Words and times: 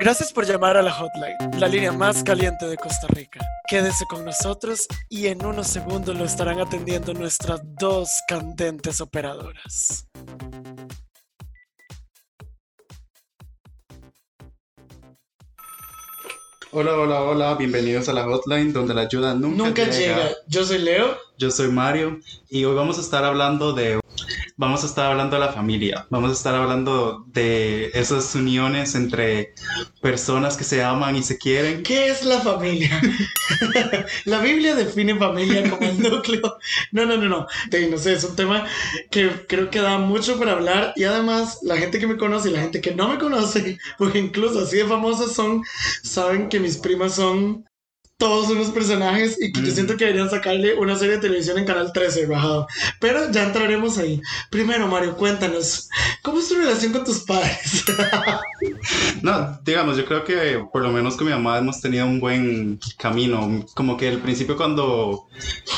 Gracias 0.00 0.32
por 0.32 0.46
llamar 0.46 0.78
a 0.78 0.82
la 0.82 0.92
hotline, 0.92 1.60
la 1.60 1.68
línea 1.68 1.92
más 1.92 2.24
caliente 2.24 2.64
de 2.66 2.78
Costa 2.78 3.06
Rica. 3.08 3.38
Quédese 3.68 4.06
con 4.06 4.24
nosotros 4.24 4.86
y 5.10 5.26
en 5.26 5.44
unos 5.44 5.66
segundos 5.66 6.16
lo 6.16 6.24
estarán 6.24 6.58
atendiendo 6.58 7.12
nuestras 7.12 7.60
dos 7.78 8.08
candentes 8.26 9.02
operadoras. 9.02 10.08
Hola, 16.72 16.96
hola, 16.96 17.20
hola, 17.20 17.54
bienvenidos 17.56 18.08
a 18.08 18.14
la 18.14 18.24
hotline 18.24 18.72
donde 18.72 18.94
la 18.94 19.02
ayuda 19.02 19.34
nunca, 19.34 19.64
Nunca 19.64 19.84
llega. 19.84 20.30
Yo 20.46 20.64
soy 20.64 20.78
Leo. 20.78 21.18
Yo 21.36 21.50
soy 21.50 21.68
Mario 21.68 22.20
y 22.48 22.64
hoy 22.64 22.74
vamos 22.74 22.96
a 22.96 23.02
estar 23.02 23.22
hablando 23.22 23.74
de 23.74 23.99
vamos 24.60 24.82
a 24.84 24.86
estar 24.86 25.10
hablando 25.10 25.36
de 25.36 25.40
la 25.40 25.52
familia, 25.54 26.06
vamos 26.10 26.28
a 26.28 26.34
estar 26.34 26.54
hablando 26.54 27.24
de 27.28 27.90
esas 27.94 28.34
uniones 28.34 28.94
entre 28.94 29.54
personas 30.02 30.54
que 30.58 30.64
se 30.64 30.84
aman 30.84 31.16
y 31.16 31.22
se 31.22 31.38
quieren. 31.38 31.82
¿Qué 31.82 32.08
es 32.08 32.26
la 32.26 32.40
familia? 32.40 33.00
la 34.26 34.40
Biblia 34.40 34.74
define 34.74 35.16
familia 35.16 35.68
como 35.70 35.88
el 35.88 35.98
núcleo. 36.02 36.58
No, 36.92 37.06
no, 37.06 37.16
no, 37.16 37.26
no. 37.26 37.46
no 37.90 37.98
sé, 37.98 38.12
es 38.12 38.24
un 38.24 38.36
tema 38.36 38.66
que 39.10 39.30
creo 39.48 39.70
que 39.70 39.80
da 39.80 39.96
mucho 39.96 40.38
para 40.38 40.52
hablar 40.52 40.92
y 40.94 41.04
además 41.04 41.60
la 41.62 41.78
gente 41.78 41.98
que 41.98 42.06
me 42.06 42.18
conoce 42.18 42.50
y 42.50 42.52
la 42.52 42.60
gente 42.60 42.82
que 42.82 42.94
no 42.94 43.08
me 43.08 43.18
conoce, 43.18 43.78
porque 43.98 44.18
incluso 44.18 44.60
así 44.60 44.76
de 44.76 44.84
famosas 44.84 45.32
son, 45.32 45.64
saben 46.02 46.50
que 46.50 46.60
mis 46.60 46.76
primas 46.76 47.14
son 47.14 47.64
todos 48.20 48.50
unos 48.50 48.68
personajes 48.68 49.36
y 49.40 49.50
que 49.50 49.62
yo 49.62 49.72
siento 49.72 49.96
que 49.96 50.04
deberían 50.04 50.28
sacarle 50.28 50.74
una 50.74 50.94
serie 50.94 51.14
de 51.14 51.22
televisión 51.22 51.58
en 51.58 51.64
Canal 51.64 51.90
13 51.92 52.26
bajado. 52.26 52.68
Pero 53.00 53.32
ya 53.32 53.44
entraremos 53.44 53.96
ahí. 53.96 54.20
Primero, 54.50 54.86
Mario, 54.86 55.16
cuéntanos, 55.16 55.88
¿cómo 56.22 56.38
es 56.38 56.48
tu 56.48 56.54
relación 56.54 56.92
con 56.92 57.02
tus 57.02 57.20
padres? 57.20 57.84
no, 59.22 59.58
digamos, 59.64 59.96
yo 59.96 60.04
creo 60.04 60.22
que 60.22 60.62
por 60.70 60.82
lo 60.82 60.92
menos 60.92 61.16
con 61.16 61.26
mi 61.26 61.32
mamá 61.32 61.58
hemos 61.58 61.80
tenido 61.80 62.04
un 62.04 62.20
buen 62.20 62.78
camino. 62.98 63.64
Como 63.74 63.96
que 63.96 64.08
al 64.08 64.18
principio 64.18 64.54
cuando 64.54 65.26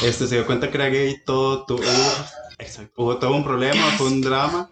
este, 0.02 0.26
se 0.26 0.34
dio 0.34 0.44
cuenta 0.44 0.68
que 0.68 0.76
era 0.76 0.88
gay, 0.88 1.22
todo, 1.24 1.64
todo 1.64 1.80
hubo 2.96 3.18
todo 3.18 3.34
un 3.36 3.44
problema, 3.44 3.82
fue 3.96 4.08
un 4.08 4.20
drama. 4.20 4.68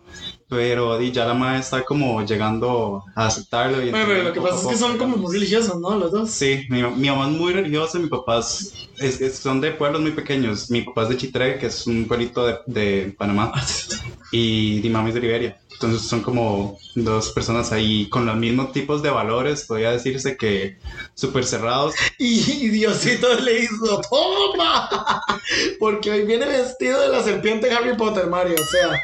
Pero 0.50 1.00
ya 1.00 1.24
la 1.24 1.34
madre 1.34 1.60
está 1.60 1.84
como 1.84 2.22
llegando 2.26 3.04
a 3.14 3.26
aceptarlo. 3.26 3.80
Y 3.80 3.90
bueno, 3.90 4.06
pero 4.08 4.22
lo 4.24 4.32
que 4.32 4.40
pasa 4.40 4.56
es 4.56 4.66
que 4.66 4.76
son 4.76 4.98
como 4.98 5.16
muy 5.16 5.32
religiosos, 5.32 5.80
¿no? 5.80 5.96
Los 5.96 6.10
dos. 6.10 6.30
Sí, 6.30 6.66
mi, 6.68 6.82
mi 6.82 7.08
mamá 7.08 7.30
es 7.30 7.38
muy 7.38 7.52
religiosa, 7.52 8.00
mi 8.00 8.08
papá 8.08 8.40
es, 8.40 9.40
son 9.40 9.60
de 9.60 9.70
pueblos 9.70 10.02
muy 10.02 10.10
pequeños. 10.10 10.68
Mi 10.70 10.82
papá 10.82 11.04
es 11.04 11.10
de 11.10 11.16
Chitre, 11.16 11.58
que 11.58 11.66
es 11.66 11.86
un 11.86 12.06
pueblito 12.06 12.44
de, 12.44 12.56
de 12.66 13.14
Panamá. 13.16 13.52
y 14.32 14.80
mi 14.82 14.90
mamá 14.90 15.08
es 15.08 15.14
de 15.14 15.20
Liberia. 15.20 15.60
Entonces 15.82 16.06
son 16.06 16.20
como 16.20 16.78
dos 16.94 17.30
personas 17.30 17.72
ahí 17.72 18.06
con 18.10 18.26
los 18.26 18.36
mismos 18.36 18.70
tipos 18.70 19.02
de 19.02 19.08
valores, 19.08 19.64
podría 19.64 19.92
decirse 19.92 20.36
que 20.36 20.76
súper 21.14 21.46
cerrados. 21.46 21.94
Y 22.18 22.68
Diosito 22.68 23.32
le 23.40 23.60
hizo, 23.60 24.02
¡toma! 24.10 24.90
Porque 25.80 26.10
hoy 26.10 26.26
viene 26.26 26.44
vestido 26.44 27.00
de 27.00 27.08
la 27.08 27.22
serpiente 27.22 27.72
Harry 27.72 27.96
Potter, 27.96 28.26
Mario. 28.26 28.56
O 28.60 28.66
sea, 28.66 29.00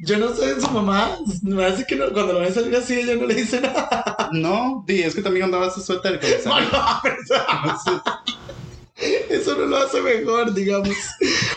yo 0.00 0.18
no 0.18 0.34
sé, 0.34 0.60
su 0.60 0.68
mamá, 0.68 1.16
me 1.42 1.54
parece 1.62 1.86
que 1.86 1.96
cuando 1.96 2.32
lo 2.32 2.40
ve 2.40 2.52
salir 2.52 2.74
así, 2.74 2.94
ella 2.94 3.14
no 3.14 3.26
le 3.26 3.34
dice 3.36 3.60
nada. 3.60 4.28
No, 4.32 4.84
es 4.88 5.14
que 5.14 5.22
también 5.22 5.44
andaba 5.44 5.72
su 5.72 5.80
suéter. 5.80 6.18
No, 6.44 6.60
no, 6.60 8.35
Eso 8.96 9.56
no 9.56 9.66
lo 9.66 9.76
hace 9.76 10.00
mejor, 10.00 10.54
digamos. 10.54 10.96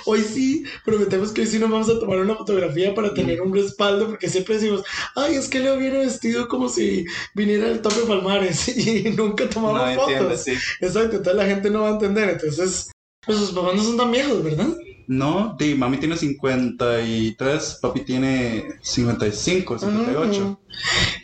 Hoy 0.05 0.21
sí, 0.21 0.65
prometemos 0.83 1.31
que 1.31 1.41
hoy 1.41 1.47
sí 1.47 1.59
nos 1.59 1.69
vamos 1.69 1.89
a 1.89 1.99
tomar 1.99 2.19
una 2.19 2.35
fotografía 2.35 2.93
para 2.93 3.13
tener 3.13 3.41
un 3.41 3.53
respaldo, 3.53 4.07
porque 4.07 4.27
siempre 4.27 4.55
decimos, 4.55 4.83
ay, 5.15 5.35
es 5.35 5.47
que 5.47 5.59
Leo 5.59 5.77
viene 5.77 5.99
vestido 5.99 6.47
como 6.47 6.67
si 6.67 7.05
viniera 7.35 7.69
del 7.69 7.81
tope 7.81 8.01
Palmares 8.07 8.67
y 8.77 9.09
nunca 9.11 9.49
tomamos 9.49 9.95
fotos. 9.95 10.47
Exacto, 10.47 11.17
entonces 11.17 11.35
la 11.35 11.45
gente 11.45 11.69
no 11.69 11.81
va 11.81 11.89
a 11.89 11.93
entender. 11.93 12.29
Entonces, 12.29 12.91
pues 13.25 13.37
sus 13.37 13.51
papás 13.51 13.75
no 13.75 13.83
son 13.83 13.97
tan 13.97 14.11
viejos, 14.11 14.43
¿verdad? 14.43 14.75
No, 15.09 15.55
di, 15.57 15.73
mami 15.73 15.97
tiene 15.97 16.15
53, 16.15 17.79
papi 17.81 18.01
tiene 18.01 18.77
55, 18.79 19.79
58. 19.79 20.59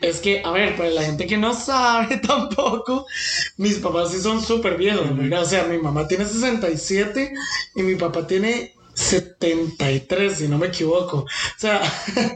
Es 0.01 0.19
que, 0.19 0.41
a 0.43 0.49
ver, 0.49 0.75
para 0.75 0.89
la 0.89 1.03
gente 1.03 1.27
que 1.27 1.37
no 1.37 1.53
sabe 1.53 2.17
tampoco, 2.27 3.05
mis 3.57 3.77
papás 3.77 4.11
sí 4.11 4.19
son 4.19 4.41
súper 4.41 4.75
viejos, 4.75 5.05
O 5.11 5.45
sea, 5.45 5.65
mi 5.65 5.77
mamá 5.77 6.07
tiene 6.07 6.25
67 6.25 7.31
y 7.75 7.83
mi 7.83 7.93
papá 7.93 8.25
tiene 8.25 8.73
73, 8.95 10.35
si 10.35 10.47
no 10.47 10.57
me 10.57 10.67
equivoco. 10.67 11.17
O 11.17 11.27
sea, 11.59 11.79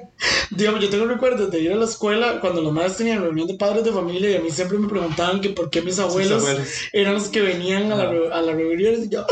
digamos, 0.52 0.82
yo 0.82 0.90
tengo 0.92 1.06
recuerdos 1.06 1.50
de 1.50 1.62
ir 1.62 1.72
a 1.72 1.78
la 1.78 1.86
escuela 1.86 2.40
cuando 2.42 2.62
los 2.62 2.72
madres 2.72 2.98
tenían 2.98 3.24
reunión 3.24 3.48
de 3.48 3.56
padres 3.56 3.84
de 3.84 3.92
familia 3.92 4.30
y 4.30 4.36
a 4.36 4.42
mí 4.42 4.52
siempre 4.52 4.78
me 4.78 4.88
preguntaban 4.88 5.42
que 5.42 5.50
por 5.50 5.72
qué 5.72 5.82
mis 5.82 5.98
abuelos, 5.98 6.46
eran 6.94 7.16
los 7.16 7.30
que 7.30 7.42
venían 7.42 7.92
a 7.92 7.96
la, 7.96 8.38
a 8.38 8.42
la 8.44 8.54
reunión 8.54 9.04
y 9.04 9.10
yo, 9.10 9.26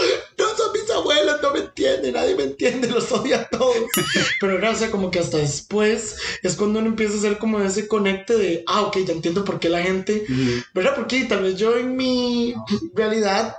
mis 0.73 0.89
abuelos 0.91 1.39
no 1.41 1.51
me 1.51 1.59
entienden, 1.59 2.13
nadie 2.13 2.35
me 2.35 2.43
entiende, 2.43 2.87
los 2.87 3.11
odia 3.11 3.41
a 3.41 3.49
todos. 3.49 3.75
Pero 4.39 4.57
gracias, 4.57 4.89
como 4.89 5.11
que 5.11 5.19
hasta 5.19 5.37
después 5.37 6.17
es 6.43 6.55
cuando 6.55 6.79
uno 6.79 6.89
empieza 6.89 7.15
a 7.15 7.17
hacer 7.17 7.37
como 7.37 7.59
ese 7.59 7.87
conecte 7.87 8.37
de, 8.37 8.63
ah, 8.67 8.81
ok, 8.83 8.97
ya 9.05 9.13
entiendo 9.13 9.43
por 9.43 9.59
qué 9.59 9.69
la 9.69 9.81
gente, 9.81 10.25
¿verdad? 10.73 10.95
Porque 10.95 11.25
tal 11.25 11.43
vez 11.43 11.55
yo 11.55 11.77
en 11.77 11.95
mi 11.95 12.53
realidad, 12.93 13.55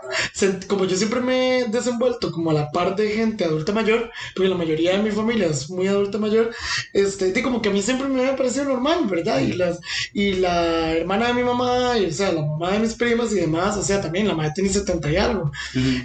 como 0.67 0.85
yo 0.85 0.97
siempre 0.97 1.21
me 1.21 1.61
he 1.61 1.65
desenvuelto 1.69 2.31
como 2.31 2.51
a 2.51 2.55
la 2.55 2.71
par 2.71 2.97
de 2.97 3.11
gente 3.11 3.45
adulta 3.45 3.73
mayor, 3.73 4.11
porque 4.35 4.49
la 4.49 4.57
mayoría 4.57 4.93
de 4.93 5.03
mi 5.03 5.11
familia 5.11 5.49
es 5.49 5.69
muy 5.71 5.87
adulta 5.89 6.19
mayor, 6.19 6.55
este, 6.93 7.43
como 7.43 7.63
que 7.63 7.69
a 7.69 7.73
mí 7.73 7.83
siempre 7.83 8.09
me 8.09 8.27
ha 8.27 8.37
parecido 8.37 8.65
normal, 8.65 9.07
¿verdad? 9.07 9.41
Y, 9.41 9.53
las, 9.53 9.81
y 10.13 10.35
la 10.35 10.93
hermana 10.93 11.29
de 11.29 11.35
mi 11.35 11.45
mamá, 11.45 11.99
y, 11.99 12.07
o 12.07 12.13
sea, 12.13 12.33
la 12.33 12.43
mamá 12.43 12.73
de 12.73 12.81
mis 12.81 12.95
primas 12.95 13.33
y 13.33 13.37
demás, 13.37 13.77
o 13.77 13.83
sea, 13.83 14.01
también 14.01 14.29
la 14.29 14.35
madre 14.35 14.53
tiene 14.55 14.71
70 14.71 15.11
y 15.11 15.17
algo. 15.17 15.51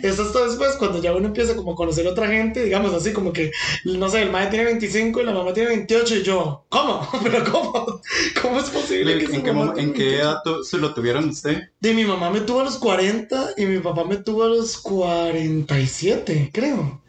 Eso 0.01 0.23
hasta 0.23 0.45
después, 0.63 0.77
cuando 0.77 1.01
ya 1.01 1.13
uno 1.13 1.27
empieza 1.27 1.55
como 1.55 1.73
a 1.73 1.75
conocer 1.75 2.07
a 2.07 2.11
otra 2.11 2.27
gente, 2.27 2.63
digamos 2.63 2.93
así, 2.93 3.13
como 3.13 3.33
que, 3.33 3.51
no 3.85 4.09
sé, 4.09 4.21
el 4.21 4.31
madre 4.31 4.49
tiene 4.49 4.65
25 4.65 5.21
y 5.21 5.23
la 5.23 5.33
mamá 5.33 5.53
tiene 5.53 5.69
28 5.69 6.17
y 6.17 6.23
yo, 6.23 6.65
¿cómo? 6.69 7.07
¿Pero 7.23 7.43
cómo? 7.51 8.01
¿Cómo 8.41 8.59
es 8.59 8.69
posible 8.69 9.19
que 9.19 9.35
¿En, 9.35 9.43
qué, 9.43 9.81
¿en 9.81 9.93
qué 9.93 10.15
edad 10.17 10.41
se 10.63 10.77
lo 10.77 10.93
tuvieron 10.93 11.29
usted? 11.29 11.69
De 11.79 11.93
mi 11.93 12.05
mamá 12.05 12.29
me 12.29 12.41
tuvo 12.41 12.61
a 12.61 12.65
los 12.65 12.77
40 12.77 13.53
y 13.57 13.65
mi 13.65 13.79
papá 13.79 14.03
me 14.03 14.17
tuvo 14.17 14.43
a 14.43 14.49
los 14.49 14.77
47, 14.77 16.51
creo. 16.53 17.01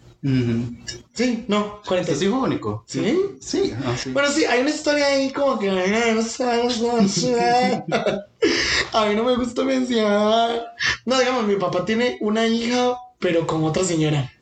Sí, 1.12 1.44
no, 1.48 1.82
47. 1.86 2.12
¿Es 2.12 2.22
hijo 2.22 2.42
único? 2.42 2.82
¿Sí? 2.86 3.20
Sí. 3.40 3.74
Ah, 3.84 3.94
sí. 3.94 4.10
Bueno, 4.10 4.30
sí, 4.30 4.46
hay 4.46 4.62
una 4.62 4.70
historia 4.70 5.06
ahí 5.06 5.30
como 5.30 5.58
que... 5.58 5.68
a 8.92 9.06
mí 9.06 9.14
no 9.14 9.24
me 9.24 9.36
gusta 9.36 9.64
mencionar. 9.64 10.64
No, 11.04 11.18
digamos, 11.18 11.46
mi 11.46 11.56
papá 11.56 11.84
tiene 11.84 12.16
una 12.22 12.46
hija 12.46 12.96
pero 13.18 13.46
con 13.46 13.64
otra 13.64 13.84
señora. 13.84 14.32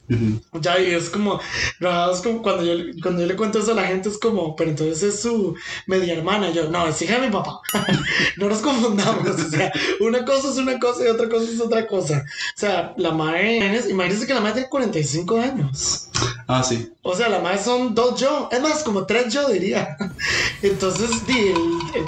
Ya, 0.60 0.80
y 0.80 0.94
es 0.94 1.10
como, 1.10 1.40
es 1.40 2.20
como 2.20 2.42
cuando 2.42 2.64
yo, 2.64 2.84
cuando 3.02 3.22
yo 3.22 3.26
le 3.26 3.36
cuento 3.36 3.58
eso 3.58 3.72
a 3.72 3.74
la 3.74 3.86
gente, 3.86 4.08
es 4.08 4.18
como, 4.18 4.56
pero 4.56 4.70
entonces 4.70 5.02
es 5.02 5.20
su 5.20 5.54
media 5.86 6.14
hermana. 6.14 6.50
Yo, 6.50 6.68
no, 6.68 6.86
es 6.86 7.00
hija 7.02 7.18
de 7.18 7.26
mi 7.26 7.32
papá. 7.32 7.60
no 8.36 8.48
nos 8.48 8.58
confundamos. 8.58 9.28
O 9.28 9.50
sea, 9.50 9.72
una 10.00 10.24
cosa 10.24 10.50
es 10.50 10.56
una 10.56 10.78
cosa 10.78 11.04
y 11.04 11.08
otra 11.08 11.28
cosa 11.28 11.50
es 11.50 11.60
otra 11.60 11.86
cosa. 11.86 12.24
O 12.56 12.58
sea, 12.58 12.94
la 12.96 13.12
madre, 13.12 13.56
imagínense 13.88 14.26
que 14.26 14.34
la 14.34 14.40
madre 14.40 14.54
tiene 14.54 14.68
45 14.68 15.40
años. 15.40 16.08
Ah, 16.46 16.62
sí. 16.62 16.92
O 17.02 17.16
sea, 17.16 17.28
la 17.28 17.40
madre 17.40 17.58
son 17.62 17.94
dos 17.94 18.20
yo. 18.20 18.48
Es 18.52 18.60
más, 18.60 18.82
como 18.82 19.06
tres 19.06 19.32
yo 19.32 19.48
diría. 19.48 19.96
Entonces, 20.62 21.10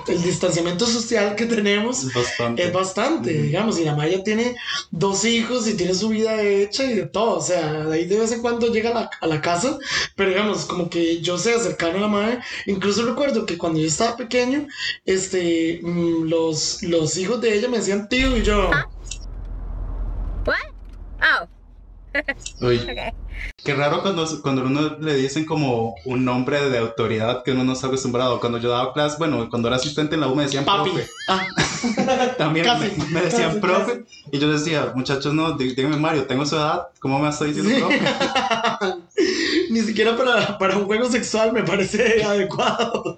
el, 0.06 0.22
distanciamiento 0.22 0.86
social 0.86 1.34
que 1.34 1.46
tenemos 1.46 2.04
es 2.56 2.72
bastante, 2.72 3.32
digamos. 3.32 3.78
Y 3.78 3.84
la 3.84 3.94
madre 3.94 4.18
ya 4.18 4.22
tiene 4.22 4.56
dos 4.90 5.24
hijos 5.24 5.66
y 5.66 5.74
tiene 5.74 5.94
su 5.94 6.08
vida 6.08 6.40
hecha 6.42 6.84
y 6.84 6.94
de 6.94 7.06
todo. 7.06 7.38
O 7.38 7.42
sea, 7.42 7.93
ahí 7.94 8.06
de 8.06 8.18
vez 8.18 8.32
en 8.32 8.42
cuando 8.42 8.72
llega 8.72 9.10
a 9.20 9.26
la, 9.26 9.40
casa, 9.40 9.78
pero 10.16 10.30
digamos, 10.30 10.64
como 10.66 10.88
que 10.88 11.20
yo 11.20 11.38
sé 11.38 11.54
acercar 11.54 11.96
a 11.96 12.00
la 12.00 12.08
madre. 12.08 12.40
Incluso 12.66 13.04
recuerdo 13.04 13.46
que 13.46 13.58
cuando 13.58 13.80
yo 13.80 13.86
estaba 13.86 14.16
pequeño, 14.16 14.66
este, 15.04 15.80
mm, 15.82 16.24
los, 16.24 16.82
los 16.82 17.16
hijos 17.16 17.40
de 17.40 17.54
ella 17.54 17.68
me 17.68 17.78
decían 17.78 18.08
tío 18.08 18.36
y 18.36 18.42
yo. 18.42 18.70
What? 20.46 20.56
Oh. 21.22 21.48
Uy. 22.60 22.80
Qué 23.64 23.74
raro 23.74 24.02
cuando, 24.02 24.26
cuando 24.42 24.62
uno 24.62 24.96
le 25.00 25.14
dicen 25.14 25.44
como 25.44 25.94
un 26.04 26.24
nombre 26.24 26.68
de 26.70 26.78
autoridad 26.78 27.42
que 27.42 27.52
uno 27.52 27.64
no 27.64 27.72
está 27.72 27.86
acostumbrado. 27.86 28.40
Cuando 28.40 28.58
yo 28.58 28.70
daba 28.70 28.92
clase, 28.92 29.16
bueno, 29.18 29.48
cuando 29.48 29.68
era 29.68 29.76
asistente 29.76 30.14
en 30.14 30.20
la 30.20 30.28
U 30.28 30.34
me 30.34 30.44
decían 30.44 30.64
Papi. 30.64 30.90
profe. 30.90 31.08
Ah. 31.28 31.46
También 32.38 32.66
me, 33.10 33.20
decían 33.22 33.60
profe. 33.60 34.04
Y 34.30 34.38
yo 34.38 34.50
decía, 34.50 34.92
muchachos, 34.94 35.32
no, 35.32 35.52
dígame 35.52 35.96
Mario, 35.96 36.26
tengo 36.26 36.44
su 36.46 36.56
edad, 36.56 36.88
¿cómo 37.00 37.18
me 37.18 37.28
estoy 37.28 37.52
diciendo 37.52 37.88
profe? 37.88 38.00
Ni 39.70 39.80
siquiera 39.80 40.16
para, 40.16 40.58
para, 40.58 40.76
un 40.76 40.84
juego 40.84 41.10
sexual 41.10 41.52
me 41.52 41.62
parece 41.62 42.22
adecuado. 42.24 43.16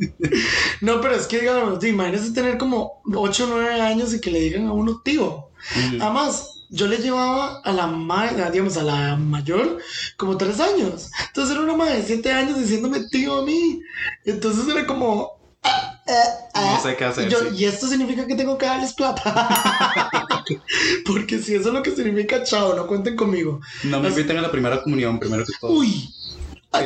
no, 0.81 1.01
pero 1.01 1.15
es 1.15 1.27
que, 1.27 1.41
digamos, 1.41 1.83
imagínese 1.85 2.33
tener 2.33 2.57
como 2.57 3.03
8 3.13 3.45
o 3.45 3.47
9 3.49 3.81
años 3.81 4.15
y 4.15 4.21
que 4.21 4.31
le 4.31 4.41
digan 4.41 4.67
a 4.67 4.73
uno 4.73 5.01
tío. 5.03 5.49
Además, 6.01 6.56
yo 6.71 6.87
le 6.87 6.99
llevaba 6.99 7.61
a 7.61 7.73
la, 7.73 8.51
digamos, 8.51 8.77
a 8.77 8.83
la 8.83 9.17
mayor 9.17 9.79
como 10.17 10.37
tres 10.37 10.61
años. 10.61 11.11
Entonces 11.29 11.55
era 11.55 11.65
una 11.65 11.77
madre 11.77 11.99
de 11.99 12.03
siete 12.05 12.33
años 12.33 12.59
diciéndome 12.59 13.09
tío 13.09 13.41
a 13.41 13.45
mí. 13.45 13.81
Entonces 14.25 14.67
era 14.69 14.87
como, 14.87 15.39
ah, 15.63 16.01
No 16.55 16.81
sé 16.83 16.97
qué 16.97 17.05
hacer. 17.05 17.29
Yo, 17.29 17.39
sí. 17.41 17.57
y 17.57 17.65
esto 17.65 17.87
significa 17.87 18.27
que 18.27 18.35
tengo 18.35 18.59
que 18.59 18.67
darles 18.67 18.95
plata. 18.95 20.11
Porque 21.07 21.39
si 21.39 21.55
eso 21.55 21.69
es 21.69 21.75
lo 21.75 21.83
que 21.83 21.91
significa, 21.91 22.43
chao, 22.43 22.75
no 22.75 22.87
cuenten 22.87 23.17
conmigo. 23.17 23.61
No 23.85 24.01
me 24.01 24.09
inviten 24.09 24.39
a 24.39 24.43
la 24.43 24.51
primera 24.51 24.83
comunión, 24.83 25.19
primero 25.19 25.45
que 25.45 25.53
todo. 25.61 25.73
Uy, 25.73 26.09
ah, 26.09 26.16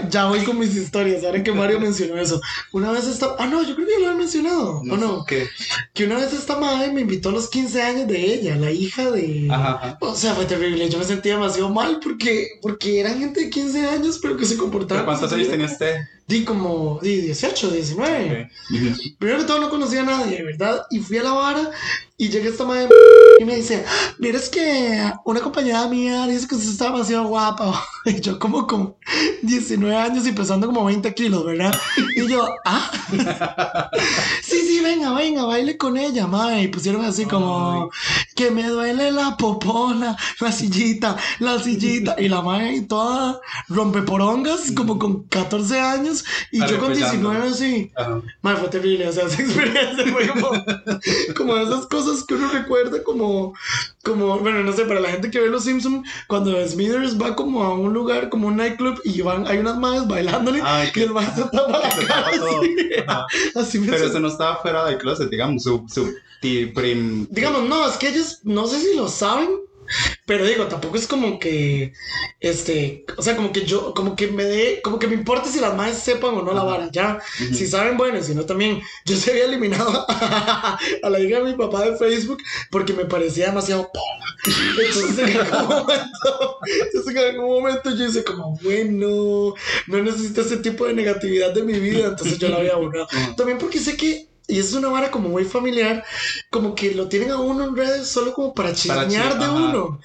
ya 0.08 0.26
voy 0.26 0.44
con 0.44 0.58
mis 0.58 0.74
historias. 0.76 1.24
Ahora 1.24 1.42
que 1.42 1.52
Mario 1.52 1.80
mencionó 1.80 2.16
eso. 2.16 2.40
Una 2.72 2.90
vez 2.90 3.06
esta. 3.06 3.34
Ah, 3.38 3.46
no, 3.46 3.62
yo 3.62 3.74
creo 3.74 3.86
que 3.86 3.94
ya 3.94 4.08
lo 4.08 4.10
he 4.12 4.14
mencionado. 4.14 4.80
¿O 4.80 4.96
no? 4.96 5.24
¿Qué? 5.24 5.48
Que 5.92 6.04
una 6.04 6.16
vez 6.16 6.32
esta 6.32 6.58
madre 6.58 6.92
me 6.92 7.02
invitó 7.02 7.30
a 7.30 7.32
los 7.32 7.48
15 7.48 7.82
años 7.82 8.08
de 8.08 8.34
ella, 8.34 8.56
la 8.56 8.70
hija 8.70 9.10
de. 9.10 9.48
Ajá, 9.50 9.72
ajá. 9.74 9.98
O 10.00 10.14
sea, 10.14 10.34
fue 10.34 10.44
terrible. 10.44 10.88
Yo 10.88 10.98
me 10.98 11.04
sentía 11.04 11.34
demasiado 11.34 11.70
mal 11.70 12.00
porque, 12.02 12.58
porque 12.62 13.00
eran 13.00 13.18
gente 13.18 13.40
de 13.40 13.50
15 13.50 13.86
años, 13.86 14.18
pero 14.20 14.36
que 14.36 14.46
se 14.46 14.56
comportaban. 14.56 15.04
¿Pero 15.04 15.06
cuántos 15.06 15.32
años 15.32 15.48
tenía 15.48 15.66
usted? 15.66 15.96
Di 16.30 16.44
como 16.44 17.00
di 17.02 17.22
18, 17.22 17.70
19. 17.72 18.06
Ok. 18.06 18.50
Ujú. 18.70 18.94
Primero 19.18 19.40
que 19.40 19.46
todo 19.46 19.58
no 19.58 19.68
conocía 19.68 20.02
a 20.02 20.04
nadie, 20.04 20.44
¿verdad? 20.44 20.86
Y 20.88 21.00
fui 21.00 21.18
a 21.18 21.24
la 21.24 21.32
vara 21.32 21.70
y 22.20 22.28
llegué 22.28 22.50
esta 22.50 22.64
madre 22.66 22.86
y 23.40 23.44
me 23.46 23.56
dice, 23.56 23.82
mira, 24.18 24.36
es 24.36 24.50
que 24.50 25.02
una 25.24 25.40
compañera 25.40 25.88
mía 25.88 26.26
dice 26.26 26.46
que 26.46 26.54
usted 26.54 26.70
está 26.70 26.84
demasiado 26.84 27.26
guapa. 27.26 27.82
Y 28.04 28.18
yo 28.20 28.38
como 28.38 28.66
con 28.66 28.94
19 29.42 29.94
años 29.94 30.26
y 30.26 30.32
pesando 30.32 30.66
como 30.66 30.86
20 30.86 31.12
kilos, 31.12 31.44
¿verdad? 31.44 31.74
Y 32.16 32.26
yo, 32.28 32.48
ah, 32.64 32.90
sí, 34.42 34.58
sí, 34.66 34.80
venga, 34.82 35.12
venga, 35.12 35.44
baile 35.44 35.76
con 35.76 35.98
ella, 35.98 36.26
madre. 36.26 36.62
Y 36.62 36.68
pusieron 36.68 37.04
así 37.04 37.26
como, 37.26 37.90
que 38.34 38.50
me 38.50 38.66
duele 38.68 39.12
la 39.12 39.36
popona, 39.36 40.16
la 40.40 40.50
sillita, 40.50 41.16
la 41.40 41.58
sillita. 41.58 42.16
Y 42.18 42.28
la 42.28 42.40
madre 42.40 42.80
toda 42.82 43.38
rompeporongas, 43.68 44.72
como 44.72 44.98
con 44.98 45.24
14 45.24 45.78
años. 45.78 46.19
Y 46.50 46.58
yo 46.60 46.78
con 46.78 46.92
Arrepellando. 46.92 47.30
19 47.30 47.48
así. 47.48 47.92
Madre, 48.42 48.60
fue 48.60 48.68
terrible, 48.68 49.08
o 49.08 49.12
sea, 49.12 49.24
esa 49.26 49.42
experiencia 49.42 50.06
fue 50.12 50.28
como, 50.28 50.50
como 51.36 51.56
esas 51.56 51.86
cosas 51.86 52.24
que 52.24 52.34
uno 52.34 52.48
recuerda 52.50 53.02
como, 53.02 53.54
como, 54.04 54.38
bueno, 54.38 54.62
no 54.62 54.72
sé, 54.72 54.84
para 54.84 55.00
la 55.00 55.10
gente 55.10 55.30
que 55.30 55.40
ve 55.40 55.48
Los 55.48 55.64
Simpsons, 55.64 56.08
cuando 56.26 56.52
Smithers 56.66 57.20
va 57.20 57.34
como 57.36 57.62
a 57.64 57.74
un 57.74 57.92
lugar, 57.92 58.28
como 58.28 58.48
un 58.48 58.56
nightclub, 58.56 59.00
y 59.04 59.20
van, 59.22 59.46
hay 59.46 59.58
unas 59.58 59.78
madres 59.78 60.06
bailándole, 60.08 60.60
Ay, 60.62 60.88
y 60.88 60.92
que- 60.92 61.02
el 61.04 61.10
madre 61.10 61.32
se 61.34 61.42
tapa 61.42 61.78
la 61.78 61.90
Se 61.90 62.06
cara, 62.06 62.30
tapa 62.30 63.26
así, 63.30 63.50
así 63.58 63.78
me 63.78 63.88
Pero 63.88 64.06
eso 64.06 64.20
no 64.20 64.28
estaba 64.28 64.56
fuera 64.56 64.84
del 64.86 64.98
closet, 64.98 65.30
digamos, 65.30 65.62
su, 65.62 65.84
su 65.92 66.14
prim... 66.74 67.26
Digamos, 67.30 67.68
no, 67.68 67.86
es 67.88 67.96
que 67.96 68.08
ellos, 68.08 68.40
no 68.44 68.66
sé 68.66 68.80
si 68.80 68.96
lo 68.96 69.08
saben, 69.08 69.50
pero 70.26 70.46
digo, 70.46 70.66
tampoco 70.66 70.96
es 70.96 71.06
como 71.06 71.38
que, 71.38 71.92
este, 72.38 73.04
o 73.16 73.22
sea, 73.22 73.36
como 73.36 73.52
que 73.52 73.64
yo, 73.64 73.94
como 73.94 74.16
que 74.16 74.28
me 74.28 74.44
dé, 74.44 74.80
como 74.82 74.98
que 74.98 75.08
me 75.08 75.14
importa 75.14 75.48
si 75.48 75.60
las 75.60 75.76
madres 75.76 75.98
sepan 75.98 76.34
o 76.34 76.42
no 76.42 76.52
la 76.52 76.62
vara, 76.62 76.88
ya. 76.92 77.20
Si 77.52 77.66
saben, 77.66 77.96
bueno, 77.96 78.18
y 78.18 78.22
si 78.22 78.34
no 78.34 78.44
también. 78.44 78.80
Yo 79.04 79.16
se 79.16 79.32
había 79.32 79.46
eliminado 79.46 80.06
a 80.08 81.10
la 81.10 81.20
hija 81.20 81.38
de 81.38 81.44
mi 81.44 81.54
papá 81.54 81.84
de 81.84 81.96
Facebook 81.96 82.38
porque 82.70 82.92
me 82.92 83.04
parecía 83.04 83.46
demasiado 83.46 83.90
pola. 83.92 84.30
Entonces 84.86 85.18
en 85.18 85.40
algún 85.40 85.68
momento, 85.68 86.58
entonces, 86.64 87.16
en 87.16 87.34
algún 87.34 87.50
momento 87.50 87.96
yo 87.96 88.06
hice 88.06 88.24
como, 88.24 88.56
bueno, 88.62 89.54
no 89.86 90.02
necesito 90.02 90.40
ese 90.42 90.58
tipo 90.58 90.86
de 90.86 90.94
negatividad 90.94 91.52
de 91.52 91.62
mi 91.62 91.78
vida, 91.78 92.08
entonces 92.08 92.38
yo 92.38 92.48
la 92.48 92.58
había 92.58 92.76
borrado. 92.76 93.08
También 93.36 93.58
porque 93.58 93.78
sé 93.78 93.96
que, 93.96 94.29
y 94.50 94.58
es 94.58 94.72
una 94.74 94.88
vara 94.88 95.10
como 95.10 95.28
muy 95.28 95.44
familiar, 95.44 96.04
como 96.50 96.74
que 96.74 96.94
lo 96.94 97.08
tienen 97.08 97.30
a 97.30 97.36
uno 97.40 97.64
en 97.64 97.76
redes 97.76 98.08
solo 98.08 98.32
como 98.34 98.52
para 98.54 98.72
chismear 98.74 99.34
chi- 99.34 99.38
de 99.38 99.48
uno. 99.50 100.00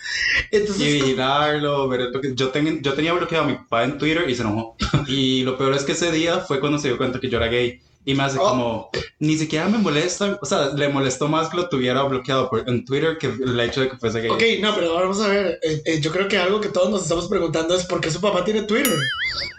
Entonces, 0.51 0.81
Y 0.87 0.93
vigilarlo, 1.01 1.87
ver 1.89 2.01
lo 2.13 2.21
que... 2.21 2.33
Yo, 2.35 2.49
ten- 2.49 2.81
yo 2.81 2.93
tenía 2.93 3.13
bloqueado 3.13 3.45
a 3.45 3.47
mi 3.47 3.55
papá 3.55 3.83
en 3.83 3.97
Twitter 3.97 4.29
y 4.29 4.35
se 4.35 4.41
enojó. 4.43 4.75
Y 5.07 5.43
lo 5.43 5.57
peor 5.57 5.73
es 5.75 5.83
que 5.83 5.91
ese 5.93 6.11
día 6.11 6.39
fue 6.39 6.59
cuando 6.59 6.79
se 6.79 6.87
dio 6.87 6.97
cuenta 6.97 7.19
que 7.19 7.29
yo 7.29 7.37
era 7.37 7.47
gay. 7.47 7.81
Y 8.07 8.13
me 8.13 8.21
hace 8.23 8.37
Oh. 8.39 8.49
como, 8.49 8.89
ni 9.17 9.35
siquiera 9.35 9.67
me 9.67 9.79
molesta, 9.79 10.37
o 10.39 10.45
sea, 10.45 10.69
le 10.75 10.89
molestó 10.89 11.27
más 11.27 11.49
que 11.49 11.57
lo 11.57 11.69
tuviera 11.69 12.03
bloqueado 12.03 12.51
por, 12.51 12.69
en 12.69 12.85
Twitter 12.85 13.17
que 13.17 13.25
el 13.27 13.59
hecho 13.59 13.81
de 13.81 13.89
que 13.89 13.97
fuese 13.97 14.21
gay. 14.21 14.29
Ok, 14.29 14.43
no, 14.61 14.75
pero 14.75 14.91
ahora 14.91 15.07
vamos 15.07 15.21
a 15.21 15.27
ver. 15.27 15.59
eh, 15.63 15.81
eh, 15.85 15.99
yo 16.01 16.11
creo 16.11 16.27
que 16.27 16.37
algo 16.37 16.61
que 16.61 16.69
todos 16.69 16.91
nos 16.91 17.01
estamos 17.01 17.27
preguntando 17.27 17.75
es 17.75 17.83
por 17.85 17.99
qué 18.01 18.11
su 18.11 18.21
papá 18.21 18.43
tiene 18.45 18.61
Twitter. 18.61 18.93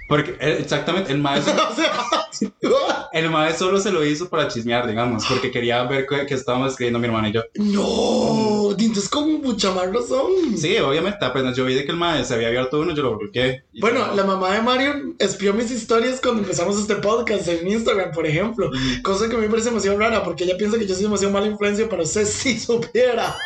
Porque, 0.08 0.36
eh, 0.40 0.58
exactamente, 0.60 1.12
el 1.12 1.18
maestro, 1.18 1.54
el 3.12 3.30
maestro 3.30 3.66
solo 3.66 3.80
se 3.80 3.90
lo 3.90 4.04
hizo 4.04 4.28
para 4.28 4.48
chismear, 4.48 4.86
digamos, 4.86 5.24
porque 5.26 5.50
quería 5.50 5.82
ver 5.84 6.06
qué, 6.06 6.26
qué 6.26 6.34
estábamos 6.34 6.72
escribiendo 6.72 6.98
mi 6.98 7.06
hermana 7.06 7.28
y 7.28 7.32
yo. 7.32 7.42
no, 7.54 8.70
entonces 8.78 9.08
como 9.08 9.38
mucha 9.38 9.72
más 9.72 9.92
razón. 9.92 10.56
Sí, 10.56 10.76
obviamente, 10.78 11.24
apenas 11.24 11.56
yo 11.56 11.64
vi 11.64 11.74
de 11.74 11.84
que 11.84 11.90
el 11.90 11.96
maestro 11.96 12.28
se 12.28 12.34
había 12.34 12.48
abierto 12.48 12.80
uno, 12.80 12.94
yo 12.94 13.02
lo 13.02 13.18
bloqueé. 13.18 13.64
Bueno, 13.80 14.14
la 14.14 14.24
mamá 14.24 14.52
de 14.52 14.62
Mario 14.62 15.14
espió 15.18 15.52
mis 15.54 15.70
historias 15.70 16.20
cuando 16.20 16.42
empezamos 16.42 16.78
este 16.78 16.96
podcast 16.96 17.48
en 17.48 17.66
Instagram, 17.66 18.12
por 18.12 18.26
ejemplo. 18.26 18.70
Cosa 19.02 19.28
que 19.28 19.34
a 19.34 19.38
mí 19.38 19.44
me 19.44 19.50
parece 19.50 19.70
demasiado 19.70 19.98
rara 19.98 20.22
porque 20.22 20.44
ella 20.44 20.56
piensa 20.56 20.78
que 20.78 20.86
yo 20.86 20.94
soy 20.94 21.04
demasiado 21.04 21.32
mala 21.32 21.46
influencia 21.46 21.88
para 21.88 22.02
usted 22.02 22.24
si 22.26 22.58
supiera. 22.58 23.36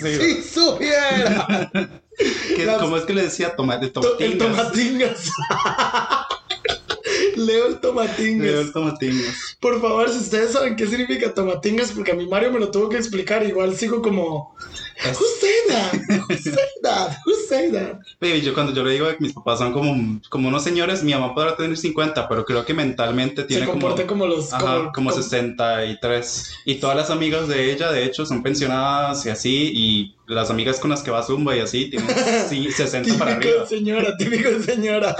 Sí, 0.00 0.14
Si 0.14 0.42
supiera. 0.42 1.70
¿Qué- 2.56 2.64
las- 2.66 2.78
¿Cómo 2.78 2.96
es 2.96 3.04
que 3.04 3.14
le 3.14 3.22
decía 3.22 3.54
tomate? 3.54 3.88
To- 3.88 4.18
el 4.18 4.38
tomatingas. 4.38 5.30
Leo 7.36 7.68
el 7.68 7.78
tomatingas. 7.80 8.46
Leo 8.46 8.60
el 8.60 8.72
tomatingas. 8.72 9.56
Por 9.60 9.80
favor, 9.80 10.08
si 10.10 10.18
ustedes 10.18 10.52
saben 10.52 10.74
qué 10.76 10.86
significa 10.86 11.32
tomatingas, 11.32 11.92
porque 11.92 12.10
a 12.12 12.14
mi 12.14 12.26
Mario 12.26 12.50
me 12.52 12.58
lo 12.58 12.70
tuvo 12.70 12.88
que 12.88 12.96
explicar, 12.96 13.44
igual 13.46 13.76
sigo 13.76 14.02
como, 14.02 14.54
Who 15.04 15.24
say 15.40 15.50
that? 15.68 15.92
Who 16.28 16.36
say 16.42 16.52
that? 16.82 17.16
Who 17.24 17.32
say 17.48 17.70
that? 17.72 17.98
Baby, 18.20 18.40
yo 18.40 18.52
cuando 18.52 18.74
yo 18.74 18.82
le 18.82 18.92
digo 18.92 19.06
que 19.08 19.16
mis 19.20 19.32
papás 19.32 19.60
son 19.60 19.72
como, 19.72 20.20
como 20.28 20.48
unos 20.48 20.64
señores, 20.64 21.04
mi 21.04 21.12
mamá 21.12 21.34
podrá 21.34 21.56
tener 21.56 21.76
50, 21.76 22.28
pero 22.28 22.44
creo 22.44 22.64
que 22.64 22.74
mentalmente 22.74 23.44
tiene 23.44 23.66
Se 23.66 23.70
como, 23.70 23.94
como 24.06 24.26
los... 24.26 24.52
ajá, 24.52 24.76
como, 24.92 24.92
como 24.92 25.12
63. 25.12 26.50
Y 26.66 26.74
todas 26.76 26.96
las 26.96 27.10
amigas 27.10 27.46
de 27.46 27.72
ella, 27.72 27.92
de 27.92 28.04
hecho, 28.04 28.26
son 28.26 28.42
pensionadas 28.42 29.24
y 29.26 29.30
así, 29.30 29.70
y 29.72 30.14
las 30.28 30.50
amigas 30.50 30.78
con 30.78 30.90
las 30.90 31.02
que 31.02 31.10
va 31.10 31.22
Zumba 31.22 31.56
y 31.56 31.60
así, 31.60 31.90
tienen 31.90 32.08
sí, 32.48 32.70
60 32.70 33.16
para 33.18 33.32
arriba. 33.32 33.62
de 33.62 33.66
señora, 33.66 34.16
típico 34.16 34.50
de 34.50 34.62
señora. 34.62 35.16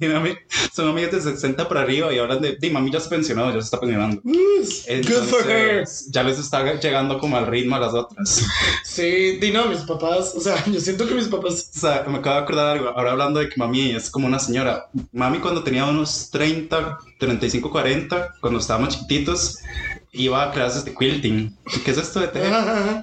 Son 0.72 0.88
amigas 0.88 1.12
de 1.12 1.20
60 1.20 1.68
para 1.68 1.82
arriba 1.82 2.12
y 2.12 2.18
hablan 2.18 2.40
de, 2.40 2.56
di, 2.56 2.70
mami 2.70 2.90
ya 2.90 3.00
se 3.00 3.08
pensionó, 3.08 3.46
ya 3.48 3.60
se 3.60 3.66
está 3.66 3.80
pensionando. 3.80 4.20
Good 4.24 5.24
for 5.28 5.48
her. 5.48 5.78
Entonces, 5.78 6.08
ya 6.10 6.22
les 6.22 6.38
está 6.38 6.80
llegando 6.80 7.18
como 7.18 7.36
al 7.36 7.46
ritmo 7.46 7.76
a 7.76 7.80
las 7.80 7.94
otras. 7.94 8.44
Sí, 8.84 9.36
di 9.38 9.50
no, 9.50 9.66
mis 9.66 9.80
papás, 9.80 10.32
o 10.34 10.40
sea, 10.40 10.64
yo 10.64 10.80
siento 10.80 11.06
que 11.06 11.14
mis 11.14 11.28
papás... 11.28 11.70
O 11.76 11.78
sea, 11.78 12.04
me 12.08 12.16
acabo 12.16 12.36
de 12.36 12.42
acordar 12.42 12.76
algo. 12.76 12.88
Ahora 12.88 13.12
hablando 13.12 13.40
de 13.40 13.50
que 13.50 13.56
mami 13.58 13.90
es 13.90 14.08
como 14.08 14.26
una 14.26 14.38
señora. 14.38 14.88
Mami 15.12 15.38
cuando 15.38 15.62
tenía 15.62 15.84
unos 15.84 16.30
30, 16.30 16.98
35, 17.18 17.70
40, 17.70 18.36
cuando 18.40 18.58
estábamos 18.58 18.94
chiquititos, 18.94 19.58
iba 20.12 20.44
a 20.44 20.50
clases 20.50 20.84
de 20.86 20.94
quilting. 20.94 21.54
¿Qué 21.84 21.90
es 21.90 21.98
esto 21.98 22.20
de 22.20 22.28
tejer? 22.28 22.52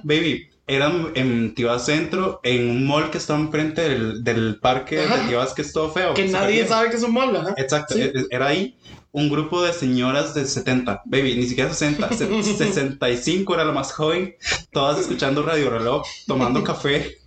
Baby, 0.02 0.48
eran 0.66 1.10
en 1.14 1.54
Tibás 1.54 1.84
Centro, 1.86 2.40
en 2.42 2.70
un 2.70 2.86
mall 2.86 3.10
que 3.10 3.18
está 3.18 3.34
enfrente 3.34 3.82
del, 3.82 4.24
del 4.24 4.58
parque 4.60 5.00
Ajá. 5.04 5.16
de 5.18 5.28
Tibás, 5.28 5.52
que 5.52 5.62
es 5.62 5.72
todo 5.72 5.90
feo. 5.90 6.14
Que 6.14 6.26
nadie 6.28 6.54
bien. 6.56 6.68
sabe 6.68 6.90
que 6.90 6.96
es 6.96 7.02
un 7.02 7.12
mall, 7.12 7.32
¿verdad? 7.32 7.54
Exacto, 7.58 7.94
Sí. 7.94 8.00
e- 8.02 8.12
e- 8.14 8.26
era 8.30 8.46
ahí 8.46 8.76
un 9.12 9.28
grupo 9.30 9.62
de 9.62 9.72
señoras 9.72 10.34
de 10.34 10.44
70, 10.44 11.02
baby, 11.04 11.36
ni 11.36 11.46
siquiera 11.46 11.72
60, 11.72 12.10
se- 12.12 12.26
65 12.42 13.54
era 13.54 13.64
la 13.64 13.72
más 13.72 13.92
joven, 13.92 14.34
todas 14.72 14.98
escuchando 14.98 15.42
Radio 15.42 15.70
Reloj, 15.70 16.04
tomando 16.26 16.64
café. 16.64 17.18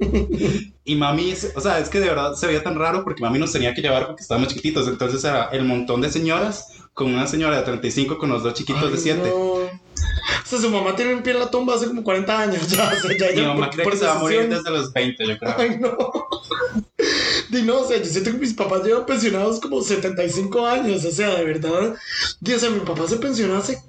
Y 0.83 0.95
mami, 0.95 1.33
o 1.55 1.61
sea, 1.61 1.79
es 1.79 1.89
que 1.89 1.99
de 1.99 2.07
verdad 2.07 2.33
se 2.33 2.47
veía 2.47 2.63
tan 2.63 2.75
raro 2.75 3.03
porque 3.03 3.21
mami 3.21 3.39
nos 3.39 3.51
tenía 3.51 3.73
que 3.73 3.81
llevar 3.81 4.07
porque 4.07 4.21
estábamos 4.23 4.53
chiquitos, 4.53 4.87
entonces 4.87 5.23
era 5.23 5.45
el 5.51 5.63
montón 5.63 6.01
de 6.01 6.09
señoras 6.09 6.73
con 6.93 7.13
una 7.13 7.27
señora 7.27 7.57
de 7.57 7.63
35 7.63 8.17
con 8.17 8.29
los 8.29 8.41
dos 8.43 8.53
chiquitos 8.55 8.83
de 8.89 8.97
Ay, 8.97 9.01
7. 9.03 9.29
no. 9.29 9.86
O 10.45 10.49
sea, 10.49 10.59
su 10.59 10.69
mamá 10.69 10.95
tiene 10.95 11.13
un 11.13 11.23
pie 11.23 11.33
en 11.33 11.39
la 11.39 11.49
tumba 11.51 11.75
hace 11.75 11.87
como 11.87 12.03
40 12.03 12.39
años 12.39 12.67
ya. 12.69 12.91
O 12.95 13.07
sea, 13.07 13.17
ya 13.17 13.35
Mi 13.35 13.47
mamá 13.47 13.65
por- 13.65 13.73
cree 13.75 13.83
por 13.83 13.93
que 13.93 13.99
se 13.99 14.05
va 14.05 14.13
a 14.13 14.19
morir 14.19 14.47
desde 14.49 14.69
los 14.71 14.93
20, 14.93 15.27
yo 15.27 15.37
creo. 15.37 15.55
Ay, 15.57 15.77
no. 15.79 15.97
Di 17.49 17.61
no, 17.63 17.79
o 17.81 17.87
sea, 17.87 17.97
yo 17.97 18.05
siento 18.05 18.31
que 18.31 18.37
mis 18.37 18.53
papás 18.53 18.83
llevan 18.83 19.05
pensionados 19.05 19.59
como 19.59 19.81
75 19.81 20.65
años. 20.65 21.05
O 21.05 21.11
sea, 21.11 21.35
de 21.35 21.45
verdad. 21.45 21.93
O 21.95 22.59
sea, 22.59 22.69
mi 22.69 22.79
papá 22.81 23.07
se 23.07 23.17
pensionó 23.17 23.57
hace 23.57 23.81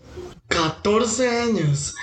14 0.48 1.28
años. 1.28 1.94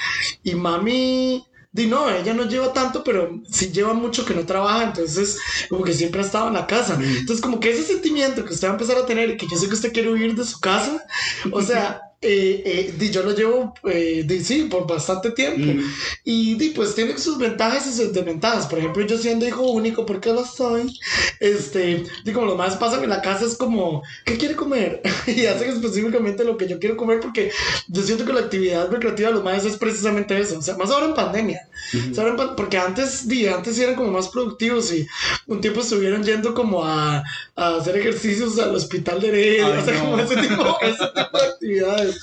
Y 0.43 0.55
mami. 0.55 1.45
Di 1.71 1.87
no, 1.87 2.09
ella 2.09 2.33
no 2.33 2.45
lleva 2.47 2.71
tanto, 2.71 3.03
pero 3.03 3.41
sí 3.51 3.69
lleva 3.73 3.93
mucho 3.93 4.23
que 4.23 4.33
no 4.33 4.45
trabaja, 4.45 4.83
entonces 4.83 5.37
como 5.69 5.83
que 5.83 5.91
siempre 5.91 6.21
ha 6.21 6.25
estado 6.25 6.47
en 6.47 6.53
la 6.53 6.67
casa. 6.67 6.97
Entonces 6.97 7.41
como 7.41 7.59
que 7.59 7.71
ese 7.71 7.83
sentimiento 7.83 8.45
que 8.45 8.53
usted 8.53 8.69
va 8.69 8.71
a 8.71 8.75
empezar 8.75 8.97
a 8.97 9.05
tener 9.05 9.31
y 9.31 9.35
que 9.37 9.45
yo 9.51 9.57
sé 9.57 9.67
que 9.67 9.73
usted 9.73 9.91
quiere 9.91 10.09
huir 10.09 10.35
de 10.35 10.45
su 10.45 10.57
casa, 10.61 11.03
o 11.51 11.61
sea, 11.61 11.99
eh, 12.27 12.94
eh, 13.00 13.10
yo 13.12 13.22
lo 13.24 13.36
llevo, 13.36 13.74
eh, 13.89 14.25
sí, 14.44 14.63
por 14.63 14.88
bastante 14.88 15.32
tiempo. 15.32 15.65
Mm. 15.74 15.84
Y 16.24 16.70
pues 16.70 16.96
tiene 16.96 17.17
sus 17.17 17.38
ventajas 17.38 17.86
y 17.88 17.94
sus 17.94 18.12
desventajas. 18.13 18.65
Por 18.67 18.79
ejemplo, 18.79 19.05
yo 19.05 19.17
siendo 19.17 19.48
hijo 19.48 19.62
único, 19.62 20.05
porque 20.05 20.34
lo 20.34 20.44
soy, 20.46 20.98
este, 21.39 22.03
di, 22.24 22.32
como 22.34 22.48
los 22.48 22.58
más 22.58 22.75
pasan 22.77 23.03
en 23.03 23.10
la 23.10 23.22
casa 23.22 23.46
es 23.46 23.55
como, 23.55 24.01
¿qué 24.25 24.38
quiere 24.38 24.55
comer? 24.55 25.01
y 25.27 25.46
hacen 25.46 25.70
específicamente 25.70 26.44
lo 26.44 26.58
que 26.58 26.67
yo 26.67 26.79
quiero 26.79 26.98
comer 26.98 27.20
porque 27.20 27.51
yo 27.88 28.01
siento 28.03 28.25
que 28.25 28.34
la 28.34 28.41
actividad 28.41 28.89
recreativa 28.89 29.29
de 29.29 29.36
los 29.36 29.44
más 29.44 29.63
es 29.65 29.77
precisamente 29.77 30.38
eso. 30.39 30.60
O 30.60 30.62
sea, 30.62 30.75
más 30.77 30.89
ahora 30.89 31.05
en 31.08 31.13
pandemia. 31.13 31.67
O 32.12 32.13
sea, 32.13 32.24
ahora 32.24 32.32
en 32.32 32.38
pan- 32.38 32.55
porque 32.55 32.77
antes, 32.77 33.27
di, 33.27 33.48
antes 33.48 33.77
eran 33.79 33.96
como 33.96 34.12
más 34.12 34.29
productivos 34.29 34.91
y 34.94 35.08
un 35.48 35.62
tiempo 35.62 35.82
estuvieron 35.82 36.24
yendo 36.24 36.53
como 36.53 36.84
a, 36.84 37.24
a 37.55 37.75
hacer 37.75 37.98
ejercicios 37.98 38.58
al 38.60 38.75
hospital 38.75 39.22
de 39.22 39.27
Heredia. 39.27 39.67
O 39.67 39.86
sea, 39.86 39.94
no. 39.94 40.00
como 40.00 40.20
ese 40.20 40.36
tipo, 40.38 40.77
ese 40.82 41.05
tipo 41.15 41.38
de 41.38 41.46
actividades. 41.53 42.14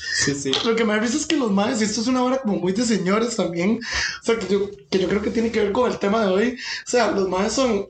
Lo 0.65 0.77
que 0.77 0.85
me 0.85 0.95
da 0.95 1.01
risa 1.01 1.17
es 1.17 1.27
que 1.27 1.37
los 1.37 1.51
madres, 1.51 1.81
y 1.81 1.85
esto 1.85 2.01
es 2.01 2.07
una 2.07 2.23
hora 2.23 2.41
como 2.41 2.57
muy 2.57 2.73
de 2.73 2.85
señores 2.85 3.37
también, 3.37 3.79
o 4.21 4.25
sea, 4.25 4.39
que 4.39 4.47
yo, 4.47 4.71
que 4.91 4.99
yo 4.99 5.09
creo 5.09 5.23
que 5.23 5.31
tiene 5.31 5.51
que 5.51 5.61
ver 5.61 5.73
con 5.73 5.91
el 5.91 5.99
tema 5.99 6.25
de 6.25 6.33
hoy, 6.33 6.59
o 6.87 6.91
sea, 6.91 7.11
los 7.11 7.29
madres 7.29 7.53
son 7.53 7.87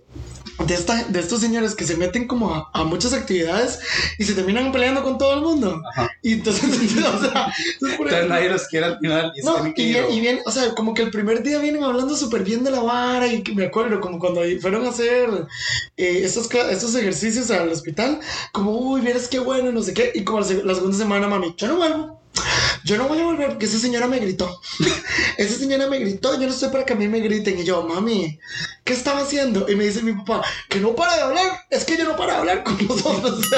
de, 0.66 0.74
esta, 0.74 1.04
de 1.04 1.20
estos 1.20 1.40
señores 1.40 1.74
que 1.74 1.84
se 1.84 1.96
meten 1.96 2.26
como 2.26 2.54
a, 2.54 2.70
a 2.72 2.84
muchas 2.84 3.12
actividades 3.12 3.80
y 4.18 4.24
se 4.24 4.34
terminan 4.34 4.72
peleando 4.72 5.02
con 5.02 5.18
todo 5.18 5.34
el 5.34 5.40
mundo. 5.42 5.80
Ajá. 5.92 6.10
Y 6.22 6.34
entonces, 6.34 6.64
o 6.64 7.20
sea, 7.20 7.52
entonces, 7.74 7.98
por 7.98 8.06
Entonces 8.06 8.12
ejemplo, 8.12 8.28
nadie 8.28 8.48
los 8.48 8.66
quiere 8.68 8.86
al 8.86 8.98
final 8.98 9.32
y 9.34 9.44
no, 9.44 9.66
y 9.66 9.92
bien, 9.92 10.04
y 10.10 10.20
bien, 10.20 10.40
o 10.46 10.50
sea, 10.50 10.74
como 10.74 10.94
que 10.94 11.02
el 11.02 11.10
primer 11.10 11.42
día 11.42 11.58
vienen 11.58 11.82
hablando 11.82 12.16
súper 12.16 12.44
bien 12.44 12.62
de 12.64 12.70
la 12.70 12.80
vara 12.80 13.26
y 13.26 13.42
que 13.42 13.54
me 13.54 13.66
acuerdo 13.66 14.00
como 14.00 14.18
cuando 14.18 14.42
fueron 14.60 14.86
a 14.86 14.90
hacer 14.90 15.28
eh, 15.96 16.20
estos, 16.24 16.48
estos 16.52 16.94
ejercicios 16.94 17.50
al 17.50 17.68
hospital, 17.70 18.20
como, 18.52 18.72
uy, 18.72 19.00
vieras 19.00 19.28
qué 19.28 19.38
bueno, 19.38 19.72
no 19.72 19.82
sé 19.82 19.94
qué, 19.94 20.12
y 20.14 20.24
como 20.24 20.40
la, 20.40 20.46
la 20.64 20.74
segunda 20.74 20.96
semana, 20.96 21.28
mami, 21.28 21.54
yo 21.56 21.68
no 21.68 21.76
vuelvo. 21.76 22.21
Yo 22.84 22.98
no 22.98 23.08
voy 23.08 23.20
a 23.20 23.24
volver 23.24 23.48
porque 23.50 23.66
esa 23.66 23.78
señora 23.78 24.08
me 24.08 24.18
gritó. 24.18 24.60
esa 25.38 25.58
señora 25.58 25.86
me 25.88 25.98
gritó, 25.98 26.34
yo 26.34 26.46
no 26.46 26.52
estoy 26.52 26.70
para 26.70 26.84
que 26.84 26.92
a 26.94 26.96
mí 26.96 27.08
me 27.08 27.20
griten. 27.20 27.58
Y 27.58 27.64
yo, 27.64 27.82
mami, 27.82 28.38
¿qué 28.84 28.92
estaba 28.92 29.20
haciendo? 29.20 29.68
Y 29.68 29.76
me 29.76 29.84
dice 29.84 30.02
mi 30.02 30.12
papá, 30.12 30.42
que 30.68 30.80
no 30.80 30.94
para 30.94 31.16
de 31.16 31.22
hablar. 31.22 31.66
Es 31.70 31.84
que 31.84 31.96
yo 31.96 32.04
no 32.04 32.16
para 32.16 32.34
de 32.34 32.38
hablar 32.38 32.64
con 32.64 32.78
nosotros. 32.86 33.40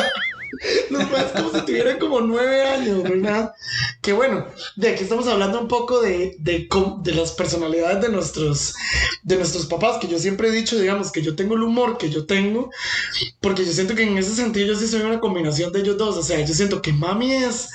O 0.90 0.92
los 0.92 1.04
padres 1.06 1.32
como 1.32 1.50
si 1.52 1.60
tuvieran 1.66 1.98
como 1.98 2.20
nueve 2.20 2.62
años, 2.62 3.02
¿verdad? 3.02 3.52
Que 4.00 4.12
bueno, 4.12 4.46
de 4.76 4.90
aquí 4.90 5.02
estamos 5.02 5.26
hablando 5.26 5.60
un 5.60 5.68
poco 5.68 6.00
de, 6.00 6.36
de, 6.38 6.68
de 7.02 7.14
las 7.14 7.32
personalidades 7.32 8.00
de 8.02 8.08
nuestros, 8.08 8.74
de 9.22 9.36
nuestros 9.36 9.66
papás, 9.66 9.98
que 9.98 10.08
yo 10.08 10.18
siempre 10.18 10.48
he 10.48 10.52
dicho, 10.52 10.78
digamos, 10.78 11.10
que 11.10 11.22
yo 11.22 11.34
tengo 11.34 11.54
el 11.54 11.62
humor 11.62 11.98
que 11.98 12.10
yo 12.10 12.26
tengo, 12.26 12.70
porque 13.40 13.64
yo 13.64 13.72
siento 13.72 13.94
que 13.94 14.04
en 14.04 14.16
ese 14.18 14.34
sentido 14.34 14.68
yo 14.68 14.78
sí 14.78 14.86
soy 14.86 15.00
una 15.02 15.20
combinación 15.20 15.72
de 15.72 15.80
ellos 15.80 15.96
dos, 15.96 16.16
o 16.16 16.22
sea, 16.22 16.40
yo 16.40 16.54
siento 16.54 16.82
que 16.82 16.92
mami 16.92 17.32
es, 17.32 17.70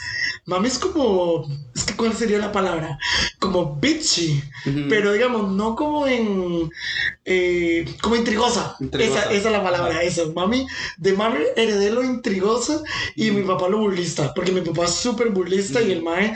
mami 0.50 0.68
es 0.68 0.80
como, 0.80 1.48
es 1.76 1.84
que 1.84 1.96
cuál 1.96 2.14
sería 2.14 2.40
la 2.40 2.52
palabra, 2.52 2.98
como 3.38 3.76
bitchy, 3.76 4.44
pero 4.90 5.14
digamos, 5.14 5.52
no 5.52 5.76
como 5.76 6.08
en, 6.08 6.70
eh, 7.24 7.86
como 8.02 8.16
intrigosa, 8.16 8.76
Intrigosa. 8.80 9.22
Esa, 9.22 9.32
esa 9.32 9.50
es 9.50 9.52
la 9.52 9.64
palabra, 9.64 10.02
eso, 10.02 10.34
mami, 10.34 10.66
de 10.98 11.14
mami 11.14 11.38
heredé 11.56 11.92
lo 11.92 12.04
intrigosa 12.04 12.82
y 13.16 13.30
mi 13.30 13.44
papá 13.44 13.70
lo 13.70 13.78
burlista, 13.78 14.34
porque 14.34 14.52
mi 14.52 14.62
papá 14.62 14.86
es 14.86 14.96
súper 14.96 15.30
burlista 15.30 15.82
y 15.82 15.92
el 15.92 16.02
mae, 16.02 16.36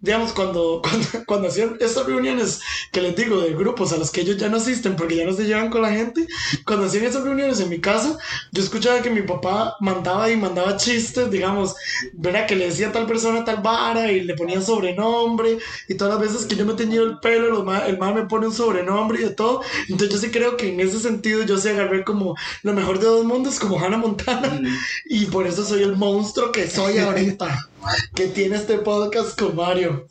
digamos, 0.00 0.32
cuando, 0.32 0.80
cuando, 0.88 1.06
cuando 1.26 1.48
hacían 1.48 1.76
estas 1.80 2.06
reuniones 2.06 2.60
que 2.92 3.02
les 3.02 3.14
digo 3.14 3.42
de 3.42 3.52
grupos 3.52 3.92
a 3.92 3.98
los 3.98 4.10
que 4.10 4.22
ellos 4.22 4.38
ya 4.38 4.48
no 4.48 4.56
asisten 4.56 4.96
porque 4.96 5.16
ya 5.16 5.26
no 5.26 5.34
se 5.34 5.44
llevan 5.44 5.68
con 5.68 5.82
la 5.82 5.90
gente, 5.90 6.26
cuando 6.64 6.86
hacían 6.86 7.04
esas 7.04 7.24
reuniones 7.24 7.60
en 7.60 7.68
mi 7.68 7.80
casa, 7.80 8.16
yo 8.52 8.62
escuchaba 8.62 9.02
que 9.02 9.10
mi 9.10 9.22
papá 9.22 9.76
mandaba 9.80 10.30
y 10.30 10.36
mandaba 10.38 10.78
chistes, 10.78 11.30
digamos, 11.30 11.74
verá 12.14 12.46
que 12.46 12.56
le 12.56 12.66
decía 12.66 12.88
a 12.88 12.92
tal 12.92 13.06
persona 13.06 13.44
tal 13.54 13.62
vara 13.62 14.10
y 14.12 14.20
le 14.22 14.34
ponía 14.34 14.60
sobrenombre 14.60 15.58
y 15.88 15.94
todas 15.94 16.14
las 16.18 16.22
veces 16.32 16.46
que 16.46 16.56
yo 16.56 16.64
me 16.66 16.72
he 16.72 16.76
teñido 16.76 17.04
el 17.04 17.18
pelo, 17.20 17.64
ma- 17.64 17.86
el 17.86 17.98
mae 17.98 18.14
me 18.14 18.26
pone 18.26 18.46
un 18.46 18.52
sobrenombre 18.54 19.20
y 19.20 19.24
de 19.24 19.30
todo, 19.30 19.62
entonces 19.88 20.10
yo 20.10 20.18
sí 20.18 20.30
creo 20.30 20.56
que 20.56 20.72
en 20.72 20.80
ese 20.80 20.98
sentido 21.00 21.42
yo 21.44 21.58
sí 21.58 21.68
agarré 21.68 22.04
como 22.04 22.34
lo 22.62 22.72
mejor 22.72 22.98
de 22.98 23.06
dos 23.06 23.24
mundos 23.24 23.58
como 23.58 23.78
Hannah 23.78 23.96
Montana 23.98 24.60
y 25.08 25.26
por 25.26 25.46
eso 25.46 25.64
soy 25.64 25.82
el 25.82 25.96
monstruo 25.96 26.52
que 26.52 26.68
soy 26.68 26.98
ahorita. 26.98 27.66
Que 28.14 28.26
tiene 28.26 28.56
este 28.56 28.76
podcast 28.76 29.40
con 29.40 29.56
Mario. 29.56 30.06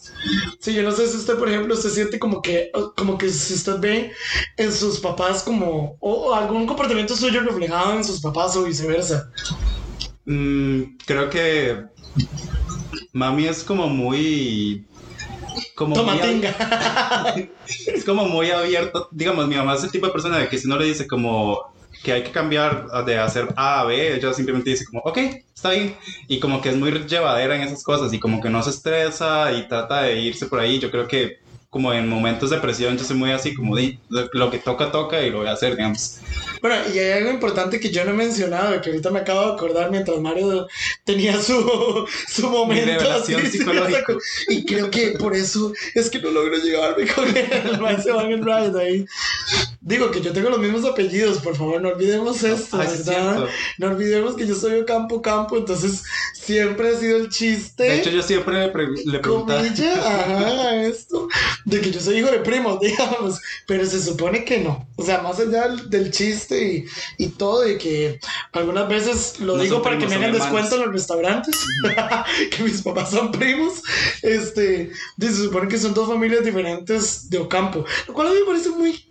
Sí, 0.60 0.74
yo 0.74 0.81
no 0.81 0.91
sé 0.91 1.08
si 1.08 1.17
usted, 1.17 1.38
por 1.38 1.48
ejemplo, 1.48 1.75
se 1.75 1.91
siente 1.91 2.17
como 2.17 2.41
que, 2.41 2.72
como 2.98 3.15
que 3.15 3.29
si 3.29 3.53
usted 3.53 3.77
ve 3.79 4.12
en 4.58 4.74
sus 4.74 5.00
papás 5.00 5.43
como, 5.43 5.96
o, 6.00 6.12
o 6.29 6.34
algún 6.34 6.65
comportamiento 6.65 7.15
suyo 7.15 7.41
reflejado 7.41 7.93
en 7.93 8.03
sus 8.03 8.22
papás 8.22 8.55
o 8.58 8.63
viceversa. 8.63 9.29
Mm, 10.25 10.98
creo 11.05 11.29
que 11.29 11.84
mami 13.13 13.48
es 13.48 13.63
como 13.63 13.88
muy 13.88 14.86
como 15.75 15.96
muy 15.96 16.04
ab- 16.06 16.20
Tomatinga. 16.20 17.36
es 17.94 18.06
como 18.06 18.25
muy 18.25 18.51
abierto. 18.51 19.08
Digamos 19.12 19.48
mi 19.48 19.56
mamá 19.56 19.75
es 19.75 19.84
el 19.84 19.92
tipo 19.92 20.06
de 20.08 20.12
persona 20.12 20.38
de 20.38 20.48
que 20.50 20.58
si 20.58 20.68
no 20.68 20.78
le 20.78 20.86
dice 20.86 21.08
como 21.08 21.60
que 22.04 22.13
hay 22.13 22.24
que 22.24 22.32
cambiar 22.32 22.88
de 23.06 23.18
hacer 23.18 23.50
A 23.58 23.82
a 23.82 23.84
B 23.86 24.16
ella 24.16 24.34
simplemente 24.34 24.70
dice 24.70 24.86
como 24.86 25.01
ok 25.01 25.18
está 25.54 25.72
bien. 25.72 25.96
Y 26.28 26.39
como 26.39 26.62
que 26.62 26.70
es 26.70 26.75
muy 26.78 26.92
llevadera 26.92 27.56
en 27.56 27.62
esas 27.63 27.84
cosas 27.84 28.13
y 28.13 28.20
como 28.20 28.42
que 28.42 28.50
no 28.50 28.62
se 28.63 28.70
estresa 28.70 29.51
y 29.54 29.68
trata 29.68 30.04
de 30.04 30.20
irse 30.22 30.46
por 30.46 30.60
ahí. 30.60 30.80
Yo 30.80 30.92
creo 30.92 31.08
que 31.08 31.39
como 31.70 31.94
en 31.94 32.08
momentos 32.10 32.50
de 32.50 32.58
presión 32.58 32.98
yo 32.98 33.04
soy 33.04 33.16
muy 33.16 33.32
así 33.32 33.54
como 33.54 33.76
de 33.76 34.00
lo 34.34 34.50
que 34.50 34.58
toca 34.58 34.92
toca 34.92 35.22
y 35.22 35.30
lo 35.30 35.40
voy 35.40 35.48
a 35.48 35.52
hacer 35.52 35.76
digamos 35.76 36.18
Bueno, 36.62 36.76
y 36.94 36.98
hay 37.00 37.12
algo 37.20 37.30
importante 37.32 37.80
que 37.80 37.90
yo 37.92 38.04
no 38.06 38.12
he 38.12 38.14
mencionado, 38.16 38.82
que 38.82 38.90
ahorita 38.90 39.12
me 39.12 39.20
acabo 39.20 39.42
de 39.46 39.54
acordar 39.54 39.92
mientras 39.92 40.20
Mario 40.20 40.68
tenía 41.06 41.40
su, 41.42 42.06
su 42.28 42.50
momento. 42.50 43.10
así, 43.12 43.34
sí, 43.36 43.48
psicológica. 43.60 44.00
exacto. 44.00 44.18
Y 44.50 44.66
creo 44.66 44.90
que 44.90 45.12
por 45.12 45.36
eso 45.36 45.72
es 45.96 46.10
que 46.10 46.20
no 46.20 46.32
logro 46.32 46.58
llevarme 46.58 47.06
con 47.08 47.26
man, 47.82 48.02
se 48.02 48.12
van 48.12 48.44
ride 48.44 48.82
ahí. 48.82 49.06
Digo 49.82 50.12
que 50.12 50.22
yo 50.22 50.34
tengo 50.34 50.50
los 50.50 50.60
mismos 50.60 50.86
apellidos, 50.86 51.38
por 51.40 51.56
favor, 51.56 51.82
no 51.82 51.90
olvidemos 51.90 52.44
esto, 52.44 52.82
es 52.82 53.06
¿verdad? 53.06 53.36
cierto. 53.36 53.48
No 53.78 53.88
olvidemos 53.88 54.36
que 54.36 54.46
yo 54.46 54.56
soy 54.56 54.80
Ocampo 54.82 55.22
Campo, 55.22 55.58
entonces 55.58 56.04
siempre 56.34 56.90
ha 56.90 57.00
sido 57.00 57.18
el 57.18 57.30
chiste. 57.30 57.84
de 57.84 58.00
hecho 58.00 58.10
yo 58.10 58.22
siempre 58.22 58.60
le, 58.60 58.70
pre- 58.70 58.88
le 59.06 59.20
preguntaba 59.20 59.62
comilla, 59.62 59.94
ajá, 59.94 60.76
esto, 60.84 61.28
de 61.66 61.82
que 61.82 61.92
yo 61.92 62.00
soy 62.00 62.20
hijo 62.20 62.32
de 62.32 62.39
primos, 62.39 62.80
digamos, 62.82 63.39
pero 63.68 63.86
se 63.86 64.01
supone 64.01 64.44
que 64.46 64.60
no. 64.60 64.88
O 64.96 65.04
sea, 65.04 65.22
más 65.22 65.39
allá 65.39 65.68
del, 65.68 65.89
del 65.89 66.12
chiste 66.12 66.86
y, 67.18 67.24
y 67.24 67.28
todo, 67.30 67.70
y 67.70 67.78
que 67.78 68.20
algunas 68.51 68.88
veces 68.88 69.39
lo 69.39 69.58
No 69.58 69.63
digo 69.63 69.82
para 69.82 69.98
que 69.98 70.08
me 70.08 70.16
hagan 70.16 70.32
descuento 70.32 70.75
en 70.75 70.82
los 70.82 70.94
restaurantes, 70.94 71.56
que 72.56 72.63
mis 72.63 72.82
papás 72.82 73.12
son 73.12 73.32
primos, 73.32 73.82
este, 74.22 74.92
se 75.20 75.34
supone 75.34 75.68
que 75.68 75.78
son 75.78 75.94
dos 75.94 76.08
familias 76.08 76.44
diferentes 76.44 77.30
de 77.30 77.38
Ocampo, 77.38 77.86
lo 78.08 78.13
cual 78.13 78.28
a 78.28 78.32
mí 78.32 78.38
me 78.39 78.46
parece 78.46 78.70
muy 78.70 79.06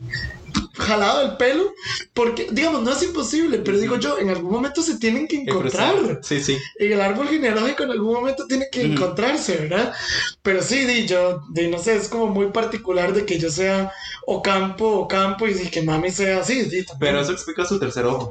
jalado 0.79 1.23
el 1.23 1.37
pelo, 1.37 1.73
porque, 2.15 2.49
digamos, 2.51 2.83
no 2.83 2.93
es 2.93 3.03
imposible, 3.03 3.59
pero 3.59 3.79
digo 3.79 3.97
yo, 3.97 4.19
en 4.19 4.31
algún 4.31 4.53
momento 4.53 4.83
se 4.83 4.99
tienen 4.99 5.27
que 5.27 5.43
encontrar. 5.43 6.21
sí 6.23 6.41
sí. 6.41 6.57
En 6.79 6.93
el 6.93 7.01
árbol 7.01 7.29
genealógico 7.29 7.83
en 7.83 7.91
algún 7.91 8.15
momento 8.15 8.47
tiene 8.47 8.67
que 8.71 8.83
encontrarse, 8.83 9.57
¿verdad? 9.57 9.93
Pero 10.43 10.63
sí, 10.63 10.85
di, 10.85 11.07
yo, 11.07 11.43
di, 11.51 11.69
no 11.69 11.79
sé, 11.79 11.97
es 11.97 12.09
como 12.09 12.29
muy 12.29 12.47
particular 12.47 13.13
de 13.13 13.27
que 13.27 13.39
yo 13.39 13.51
sea 13.51 13.93
Ocampo, 14.27 14.87
Ocampo 15.01 15.47
y 15.47 15.55
que 15.69 15.83
mami 15.83 16.11
sea 16.11 16.41
así, 16.41 16.63
di, 16.63 16.85
pero 16.99 17.21
eso 17.21 17.33
explica 17.33 17.65
su 17.65 17.79
tercer 17.79 18.07
ojo. 18.07 18.31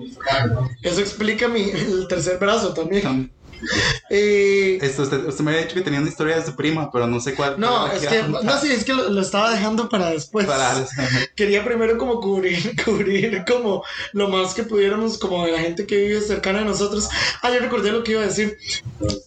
Eso 0.81 1.01
explica 1.01 1.47
mi, 1.47 1.61
el 1.69 2.07
tercer 2.07 2.37
brazo 2.37 2.73
también. 2.73 3.31
Eh, 4.09 4.77
Esto, 4.81 5.03
usted, 5.03 5.25
usted 5.25 5.43
me 5.43 5.51
había 5.51 5.63
dicho 5.63 5.75
que 5.75 5.81
tenía 5.81 5.99
una 5.99 6.07
historia 6.09 6.37
de 6.37 6.45
su 6.45 6.55
prima, 6.55 6.89
pero 6.91 7.07
no 7.07 7.19
sé 7.19 7.35
cuál. 7.35 7.59
no, 7.59 7.87
es 7.91 8.05
que, 8.07 8.19
contar. 8.21 8.43
no, 8.45 8.57
sí, 8.61 8.71
es 8.71 8.85
que 8.85 8.93
lo, 8.93 9.09
lo 9.09 9.21
estaba 9.21 9.51
dejando 9.51 9.89
para 9.89 10.11
después. 10.11 10.45
Para- 10.47 10.85
Quería 11.35 11.65
primero 11.65 11.97
como 11.97 12.21
cubrir, 12.21 12.73
cubrir 12.85 13.43
como 13.45 13.83
lo 14.13 14.29
más 14.29 14.53
que 14.53 14.63
pudiéramos 14.63 15.17
como 15.17 15.45
de 15.45 15.51
la 15.51 15.59
gente 15.59 15.85
que 15.85 15.97
vive 15.97 16.21
cercana 16.21 16.61
a 16.61 16.63
nosotros. 16.63 17.09
Ah, 17.41 17.51
yo 17.51 17.59
recordé 17.59 17.91
lo 17.91 18.03
que 18.03 18.13
iba 18.13 18.21
a 18.21 18.27
decir. 18.27 18.57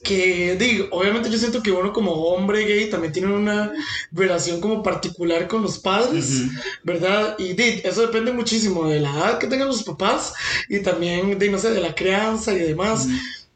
Que 0.03 0.57
digo, 0.59 0.89
obviamente 0.93 1.31
yo 1.31 1.39
siento 1.39 1.63
que 1.63 1.71
uno 1.73 1.93
como 1.93 2.13
hombre 2.13 2.65
gay 2.65 2.89
también 2.91 3.13
tiene 3.13 3.33
una 3.33 3.73
relación 4.13 4.61
como 4.61 4.83
particular 4.83 5.47
con 5.47 5.63
los 5.63 5.79
padres, 5.79 6.41
Ujú. 6.41 6.51
¿verdad? 6.85 7.37
Y 7.39 7.53
di, 7.53 7.81
eso 7.85 8.01
depende 8.03 8.33
muchísimo 8.33 8.89
de 8.89 9.01
la 9.01 9.11
edad 9.11 9.39
que 9.39 9.47
tengan 9.47 9.69
los 9.69 9.83
papás 9.83 10.33
y 10.69 10.81
también 10.81 11.39
de, 11.39 11.51
no 11.51 11.59
sé, 11.59 11.71
de 11.71 11.81
la 11.81 11.95
crianza 11.95 12.53
y 12.55 12.59
demás. 12.61 13.07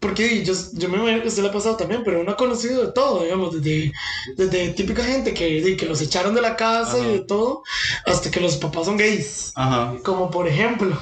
Porque 0.05 0.45
yo, 0.45 0.53
yo 0.75 0.89
me 0.91 0.99
imagino 0.99 1.23
que 1.23 1.29
usted 1.29 1.43
le 1.43 1.49
ha 1.49 1.53
pasado 1.53 1.77
también, 1.79 2.03
pero 2.05 2.21
uno 2.21 2.33
ha 2.33 2.37
conocido 2.37 2.85
de 2.85 2.93
todo, 2.93 3.23
digamos, 3.23 3.55
desde, 3.63 3.91
desde 4.37 4.69
típica 4.75 5.03
gente 5.03 5.33
que, 5.33 5.77
que 5.79 5.87
los 5.87 6.03
echaron 6.03 6.35
de 6.35 6.43
la 6.43 6.57
casa 6.57 6.99
Ajá. 6.99 7.07
y 7.07 7.13
de 7.13 7.21
todo, 7.21 7.63
hasta 8.05 8.31
que 8.31 8.39
los 8.39 8.57
papás 8.59 8.85
son 8.85 8.99
gays. 8.99 9.53
Ajá. 9.55 9.95
Como 10.05 10.31
por 10.31 10.47
ejemplo, 10.47 10.95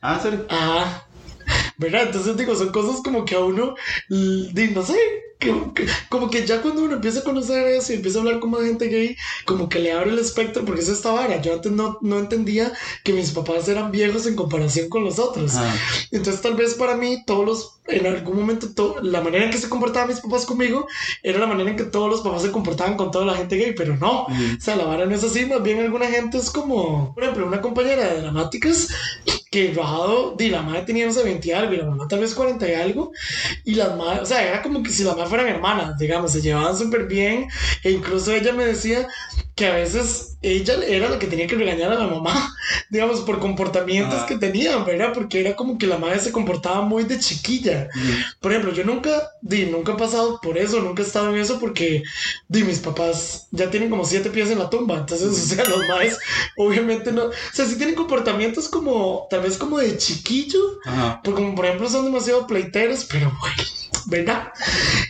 Ah, 0.00 0.14
¿en 0.14 0.22
serio? 0.22 0.46
ah, 0.48 1.04
¿verdad? 1.76 2.04
Entonces 2.04 2.34
digo, 2.38 2.54
son 2.54 2.70
cosas 2.72 3.02
como 3.04 3.26
que 3.26 3.34
a 3.34 3.40
uno, 3.40 3.74
no 4.08 4.82
sé, 4.82 4.98
que- 5.40 5.54
que- 5.74 5.86
como 6.08 6.30
que 6.30 6.46
ya 6.46 6.62
cuando 6.62 6.82
uno 6.84 6.94
empieza 6.94 7.20
a 7.20 7.24
conocer 7.24 7.66
eso 7.68 7.92
y 7.92 7.96
empieza 7.96 8.18
a 8.18 8.22
hablar 8.22 8.38
con 8.38 8.50
más 8.50 8.62
gente 8.62 8.86
gay, 8.88 9.16
como 9.46 9.68
que 9.68 9.80
le 9.80 9.90
abre 9.92 10.10
el 10.10 10.18
espectro, 10.18 10.64
porque 10.64 10.82
es 10.82 10.88
esta 10.88 11.10
vara. 11.12 11.40
Yo 11.40 11.54
antes 11.54 11.72
no, 11.72 11.98
no 12.02 12.18
entendía 12.18 12.72
que 13.02 13.12
mis 13.12 13.30
papás 13.32 13.66
eran 13.68 13.90
viejos 13.90 14.26
en 14.26 14.36
comparación 14.36 14.88
con 14.88 15.02
los 15.02 15.18
otros. 15.18 15.56
Ajá. 15.56 15.74
Entonces 16.12 16.40
tal 16.42 16.54
vez 16.54 16.74
para 16.74 16.94
mí 16.96 17.24
todos 17.26 17.44
los, 17.46 17.70
en 17.88 18.06
algún 18.06 18.36
momento, 18.36 18.68
to- 18.74 18.96
la 19.02 19.20
manera 19.22 19.46
en 19.46 19.50
que 19.50 19.58
se 19.58 19.68
comportaban 19.68 20.08
mis 20.10 20.20
papás 20.20 20.44
conmigo 20.46 20.86
era 21.22 21.38
la 21.38 21.46
manera 21.46 21.70
en 21.70 21.76
que 21.76 21.84
todos 21.84 22.08
los 22.10 22.20
papás 22.20 22.42
se 22.42 22.50
comportaban 22.52 22.96
con 22.96 23.10
toda 23.10 23.24
la 23.24 23.34
gente 23.36 23.56
gay, 23.56 23.74
pero 23.76 23.96
no. 23.96 24.24
Ujú. 24.24 24.34
O 24.58 24.60
sea, 24.60 24.76
la 24.76 24.84
vara 24.84 25.06
no 25.06 25.14
es 25.14 25.24
así, 25.24 25.46
más 25.46 25.62
bien 25.62 25.80
alguna 25.80 26.06
gente 26.06 26.36
es 26.38 26.50
como, 26.50 27.12
por 27.14 27.22
ejemplo, 27.24 27.46
una 27.46 27.60
compañera 27.62 28.12
de 28.12 28.20
dramáticas 28.20 28.88
que 29.50 29.72
bajado, 29.72 30.36
di, 30.38 30.48
la 30.48 30.62
madre 30.62 30.82
tenía, 30.82 31.06
no 31.06 31.12
sé, 31.12 31.24
20 31.24 31.48
y 31.48 31.50
algo, 31.50 31.74
y 31.74 31.78
la 31.78 31.86
mamá 31.86 32.06
tal 32.06 32.20
vez 32.20 32.34
40 32.34 32.68
y 32.68 32.74
algo, 32.74 33.10
y 33.64 33.74
las 33.74 33.96
madres, 33.96 34.22
o 34.22 34.26
sea, 34.26 34.46
era 34.46 34.62
como 34.62 34.80
que 34.82 34.90
si 34.90 35.02
las 35.02 35.14
madres 35.16 35.29
fueran 35.30 35.48
hermanas, 35.48 35.96
digamos, 35.96 36.32
se 36.32 36.42
llevaban 36.42 36.76
súper 36.76 37.06
bien, 37.06 37.48
e 37.82 37.90
incluso 37.92 38.32
ella 38.32 38.52
me 38.52 38.66
decía 38.66 39.06
que 39.60 39.66
a 39.66 39.74
veces 39.74 40.38
ella 40.42 40.74
era 40.88 41.10
la 41.10 41.18
que 41.18 41.26
tenía 41.26 41.46
que 41.46 41.54
regañar 41.54 41.92
a 41.92 41.96
la 41.98 42.06
mamá, 42.06 42.50
digamos, 42.90 43.20
por 43.20 43.38
comportamientos 43.38 44.14
Ajá. 44.20 44.26
que 44.26 44.38
tenían, 44.38 44.86
¿verdad? 44.86 45.12
Porque 45.12 45.38
era 45.40 45.54
como 45.54 45.76
que 45.76 45.86
la 45.86 45.98
madre 45.98 46.18
se 46.18 46.32
comportaba 46.32 46.80
muy 46.80 47.04
de 47.04 47.18
chiquilla. 47.18 47.88
Por 48.40 48.52
ejemplo, 48.52 48.72
yo 48.72 48.84
nunca, 48.84 49.10
di, 49.42 49.66
nunca 49.66 49.92
he 49.92 49.96
pasado 49.96 50.40
por 50.42 50.56
eso, 50.56 50.80
nunca 50.80 51.02
he 51.02 51.06
estado 51.06 51.28
en 51.28 51.36
eso 51.40 51.60
porque, 51.60 52.02
di, 52.48 52.64
mis 52.64 52.78
papás 52.78 53.48
ya 53.50 53.70
tienen 53.70 53.90
como 53.90 54.06
siete 54.06 54.30
pies 54.30 54.50
en 54.50 54.58
la 54.60 54.70
tumba, 54.70 54.96
entonces, 54.96 55.28
o 55.28 55.34
sea, 55.34 55.64
los 55.66 55.86
madres 55.86 56.18
obviamente 56.56 57.12
no, 57.12 57.24
o 57.26 57.32
sea, 57.52 57.66
sí 57.66 57.76
tienen 57.76 57.94
comportamientos 57.94 58.68
como, 58.68 59.26
tal 59.30 59.42
vez 59.42 59.58
como 59.58 59.78
de 59.78 59.98
chiquillo, 59.98 60.60
Ajá. 60.86 61.20
porque 61.22 61.42
como 61.42 61.54
por 61.54 61.66
ejemplo 61.66 61.88
son 61.90 62.06
demasiado 62.06 62.46
pleiteros, 62.46 63.04
pero 63.04 63.30
bueno, 63.40 63.62
¿verdad? 64.06 64.52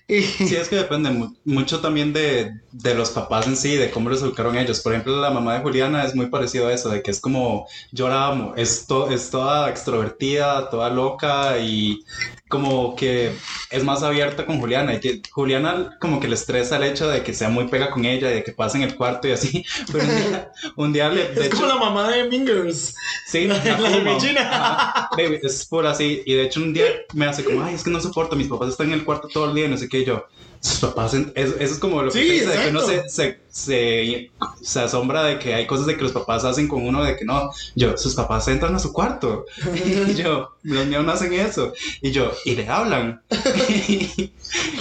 Sí, 0.09 0.57
es 0.57 0.69
que 0.69 0.77
depende 0.77 1.11
mu- 1.11 1.35
mucho 1.45 1.81
también 1.81 2.13
de, 2.13 2.51
de 2.73 2.95
los 2.95 3.11
papás 3.11 3.47
en 3.47 3.57
sí, 3.57 3.77
de 3.77 3.91
cómo 3.91 4.11
les 4.11 4.23
educaron 4.41 4.57
ellos. 4.59 4.81
Por 4.81 4.93
ejemplo, 4.93 5.21
la 5.21 5.31
mamá 5.31 5.55
de 5.55 5.61
Juliana 5.61 6.05
es 6.05 6.15
muy 6.15 6.27
parecido 6.27 6.69
a 6.69 6.73
eso, 6.73 6.89
de 6.89 7.03
que 7.03 7.11
es 7.11 7.21
como, 7.21 7.67
yo 7.93 8.09
la 8.09 8.27
amo, 8.29 8.55
es, 8.57 8.87
to- 8.87 9.11
es 9.11 9.31
toda 9.31 9.69
extrovertida, 9.71 10.69
toda 10.71 10.91
loca 10.91 11.59
y 11.59 12.05
como 12.49 12.97
que 12.97 13.33
es 13.71 13.85
más 13.85 14.03
abierta 14.03 14.45
con 14.45 14.59
Juliana. 14.59 14.95
Y 14.95 15.01
que 15.01 15.23
Juliana 15.31 15.97
como 16.01 16.19
que 16.21 16.29
le 16.29 16.35
estresa 16.35 16.77
el 16.77 16.85
hecho 16.85 17.09
de 17.09 17.23
que 17.23 17.33
sea 17.33 17.49
muy 17.49 17.69
pega 17.69 17.91
con 17.91 18.05
ella 18.05 18.31
y 18.31 18.35
de 18.35 18.45
que 18.45 18.53
pase 18.53 18.79
en 18.79 18.85
el 18.85 18.97
cuarto 18.97 19.29
y 19.29 19.33
así. 19.33 19.65
Pero 19.93 20.05
un 20.05 20.11
día, 20.17 20.53
un 20.77 20.93
día 20.93 21.09
le... 21.11 21.23
es 21.23 21.49
como 21.51 21.65
hecho- 21.65 21.67
la 21.67 21.77
mamá 21.77 22.11
de 22.11 22.29
Mingers. 22.29 22.95
Sí, 23.27 23.47
La- 23.47 23.63
la, 23.63 25.09
de 25.17 25.41
es 25.43 25.67
por 25.67 25.87
así. 25.87 26.23
Y 26.27 26.35
de 26.35 26.45
hecho, 26.45 26.61
un 26.61 26.73
día 26.73 26.87
me 27.15 27.27
hace 27.27 27.45
como, 27.45 27.63
ay, 27.63 27.75
es 27.75 27.85
que 27.85 27.91
no 27.91 28.01
soporto, 28.01 28.35
mis 28.35 28.49
papás 28.49 28.71
están 28.71 28.89
en 28.89 28.95
el 28.95 29.05
cuarto 29.05 29.29
todo 29.29 29.49
el 29.49 29.55
día, 29.55 29.67
y 29.67 29.69
no 29.69 29.77
sé 29.77 29.89
qué. 29.89 30.01
Y 30.01 30.05
yo, 30.05 30.27
sus 30.61 30.79
papás, 30.81 31.15
eso 31.15 31.55
es 31.59 31.79
como 31.79 32.03
lo 32.03 32.11
que 32.11 32.19
Sí, 32.23 32.29
dice, 32.31 32.47
de 32.49 32.65
que 32.65 32.69
uno 32.69 32.81
se, 32.83 33.09
se, 33.09 33.41
se, 33.51 34.31
se 34.63 34.81
asombra 34.81 35.23
de 35.25 35.39
que 35.39 35.55
hay 35.55 35.67
cosas 35.67 35.87
de 35.87 35.97
que 35.97 36.03
los 36.03 36.13
papás 36.13 36.45
hacen 36.45 36.69
con 36.69 36.87
uno, 36.87 37.03
de 37.03 37.17
que 37.17 37.25
no. 37.25 37.51
Yo, 37.75 37.97
sus 37.97 38.15
papás 38.15 38.47
entran 38.49 38.75
a 38.75 38.79
su 38.79 38.93
cuarto. 38.93 39.47
Y 39.75 40.15
yo, 40.15 40.51
los 40.63 40.87
míos 40.87 41.05
no 41.05 41.13
hacen 41.13 41.33
eso. 41.33 41.73
Y 42.03 42.11
yo, 42.11 42.33
y 42.45 42.57
le 42.57 42.69
hablan. 42.69 43.23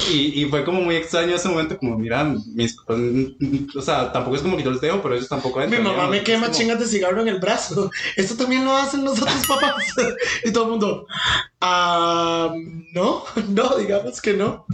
y, 0.10 0.42
y 0.42 0.46
fue 0.50 0.66
como 0.66 0.82
muy 0.82 0.96
extraño 0.96 1.36
ese 1.36 1.48
momento, 1.48 1.78
como, 1.78 1.98
mira, 1.98 2.24
mis 2.24 2.74
papás, 2.76 2.98
o 3.76 3.82
sea, 3.82 4.12
tampoco 4.12 4.36
es 4.36 4.42
como 4.42 4.58
que 4.58 4.64
yo 4.64 4.72
les 4.72 4.82
dejo, 4.82 5.02
pero 5.02 5.16
ellos 5.16 5.30
tampoco 5.30 5.60
Mi 5.60 5.66
entran. 5.66 5.84
mamá 5.84 5.94
digamos. 5.96 6.12
me 6.12 6.24
quema 6.24 6.46
como- 6.48 6.58
chingas 6.58 6.80
de 6.80 6.88
cigarro 6.88 7.22
en 7.22 7.28
el 7.30 7.40
brazo. 7.40 7.90
Esto 8.16 8.36
también 8.36 8.66
lo 8.66 8.76
hacen 8.76 9.04
los 9.06 9.22
otros 9.22 9.48
papás. 9.48 9.86
y 10.44 10.52
todo 10.52 10.66
el 10.66 10.70
mundo, 10.72 11.06
ah, 11.62 12.54
no, 12.94 13.24
no, 13.50 13.78
digamos 13.78 14.22
que 14.22 14.34
no. 14.34 14.66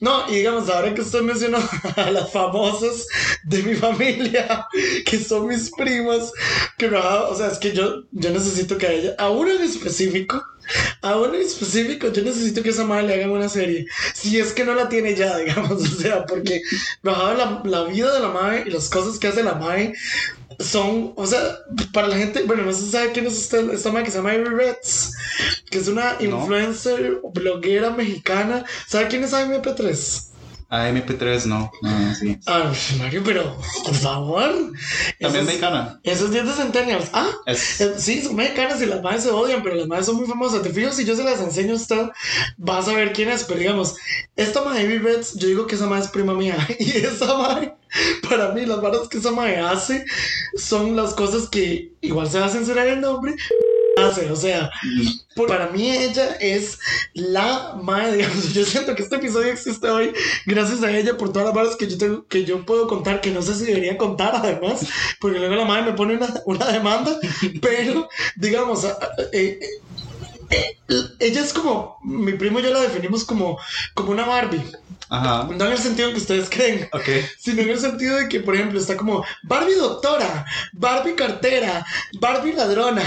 No, 0.00 0.30
y 0.30 0.34
digamos, 0.46 0.70
ahora 0.70 0.94
que 0.94 1.00
usted 1.00 1.22
mencionó 1.22 1.58
a 1.96 2.10
las 2.12 2.30
famosas 2.30 3.06
de 3.44 3.62
mi 3.64 3.74
familia, 3.74 4.64
que 5.04 5.18
son 5.18 5.48
mis 5.48 5.70
primas, 5.72 6.30
que 6.78 6.88
no, 6.88 7.00
o 7.28 7.34
sea, 7.34 7.48
es 7.48 7.58
que 7.58 7.72
yo, 7.72 8.04
yo 8.12 8.30
necesito 8.30 8.78
que 8.78 8.86
a 8.86 8.92
ella, 8.92 9.14
a 9.18 9.28
una 9.30 9.54
en 9.54 9.62
específico, 9.62 10.40
a 11.02 11.16
una 11.16 11.34
en 11.36 11.42
específico, 11.42 12.12
yo 12.12 12.22
necesito 12.22 12.62
que 12.62 12.68
esa 12.70 12.84
madre 12.84 13.08
le 13.08 13.14
hagan 13.14 13.30
una 13.30 13.48
serie. 13.48 13.86
Si 14.14 14.38
es 14.38 14.52
que 14.52 14.64
no 14.64 14.74
la 14.74 14.88
tiene 14.88 15.16
ya, 15.16 15.36
digamos, 15.44 15.82
o 15.82 16.00
sea, 16.00 16.24
porque 16.26 16.62
bajaba 17.02 17.34
la, 17.34 17.62
la 17.64 17.82
vida 17.84 18.12
de 18.14 18.20
la 18.20 18.28
madre 18.28 18.64
y 18.66 18.70
las 18.70 18.88
cosas 18.88 19.18
que 19.18 19.26
hace 19.26 19.42
la 19.42 19.54
madre 19.54 19.94
son, 20.60 21.12
o 21.16 21.26
sea, 21.26 21.58
para 21.92 22.06
la 22.06 22.16
gente, 22.16 22.44
bueno, 22.44 22.62
no 22.62 22.72
sé 22.72 22.82
si 22.82 22.90
sabe 22.92 23.10
quién 23.12 23.26
es 23.26 23.36
esta, 23.36 23.58
esta 23.72 23.90
madre 23.90 24.04
que 24.04 24.10
se 24.12 24.18
llama 24.18 24.32
Ivy 24.34 24.44
Reds, 24.44 25.12
que 25.70 25.78
es 25.78 25.88
una 25.88 26.12
No. 26.20 26.24
influencer, 26.24 27.20
bloguera 27.34 27.90
mexicana. 27.90 28.64
¿Sabe 28.86 29.08
quién 29.08 29.24
es 29.24 29.32
AMP3? 29.32 30.22
Ah, 30.68 30.88
MP3 30.88 31.44
no. 31.46 31.70
No, 31.80 32.14
sí. 32.16 32.36
Ah, 32.46 32.72
Mario, 32.98 33.22
pero 33.24 33.56
por 33.84 33.94
favor. 33.94 34.50
También 35.20 35.42
Esos- 35.42 35.44
mexicana. 35.46 36.00
Esos 36.02 36.30
10 36.32 36.44
de 36.46 36.52
Centennials. 36.54 37.10
Ah, 37.12 37.28
Es, 37.46 37.80
eh, 37.80 37.94
Sí, 37.98 38.20
son 38.20 38.34
mexicanas 38.34 38.82
y 38.82 38.86
las 38.86 39.00
madres 39.00 39.22
se 39.22 39.30
odian, 39.30 39.62
pero 39.62 39.76
las 39.76 39.86
madres 39.86 40.06
son 40.06 40.16
muy 40.16 40.26
famosas. 40.26 40.62
Te 40.62 40.70
fijo, 40.70 40.90
si 40.90 41.04
yo 41.04 41.14
se 41.14 41.22
las 41.22 41.40
enseño 41.40 41.74
a 41.74 41.76
usted, 41.76 42.08
vas 42.56 42.88
a 42.88 42.94
ver 42.94 43.12
quién 43.12 43.28
es. 43.28 43.44
Pero 43.44 43.60
digamos, 43.60 43.94
esta 44.34 44.62
madre 44.62 44.82
Ivy 44.82 44.98
Reds, 44.98 45.34
yo 45.34 45.46
digo 45.46 45.66
que 45.68 45.76
esa 45.76 45.86
madre 45.86 46.04
es 46.04 46.10
prima 46.10 46.34
mía. 46.34 46.56
Y 46.80 46.90
esa 46.96 47.26
madre, 47.38 47.74
para 48.28 48.50
mí, 48.52 48.66
las 48.66 48.80
varas 48.80 49.06
que 49.08 49.18
esa 49.18 49.30
madre 49.30 49.58
hace 49.58 50.04
son 50.56 50.96
las 50.96 51.14
cosas 51.14 51.48
que 51.48 51.92
igual 52.00 52.28
se 52.28 52.40
va 52.40 52.46
a 52.46 52.50
censurar 52.50 52.88
el 52.88 53.00
nombre. 53.00 53.36
Hace, 53.96 54.30
o 54.30 54.36
sea, 54.36 54.70
por- 55.34 55.48
para 55.48 55.68
mí 55.68 55.90
ella 55.90 56.36
es 56.38 56.78
la 57.14 57.76
madre, 57.82 58.18
digamos, 58.18 58.52
yo 58.52 58.62
siento 58.66 58.94
que 58.94 59.02
este 59.02 59.16
episodio 59.16 59.50
existe 59.50 59.88
hoy 59.88 60.12
gracias 60.44 60.82
a 60.82 60.90
ella 60.94 61.16
por 61.16 61.32
todas 61.32 61.46
las 61.46 61.54
varas 61.54 61.76
que 61.76 61.88
yo 61.88 61.96
tengo, 61.96 62.26
que 62.26 62.44
yo 62.44 62.66
puedo 62.66 62.86
contar, 62.88 63.22
que 63.22 63.30
no 63.30 63.40
sé 63.40 63.54
si 63.54 63.64
debería 63.64 63.96
contar 63.96 64.34
además, 64.36 64.86
porque 65.18 65.38
luego 65.38 65.54
la 65.54 65.64
madre 65.64 65.84
me 65.92 65.92
pone 65.94 66.14
una, 66.16 66.28
una 66.44 66.66
demanda, 66.70 67.18
pero 67.62 68.06
digamos, 68.36 68.84
eh, 68.84 68.92
eh, 69.32 69.60
ella 71.18 71.40
es 71.40 71.52
como, 71.52 71.98
mi 72.04 72.32
primo 72.34 72.60
y 72.60 72.62
yo 72.62 72.70
la 72.72 72.80
definimos 72.80 73.24
como, 73.24 73.58
como 73.94 74.12
una 74.12 74.24
Barbie, 74.24 74.62
ajá. 75.08 75.48
no 75.50 75.64
en 75.66 75.72
el 75.72 75.78
sentido 75.78 76.10
que 76.12 76.18
ustedes 76.18 76.48
creen, 76.48 76.88
sino 77.38 77.62
en 77.62 77.70
el 77.70 77.78
sentido 77.80 78.16
de 78.16 78.28
que, 78.28 78.40
por 78.40 78.54
ejemplo, 78.54 78.78
está 78.78 78.96
como 78.96 79.24
Barbie 79.44 79.74
doctora, 79.74 80.44
Barbie 80.72 81.14
cartera, 81.16 81.84
Barbie 82.20 82.52
ladrona, 82.52 83.02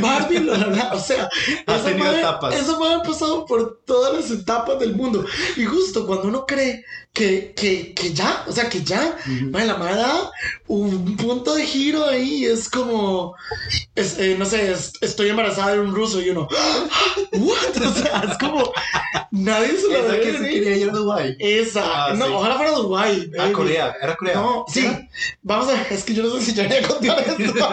Barbie 0.00 0.38
bla. 0.40 0.90
O 0.92 1.00
sea, 1.00 1.28
Ha 1.66 1.76
esa 1.76 1.90
madre- 1.96 2.18
etapas. 2.20 2.54
esa 2.54 2.78
madre 2.78 2.94
ha 2.96 3.02
pasado 3.02 3.46
por 3.46 3.82
todas 3.84 4.14
las 4.14 4.30
etapas 4.30 4.78
del 4.78 4.94
mundo. 4.94 5.24
Y 5.56 5.64
justo 5.64 6.06
cuando 6.06 6.28
uno 6.28 6.46
cree 6.46 6.84
que, 7.14 7.52
que, 7.54 7.94
que 7.94 8.12
ya, 8.12 8.44
o 8.48 8.52
sea, 8.52 8.68
que 8.68 8.82
ya, 8.82 9.16
madre, 9.50 9.66
la 9.68 9.76
madre 9.76 9.94
da 9.96 10.30
un 10.66 11.16
punto 11.16 11.54
de 11.54 11.64
giro 11.64 12.04
ahí, 12.06 12.44
es 12.44 12.68
como, 12.68 13.36
es, 13.94 14.18
eh, 14.18 14.34
no 14.36 14.44
sé, 14.44 14.72
es- 14.72 14.92
estoy 15.00 15.28
embarazada 15.28 15.74
de 15.74 15.80
un 15.80 15.94
ruso 15.94 16.20
y 16.20 16.30
uno, 16.30 16.48
¿what? 17.32 17.76
O 17.86 17.92
sea, 17.94 18.24
es 18.30 18.36
como, 18.38 18.72
nadie 19.30 19.76
se 19.76 19.92
lo 19.92 20.02
debe 20.02 20.32
decir. 20.32 20.40
quería 20.64 20.76
ir 20.76 20.90
a 20.90 20.92
Dubái. 20.92 21.36
Esa, 21.38 21.82
Ah, 22.08 22.14
no, 22.14 22.26
sí. 22.26 22.32
ojalá 22.34 22.56
fuera 22.56 22.72
Dubái. 22.72 23.30
Ah. 23.38 23.50
Corea. 23.52 23.94
Era 24.02 24.16
Corea. 24.16 24.34
No, 24.34 24.64
sí. 24.68 24.84
Vamos 25.42 25.68
a 25.68 25.74
ver, 25.74 25.86
es 25.92 26.02
que 26.02 26.14
yo 26.14 26.24
no 26.24 26.30
sé 26.36 26.42
si 26.46 26.54
yo 26.54 26.64
voy 26.64 26.76
a 26.76 26.82
contar 26.88 27.24
esto. 27.38 27.68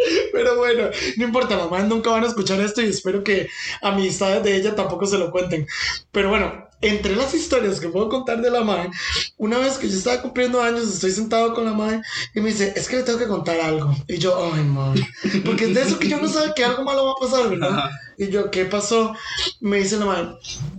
Pero 0.32 0.56
bueno, 0.56 0.88
no 1.16 1.24
importa, 1.24 1.56
madres 1.70 1.88
nunca 1.88 2.10
van 2.10 2.24
a 2.24 2.28
escuchar 2.28 2.58
esto 2.60 2.80
y 2.82 2.86
espero 2.86 3.22
que 3.22 3.48
amistades 3.82 4.42
de 4.42 4.56
ella 4.56 4.74
tampoco 4.74 5.06
se 5.06 5.18
lo 5.18 5.30
cuenten. 5.30 5.66
Pero 6.10 6.30
bueno, 6.30 6.66
entre 6.82 7.14
las 7.14 7.34
historias 7.34 7.78
que 7.78 7.88
puedo 7.88 8.08
contar 8.08 8.40
de 8.40 8.50
la 8.50 8.62
madre, 8.62 8.90
una 9.36 9.58
vez 9.58 9.76
que 9.78 9.88
yo 9.88 9.96
estaba 9.96 10.22
cumpliendo 10.22 10.62
años, 10.62 10.84
estoy 10.84 11.10
sentado 11.12 11.54
con 11.54 11.64
la 11.64 11.72
madre 11.72 12.00
y 12.34 12.40
me 12.40 12.50
dice, 12.50 12.72
es 12.74 12.88
que 12.88 12.96
le 12.96 13.02
tengo 13.02 13.18
que 13.18 13.26
contar 13.26 13.60
algo. 13.60 13.94
Y 14.08 14.18
yo, 14.18 14.50
ay, 14.52 14.64
madre, 14.64 15.06
porque 15.44 15.66
es 15.66 15.74
de 15.74 15.82
eso 15.82 15.98
que 15.98 16.08
yo 16.08 16.18
no 16.20 16.28
sabe 16.28 16.52
que 16.54 16.64
algo 16.64 16.84
malo 16.84 17.06
va 17.06 17.12
a 17.12 17.30
pasar, 17.30 17.50
¿verdad? 17.50 17.78
Ajá. 17.78 17.90
Y 18.18 18.28
yo, 18.28 18.50
¿qué 18.50 18.64
pasó? 18.64 19.14
Me 19.60 19.78
dice 19.78 19.96
la 19.98 20.06
madre, 20.06 20.28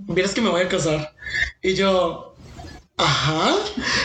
vieras 0.07 0.33
que 0.33 0.41
me 0.41 0.49
voy 0.49 0.61
a 0.61 0.67
casar. 0.69 1.13
Y 1.61 1.73
yo, 1.75 2.35
ajá. 2.97 3.55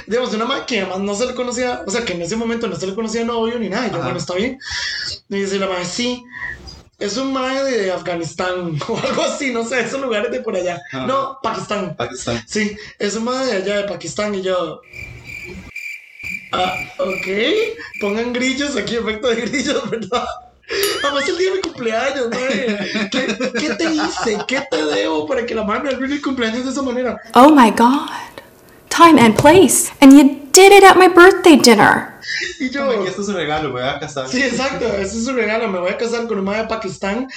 Digamos, 0.06 0.35
una 0.35 0.44
madre 0.44 0.64
que 0.66 0.80
además 0.80 1.00
no 1.00 1.14
se 1.14 1.26
le 1.26 1.35
conocía, 1.35 1.82
o 1.87 1.90
sea, 1.90 2.04
que 2.04 2.12
en 2.14 2.22
ese 2.22 2.37
momento 2.37 2.66
no 2.68 2.76
se 2.76 2.87
le 2.87 2.94
conocía 2.94 3.24
novio 3.24 3.59
ni 3.59 3.68
nada. 3.68 3.87
Y 3.87 3.90
yo, 3.90 3.96
Ajá. 3.96 4.04
bueno, 4.04 4.18
está 4.18 4.35
bien. 4.35 4.59
Me 5.28 5.38
dice 5.38 5.59
la 5.59 5.66
madre, 5.66 5.85
sí. 5.85 6.24
Es 6.98 7.18
un 7.18 7.32
mae 7.32 7.62
de 7.62 7.92
Afganistán 7.92 8.78
o 8.88 8.98
algo 8.98 9.22
así, 9.22 9.52
no 9.52 9.64
sé, 9.64 9.80
esos 9.80 10.00
lugares 10.00 10.30
de 10.30 10.40
por 10.40 10.56
allá. 10.56 10.80
No, 11.06 11.38
Pakistán. 11.42 11.94
Pakistán. 11.94 12.42
Sí, 12.46 12.76
es 12.98 13.16
un 13.16 13.24
mae 13.24 13.44
de 13.44 13.52
allá 13.52 13.76
de 13.78 13.85
Pakistán 13.85 14.35
y 14.35 14.42
yo. 14.42 14.80
Ah, 16.52 16.74
ok. 16.98 17.26
Pongan 18.00 18.32
grillos 18.32 18.76
aquí, 18.76 18.96
efecto 18.96 19.28
de 19.28 19.42
grillos, 19.42 19.90
¿verdad? 19.90 20.26
Además, 21.04 21.28
el 21.28 21.38
día 21.38 21.50
de 21.50 21.56
mi 21.56 21.62
cumpleaños, 21.62 22.28
mae. 22.30 23.09
¿Qué, 23.11 23.38
qué 23.59 23.70
te 23.74 23.85
hice? 23.85 24.38
¿Qué 24.48 24.62
te 24.70 24.85
debo 24.85 25.26
para 25.26 25.44
que 25.44 25.54
la 25.54 25.64
madre 25.64 25.85
me 25.85 25.90
arruine 25.90 26.14
el 26.14 26.22
cumpleaños 26.22 26.64
de 26.64 26.70
esa 26.70 26.82
manera? 26.82 27.20
Oh 27.35 27.50
my 27.50 27.70
god. 27.70 28.09
Time 28.88 29.20
and 29.20 29.37
place. 29.37 29.92
And 30.00 30.12
you 30.14 30.45
did 30.56 30.72
it 30.72 30.82
at 30.82 30.96
my 30.96 31.08
birthday 31.08 31.56
dinner. 31.56 32.14
Y 32.58 32.70
yo. 32.70 32.86
Como 32.86 33.04
que 33.04 33.10
esto 33.10 33.22
es 33.22 33.28
un 33.28 33.36
regalo, 33.36 33.68
me 33.68 33.80
voy 33.80 33.88
a 33.88 34.00
casar. 34.00 34.28
Sí, 34.28 34.42
exacto, 34.42 34.86
ese 34.98 35.18
es 35.18 35.24
su 35.26 35.32
regalo. 35.32 35.68
Me 35.68 35.78
voy 35.78 35.90
a 35.90 35.98
casar 35.98 36.26
con 36.26 36.38
una 36.38 36.50
madre 36.50 36.62
de 36.62 36.68
Pakistán 36.68 37.28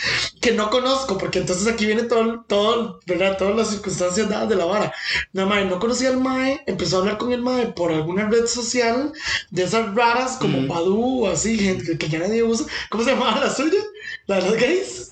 que 0.41 0.53
no 0.53 0.69
conozco, 0.69 1.17
porque 1.17 1.39
entonces 1.39 1.67
aquí 1.67 1.86
viene 1.86 2.03
todo, 2.03 2.45
todo, 2.47 2.99
¿verdad? 3.05 3.38
Todas 3.38 3.55
las 3.55 3.69
circunstancias 3.69 4.29
dadas 4.29 4.49
de 4.49 4.55
la 4.55 4.65
vara. 4.65 4.93
La 5.34 5.45
madre 5.45 5.65
no 5.65 5.79
conocía 5.79 6.10
al 6.10 6.17
mae, 6.17 6.63
empezó 6.65 6.95
a 6.97 6.99
hablar 7.01 7.17
con 7.17 7.32
el 7.34 7.41
mae 7.41 7.67
por 7.67 7.91
alguna 7.91 8.27
red 8.29 8.47
social 8.47 9.12
de 9.51 9.63
esas 9.63 9.93
raras 9.93 10.38
como 10.39 10.60
Mm. 10.62 10.67
Badoo 10.67 11.25
o 11.25 11.29
así, 11.29 11.58
gente 11.60 11.84
que, 11.86 11.97
que 11.97 12.10
ya 12.10 12.19
nadie 12.19 12.41
usa. 12.43 12.65
¿Cómo 12.89 13.03
se 13.03 13.12
llamaba 13.12 13.39
la 13.39 13.53
suya? 13.53 13.79
La 14.27 14.38
de 14.38 14.41
los 14.49 14.55
gays. 14.55 15.12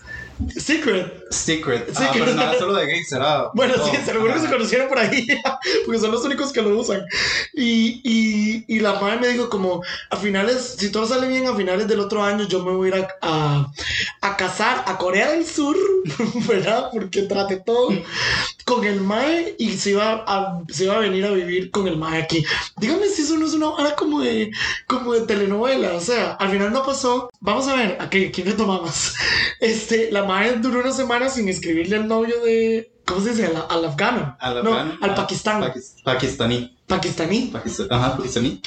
Secret. 0.55 1.23
Secret. 1.31 1.89
Ah, 1.95 1.99
Secret. 1.99 2.25
pero 2.25 2.35
nada, 2.35 2.57
solo 2.59 2.73
de 2.75 2.85
gay 2.85 3.03
será. 3.03 3.49
Bueno, 3.53 3.75
No. 3.77 3.85
sí, 3.87 3.97
seguro 4.05 4.33
que 4.33 4.39
se 4.39 4.47
conocieron 4.49 4.87
por 4.87 4.99
ahí, 4.99 5.27
porque 5.85 5.99
son 5.99 6.11
los 6.11 6.23
únicos 6.23 6.51
que 6.51 6.61
lo 6.61 6.77
usan. 6.77 7.03
Y, 7.53 8.01
y, 8.03 8.65
y 8.67 8.79
la 8.79 8.93
madre 8.99 9.17
me 9.19 9.27
dijo 9.29 9.49
como, 9.49 9.81
a 10.09 10.17
finales, 10.17 10.75
si 10.77 10.91
todo 10.91 11.07
sale 11.07 11.27
bien, 11.27 11.47
a 11.47 11.55
finales 11.55 11.87
del 11.87 11.99
otro 11.99 12.23
año 12.23 12.47
yo 12.47 12.63
me 12.63 12.71
voy 12.71 12.91
a 12.91 12.97
ir 12.97 13.03
a, 13.03 13.07
a, 13.21 13.71
a 14.21 14.37
casar 14.37 14.83
a 14.85 14.97
Corea 14.97 15.31
del 15.31 15.45
Sur 15.45 15.75
¿verdad? 16.47 16.89
Porque 16.93 17.23
trate 17.23 17.57
todo 17.57 17.89
con 18.65 18.83
el 18.85 19.01
mae 19.01 19.55
y 19.57 19.77
se 19.77 19.91
iba 19.91 20.23
a, 20.27 20.61
se 20.69 20.83
iba 20.85 20.95
a 20.95 20.99
venir 20.99 21.25
a 21.25 21.31
vivir 21.31 21.71
con 21.71 21.87
el 21.87 21.97
mae 21.97 22.21
aquí. 22.21 22.45
Dígame 22.77 23.07
si 23.07 23.21
eso 23.23 23.37
no 23.37 23.45
es 23.47 23.53
una 23.53 23.69
hora 23.69 23.95
como 23.95 24.21
de, 24.21 24.51
como 24.87 25.13
de 25.13 25.21
telenovela, 25.21 25.93
o 25.93 26.01
sea, 26.01 26.33
al 26.33 26.51
final 26.51 26.71
no 26.73 26.83
pasó. 26.85 27.29
Vamos 27.39 27.67
a 27.67 27.75
ver, 27.75 27.97
¿a 27.99 28.09
qué, 28.09 28.31
quién 28.31 28.47
retomamos? 28.47 29.13
Este, 29.59 30.11
la 30.11 30.23
mae 30.27 30.57
duró 30.57 30.81
una 30.81 30.91
semana 30.91 31.29
sin 31.29 31.47
escribirle 31.49 31.95
al 31.95 32.07
novio 32.07 32.41
de, 32.43 32.91
¿cómo 33.05 33.21
se 33.21 33.31
dice? 33.31 33.45
Al, 33.47 33.65
al 33.69 33.85
afgano. 33.85 34.37
Al 34.39 34.63
no, 34.63 34.71
afgano. 34.73 34.97
al 35.01 35.09
Ah, 35.11 35.15
Pakistán. 35.15 35.61
Pakis- 35.61 36.03
Pakistaní. 36.87 37.49
Pakistaní. 37.51 37.51
Pakistan- 37.51 37.87
Ajá, 37.89 38.15
pakistaní. 38.17 38.61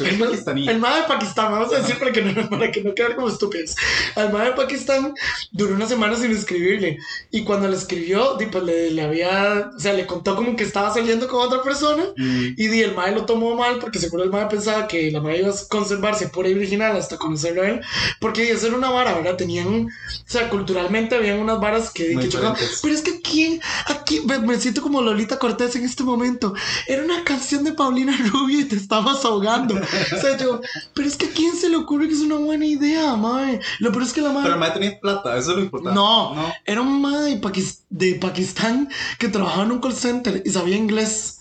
El, 0.00 0.18
pakistaní. 0.18 0.68
el 0.68 0.78
mae 0.80 1.02
de 1.02 1.06
Pakistán, 1.06 1.52
vamos 1.52 1.72
a 1.72 1.78
decir 1.78 1.96
para 1.98 2.10
que 2.10 2.22
no, 2.22 2.48
para 2.50 2.72
que 2.72 2.82
no 2.82 2.92
queden 2.92 3.14
como 3.14 3.28
estúpidos. 3.28 3.76
Al 4.16 4.32
mae 4.32 4.46
de 4.48 4.52
Pakistán 4.54 5.14
duró 5.52 5.74
una 5.76 5.86
semana 5.86 6.16
sin 6.16 6.32
escribirle. 6.32 6.98
Y 7.30 7.44
cuando 7.44 7.68
le 7.68 7.76
escribió, 7.76 8.36
pues 8.50 8.64
le, 8.64 8.90
le 8.90 9.02
había, 9.02 9.70
o 9.76 9.78
sea, 9.78 9.92
le 9.92 10.06
contó 10.06 10.34
como 10.34 10.56
que 10.56 10.64
estaba 10.64 10.92
saliendo 10.92 11.28
con 11.28 11.40
otra 11.46 11.62
persona. 11.62 12.02
Mm, 12.16 12.46
Y 12.56 12.66
di, 12.66 12.82
el 12.82 12.94
mae 12.96 13.12
lo 13.14 13.26
tomó 13.26 13.54
mal 13.54 13.78
porque 13.78 14.00
seguro 14.00 14.24
el 14.24 14.30
mae 14.30 14.46
pensaba 14.46 14.88
que 14.88 15.12
la 15.12 15.20
mae 15.20 15.38
iba 15.38 15.50
a 15.50 15.54
conservarse 15.68 16.28
pura 16.28 16.48
y 16.48 16.54
original 16.54 16.96
hasta 16.96 17.16
conocerlo 17.16 17.62
a 17.62 17.68
él. 17.68 17.80
Porque 18.18 18.50
eso 18.50 18.66
era 18.66 18.76
una 18.76 18.90
vara, 18.90 19.14
¿verdad? 19.14 19.36
Tenían, 19.36 19.68
o 19.86 19.88
sea, 20.26 20.50
culturalmente 20.50 21.14
habían 21.14 21.38
unas 21.38 21.60
varas 21.60 21.90
que, 21.90 22.16
que 22.18 22.28
chocaban. 22.28 22.56
Pero 22.82 22.94
es 22.94 23.02
que 23.02 23.12
aquí, 23.18 23.60
aquí 23.86 24.20
me, 24.26 24.40
me 24.40 24.58
siento 24.58 24.82
como 24.82 25.00
Lolita 25.00 25.38
Cortés 25.38 25.76
en 25.76 25.84
este 25.84 26.02
momento. 26.02 26.54
Era 26.88 27.04
una 27.04 27.22
canción 27.22 27.51
de 27.60 27.72
Paulina 27.72 28.16
Rubio 28.32 28.60
y 28.60 28.64
te 28.64 28.76
estabas 28.76 29.24
ahogando. 29.24 29.74
O 29.76 30.20
sea, 30.20 30.36
yo, 30.36 30.60
pero 30.94 31.06
es 31.08 31.16
que 31.16 31.26
a 31.26 31.30
quién 31.30 31.54
se 31.56 31.68
le 31.68 31.76
ocurre 31.76 32.08
que 32.08 32.14
es 32.14 32.20
una 32.20 32.36
buena 32.36 32.64
idea, 32.66 33.14
mae. 33.16 33.60
Lo 33.78 33.90
peor 33.92 34.04
es 34.04 34.12
que 34.12 34.20
la 34.22 34.30
mae. 34.32 34.42
Pero 34.42 34.54
el 34.54 34.60
mae 34.60 34.70
tenía 34.72 34.98
plata, 35.00 35.36
eso 35.36 35.50
es 35.52 35.56
lo 35.58 35.62
importante. 35.62 35.94
No, 35.94 36.34
no. 36.34 36.52
era 36.64 36.80
un 36.80 37.00
mae 37.00 37.22
de, 37.22 37.40
Pakis- 37.40 37.80
de 37.90 38.14
Pakistán 38.16 38.88
que 39.18 39.28
trabajaba 39.28 39.64
en 39.64 39.72
un 39.72 39.80
call 39.80 39.94
center 39.94 40.42
y 40.44 40.50
sabía 40.50 40.76
inglés. 40.76 41.38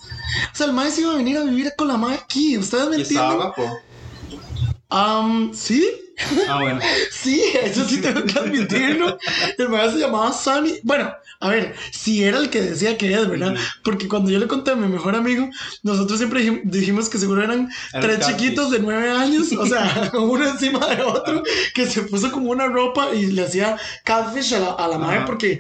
O 0.54 0.56
sea, 0.56 0.68
el 0.68 0.74
mae 0.74 0.92
se 0.92 1.02
iba 1.02 1.14
a 1.14 1.16
venir 1.18 1.38
a 1.38 1.44
vivir 1.44 1.72
con 1.78 1.88
la 1.88 1.98
mae 1.98 2.16
aquí. 2.16 2.58
¿Ustedes 2.58 2.88
me 2.90 2.96
entienden? 2.98 3.36
guapo. 3.38 3.64
Um, 4.90 5.54
sí, 5.54 5.88
Ah, 6.48 6.60
bueno. 6.62 6.80
sí, 7.12 7.42
eso 7.64 7.84
sí 7.88 8.00
tengo 8.00 8.24
que 8.26 8.38
admitirlo. 8.38 9.18
El 9.58 9.70
mae 9.70 9.90
se 9.92 9.98
llamaba 9.98 10.32
Sunny. 10.32 10.74
Bueno, 10.84 11.12
a 11.42 11.50
ver, 11.50 11.76
si 11.92 12.24
era 12.24 12.38
el 12.40 12.50
que 12.50 12.62
decía 12.62 12.98
que 12.98 13.14
es, 13.14 13.28
¿verdad? 13.28 13.56
Porque 13.84 14.08
cuando 14.08 14.30
yo 14.32 14.40
le 14.40 14.48
conté 14.48 14.72
a 14.72 14.76
mi 14.76 14.88
mejor 14.88 15.16
amigo, 15.16 15.50
nosotros 15.84 16.18
siempre 16.20 16.42
dijim- 16.44 16.62
dijimos 16.64 17.10
que 17.10 17.18
seguro 17.18 17.44
eran 17.44 17.68
tres 18.00 18.20
chiquitos 18.26 18.72
de 18.72 18.80
nueve 18.80 19.10
años, 19.10 19.52
o 19.54 19.66
sea, 19.66 20.12
uno 20.14 20.48
encima 20.48 20.88
de 20.88 21.02
otro, 21.04 21.44
que 21.74 21.86
se 21.88 22.04
puso 22.04 22.32
como 22.32 22.52
una 22.52 22.68
ropa 22.68 23.10
y 23.14 23.26
le 23.28 23.44
hacía 23.44 23.78
catfish 24.06 24.54
a 24.54 24.60
la, 24.60 24.72
a 24.74 24.88
la 24.88 24.98
mae 24.98 25.18
Ajá. 25.18 25.26
porque, 25.26 25.58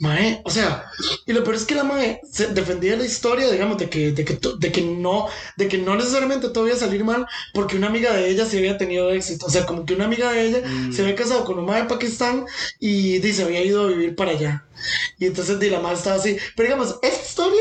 mae, 0.00 0.40
o 0.44 0.50
sea, 0.50 0.84
y 1.26 1.32
lo 1.32 1.42
peor 1.44 1.56
es 1.56 1.64
que 1.64 1.74
la 1.74 1.84
mae 1.84 2.20
se 2.30 2.48
defendía 2.48 2.96
la 2.96 3.04
historia, 3.04 3.50
digamos, 3.50 3.78
de 3.78 3.88
que, 3.88 4.12
de 4.12 4.24
que, 4.24 4.38
de 4.58 4.72
que 4.72 4.82
no, 4.82 5.26
de 5.56 5.68
que 5.68 5.78
no 5.78 5.94
necesariamente 5.96 6.48
todo 6.50 6.66
iba 6.66 6.76
a 6.76 6.78
salir 6.80 7.04
mal 7.04 7.26
porque 7.54 7.76
una 7.76 7.86
amiga 7.86 8.12
de 8.12 8.28
ella 8.30 8.44
sí 8.46 8.58
había 8.58 8.76
tenido 8.78 9.10
éxito, 9.10 9.46
o 9.46 9.50
sea, 9.50 9.64
como 9.66 9.84
que 9.86 9.94
una 9.94 10.04
amiga 10.06 10.32
de 10.32 10.46
ella 10.48 10.58
Mm. 10.66 10.92
se 10.92 11.02
había 11.02 11.14
casado 11.14 11.44
con 11.44 11.58
un 11.58 11.64
mae 11.66 11.82
de 11.82 11.88
Pakistán 11.88 12.44
y 12.78 13.18
dice, 13.18 13.44
había 13.44 13.62
ido 13.64 13.84
a 13.84 13.88
vivir 13.88 14.14
para 14.14 14.32
allá. 14.32 14.64
Y 15.18 15.26
entonces 15.26 15.58
di, 15.60 15.70
la 15.70 15.80
madre 15.80 15.96
estaba 15.98 16.16
así. 16.16 16.36
Pero 16.56 16.68
digamos, 16.68 16.96
esta 17.02 17.22
historia, 17.22 17.60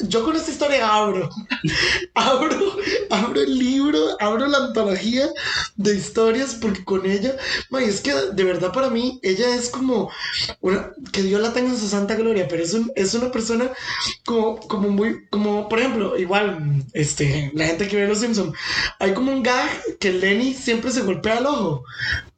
yo 0.00 0.24
con 0.24 0.36
esta 0.36 0.50
historia 0.50 0.88
abro, 0.88 1.28
abro, 2.14 2.76
abro 3.10 3.40
el 3.40 3.58
libro, 3.58 3.98
abro 4.20 4.46
la 4.46 4.58
antología 4.58 5.28
de 5.76 5.94
historias 5.94 6.54
porque 6.60 6.84
con 6.84 7.04
ella, 7.06 7.36
mae, 7.70 7.84
es 7.84 8.00
que 8.00 8.12
de 8.14 8.44
verdad 8.44 8.72
para 8.72 8.90
mí, 8.90 9.20
ella 9.22 9.54
es 9.54 9.68
como 9.68 10.10
una, 10.60 10.92
que 11.12 11.22
Dios 11.22 11.40
la 11.40 11.52
tenga 11.52 11.70
en 11.70 11.78
su 11.78 11.88
santa 11.88 12.14
gloria, 12.16 12.46
pero 12.48 12.62
es, 12.62 12.74
un- 12.74 12.90
es 12.96 13.14
una 13.14 13.30
persona 13.30 13.70
como, 14.24 14.58
como 14.60 14.88
muy, 14.88 15.26
como 15.30 15.68
por 15.68 15.78
ejemplo, 15.78 16.16
igual, 16.18 16.84
este, 16.94 17.50
la 17.54 17.66
gente 17.66 17.88
que 17.88 17.96
ve 17.96 18.08
Los 18.08 18.20
Simpsons, 18.20 18.56
hay 18.98 19.12
como 19.14 19.32
un 19.32 19.42
gag 19.42 19.68
que 20.00 20.12
Lenny 20.12 20.54
siempre 20.54 20.90
se 20.90 21.02
golpea 21.02 21.38
el 21.38 21.46
ojo. 21.46 21.84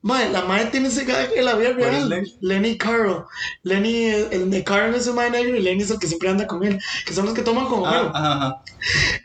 Mae, 0.02 0.30
la 0.30 0.42
madre 0.46 0.66
tiene 0.66 0.88
ese 0.88 1.04
gag 1.04 1.30
en 1.36 1.44
la 1.44 1.54
vida 1.56 1.74
¿Cuál 1.76 1.88
es 1.88 1.92
real. 1.96 2.08
Lenny? 2.08 2.34
Lenny 2.40 2.78
Carl. 2.78 3.24
Lenny, 3.64 4.06
el 4.06 4.50
de 4.50 4.64
Carl 4.64 4.94
es 4.94 5.06
un 5.06 5.14
mae 5.16 5.30
negro 5.30 5.56
y 5.56 5.60
Lenny 5.60 5.82
es 5.82 5.90
el 5.90 5.98
que 5.98 6.06
siempre 6.06 6.30
anda 6.30 6.46
con 6.46 6.64
él, 6.64 6.78
que 7.06 7.12
son 7.12 7.26
los 7.26 7.34
que 7.34 7.42
toman 7.42 7.66
con 7.66 7.84
Ah, 7.84 7.90
Homero. 7.90 8.16
ajá, 8.16 8.32
ajá. 8.32 8.62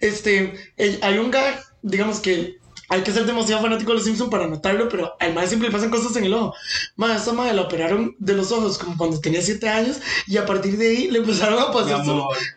Este, 0.02 0.54
el- 0.76 1.00
hay 1.02 1.18
un 1.18 1.32
gag, 1.32 1.64
digamos 1.82 2.20
que 2.20 2.58
hay 2.90 3.02
que 3.02 3.12
ser 3.12 3.26
demasiado 3.26 3.64
fanático 3.64 3.92
de 3.92 3.96
los 3.96 4.04
Simpsons 4.04 4.30
para 4.30 4.48
notarlo, 4.48 4.88
pero 4.90 5.16
al 5.20 5.34
mae 5.34 5.48
siempre 5.48 5.70
le 5.70 5.74
pasan 5.74 5.90
cosas 5.90 6.16
en 6.18 6.26
el 6.26 6.34
ojo. 6.34 6.54
Mae, 6.98 7.16
esta 7.16 7.32
madre 7.34 7.54
la 7.54 7.62
operaron 7.64 8.14
de 8.20 8.34
los 8.34 8.52
ojos 8.52 8.78
como 8.78 8.98
cuando 8.98 9.20
tenía 9.22 9.42
7 9.42 9.70
años 9.70 10.02
y 10.28 10.36
a 10.38 10.46
partir 10.46 10.78
de 10.78 10.90
ahí 10.90 11.08
le 11.10 11.20
empezaron 11.20 11.58
a 11.58 11.72
pasar 11.72 12.06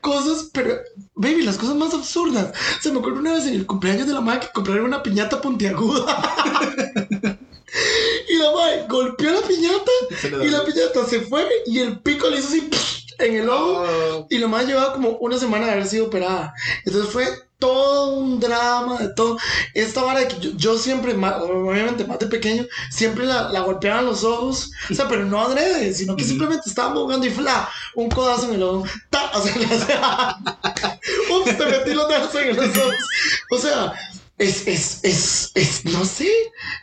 cosas, 0.02 0.50
pero, 0.52 0.74
baby, 1.14 1.42
las 1.42 1.56
cosas 1.56 1.76
más 1.76 1.94
absurdas. 1.94 2.52
Se 2.82 2.90
me 2.92 2.98
acuerdo 2.98 3.20
una 3.20 3.32
vez 3.34 3.46
en 3.46 3.54
el 3.54 3.64
cumpleaños 3.64 4.06
de 4.08 4.12
la 4.12 4.20
madre 4.20 4.40
que 4.40 4.52
compraron 4.52 4.84
una 4.86 5.02
piñata 5.04 5.40
puntiaguda. 5.40 6.04
y 8.28 8.36
la 8.36 8.52
madre 8.52 8.86
golpeó 8.88 9.32
la 9.32 9.46
piñata 9.46 9.90
y 10.42 10.48
la 10.48 10.64
piñata 10.64 11.04
se 11.06 11.20
fue 11.20 11.46
y 11.66 11.78
el 11.80 12.00
pico 12.00 12.28
le 12.28 12.38
hizo 12.38 12.48
así 12.48 12.70
en 13.18 13.36
el 13.36 13.48
ojo. 13.48 13.84
Oh, 13.84 14.26
Y 14.30 14.38
la 14.38 14.48
madre 14.48 14.68
llevaba 14.68 14.92
como 14.94 15.10
una 15.18 15.38
semana 15.38 15.66
de 15.66 15.72
haber 15.72 15.86
sido 15.86 16.06
operada. 16.06 16.54
Entonces 16.84 17.12
fue 17.12 17.26
todo 17.58 18.14
un 18.14 18.38
drama 18.38 18.98
de 18.98 19.08
todo. 19.14 19.36
Esta 19.74 20.02
vara 20.02 20.20
de 20.20 20.28
que 20.28 20.38
yo, 20.38 20.50
yo 20.56 20.78
siempre, 20.78 21.12
obviamente 21.12 22.04
más 22.04 22.18
de 22.20 22.26
pequeño, 22.26 22.64
siempre 22.90 23.26
la, 23.26 23.50
la 23.50 23.60
golpeaban 23.60 24.06
los 24.06 24.22
ojos. 24.24 24.70
O 24.90 24.94
sea, 24.94 25.08
pero 25.08 25.24
no 25.24 25.40
adrede, 25.40 25.92
sino 25.92 26.14
que 26.16 26.24
simplemente 26.24 26.68
estábamos 26.68 27.02
jugando 27.02 27.26
y 27.26 27.30
fla, 27.30 27.68
un 27.94 28.08
codazo 28.08 28.48
en 28.48 28.54
el 28.54 28.62
ojo. 28.62 28.84
Ta, 29.10 29.30
o 29.34 29.42
sea, 29.42 30.36
Ups, 31.30 31.58
te 31.58 31.66
metí 31.66 31.94
los 31.94 32.08
dedos 32.08 32.34
en 32.36 32.56
los 32.56 32.76
ojos. 32.76 32.94
O 33.50 33.58
sea, 33.58 33.92
es, 34.38 34.66
es, 34.68 35.00
es, 35.04 35.50
es, 35.54 35.84
no 35.86 36.04
sé, 36.04 36.28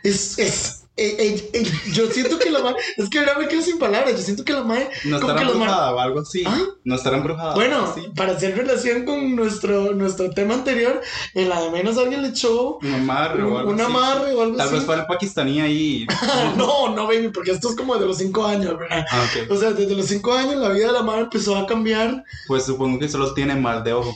es, 0.02 0.38
es. 0.38 0.82
eh, 0.98 1.16
eh, 1.18 1.50
eh, 1.52 1.72
yo 1.92 2.06
siento 2.10 2.38
que 2.38 2.50
la 2.50 2.60
madre, 2.60 2.76
es 2.96 3.08
que 3.10 3.18
ahora 3.18 3.38
me 3.38 3.48
quedo 3.48 3.60
sin 3.62 3.78
palabras. 3.78 4.12
Yo 4.12 4.18
siento 4.22 4.44
que 4.44 4.52
la 4.54 4.62
madre, 4.62 4.88
no 5.04 5.16
estará 5.18 5.42
embrujada 5.42 5.94
o 5.94 5.98
algo 6.00 6.20
así. 6.20 6.42
¿Ah? 6.46 6.58
No 6.84 6.94
estará 6.94 7.16
embrujada. 7.18 7.54
bueno, 7.54 7.94
para 8.14 8.32
hacer 8.32 8.56
relación 8.56 9.04
con 9.04 9.34
nuestro, 9.36 9.92
nuestro 9.94 10.30
tema 10.30 10.54
anterior, 10.54 11.00
en 11.34 11.48
la 11.48 11.60
de 11.60 11.70
menos 11.70 11.98
alguien 11.98 12.22
le 12.22 12.28
echó 12.28 12.76
Un 12.78 12.94
amarre 12.94 13.42
o 13.42 13.58
algo 13.58 13.70
un 13.72 13.80
así. 13.80 13.90
amarre 13.90 14.32
o 14.34 14.42
algo 14.42 14.56
Tal 14.56 14.68
vez 14.68 14.78
así. 14.78 14.86
para 14.86 15.00
el 15.02 15.06
pakistaní 15.06 15.60
ahí. 15.60 16.06
no, 16.56 16.94
no, 16.94 17.06
baby, 17.06 17.28
porque 17.28 17.50
esto 17.52 17.70
es 17.70 17.76
como 17.76 17.96
de 17.96 18.06
los 18.06 18.18
cinco 18.18 18.46
años, 18.46 18.78
¿verdad? 18.78 19.04
Ah. 19.10 19.26
O 19.50 19.56
sea, 19.56 19.72
desde 19.72 19.94
los 19.94 20.06
cinco 20.06 20.32
años 20.34 20.56
la 20.56 20.68
vida 20.70 20.86
de 20.88 20.92
la 20.92 21.02
madre 21.02 21.22
empezó 21.22 21.56
a 21.56 21.66
cambiar. 21.66 22.22
Pues 22.48 22.64
supongo 22.64 22.98
que 22.98 23.08
solo 23.08 23.32
tiene 23.34 23.54
mal 23.56 23.82
de 23.84 23.92
ojo. 23.94 24.14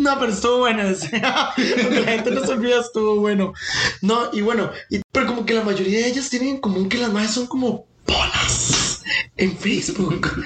No, 0.00 0.18
pero 0.18 0.32
estuvo 0.32 0.58
bueno 0.60 0.82
la 0.82 1.52
gente 1.54 2.30
no 2.30 2.44
se 2.44 2.52
olvida, 2.52 2.80
estuvo 2.80 3.16
bueno. 3.16 3.52
No, 4.00 4.30
y 4.32 4.40
bueno, 4.40 4.70
pero 5.12 5.26
como 5.26 5.44
que 5.44 5.52
la 5.52 5.62
mayoría 5.62 5.98
de 5.98 6.08
ellas 6.08 6.30
tienen 6.30 6.48
en 6.48 6.60
común 6.60 6.88
que 6.88 6.96
las 6.96 7.12
madres 7.12 7.32
son 7.32 7.46
como 7.46 7.86
polas 8.06 9.02
en 9.36 9.56
Facebook. 9.58 10.42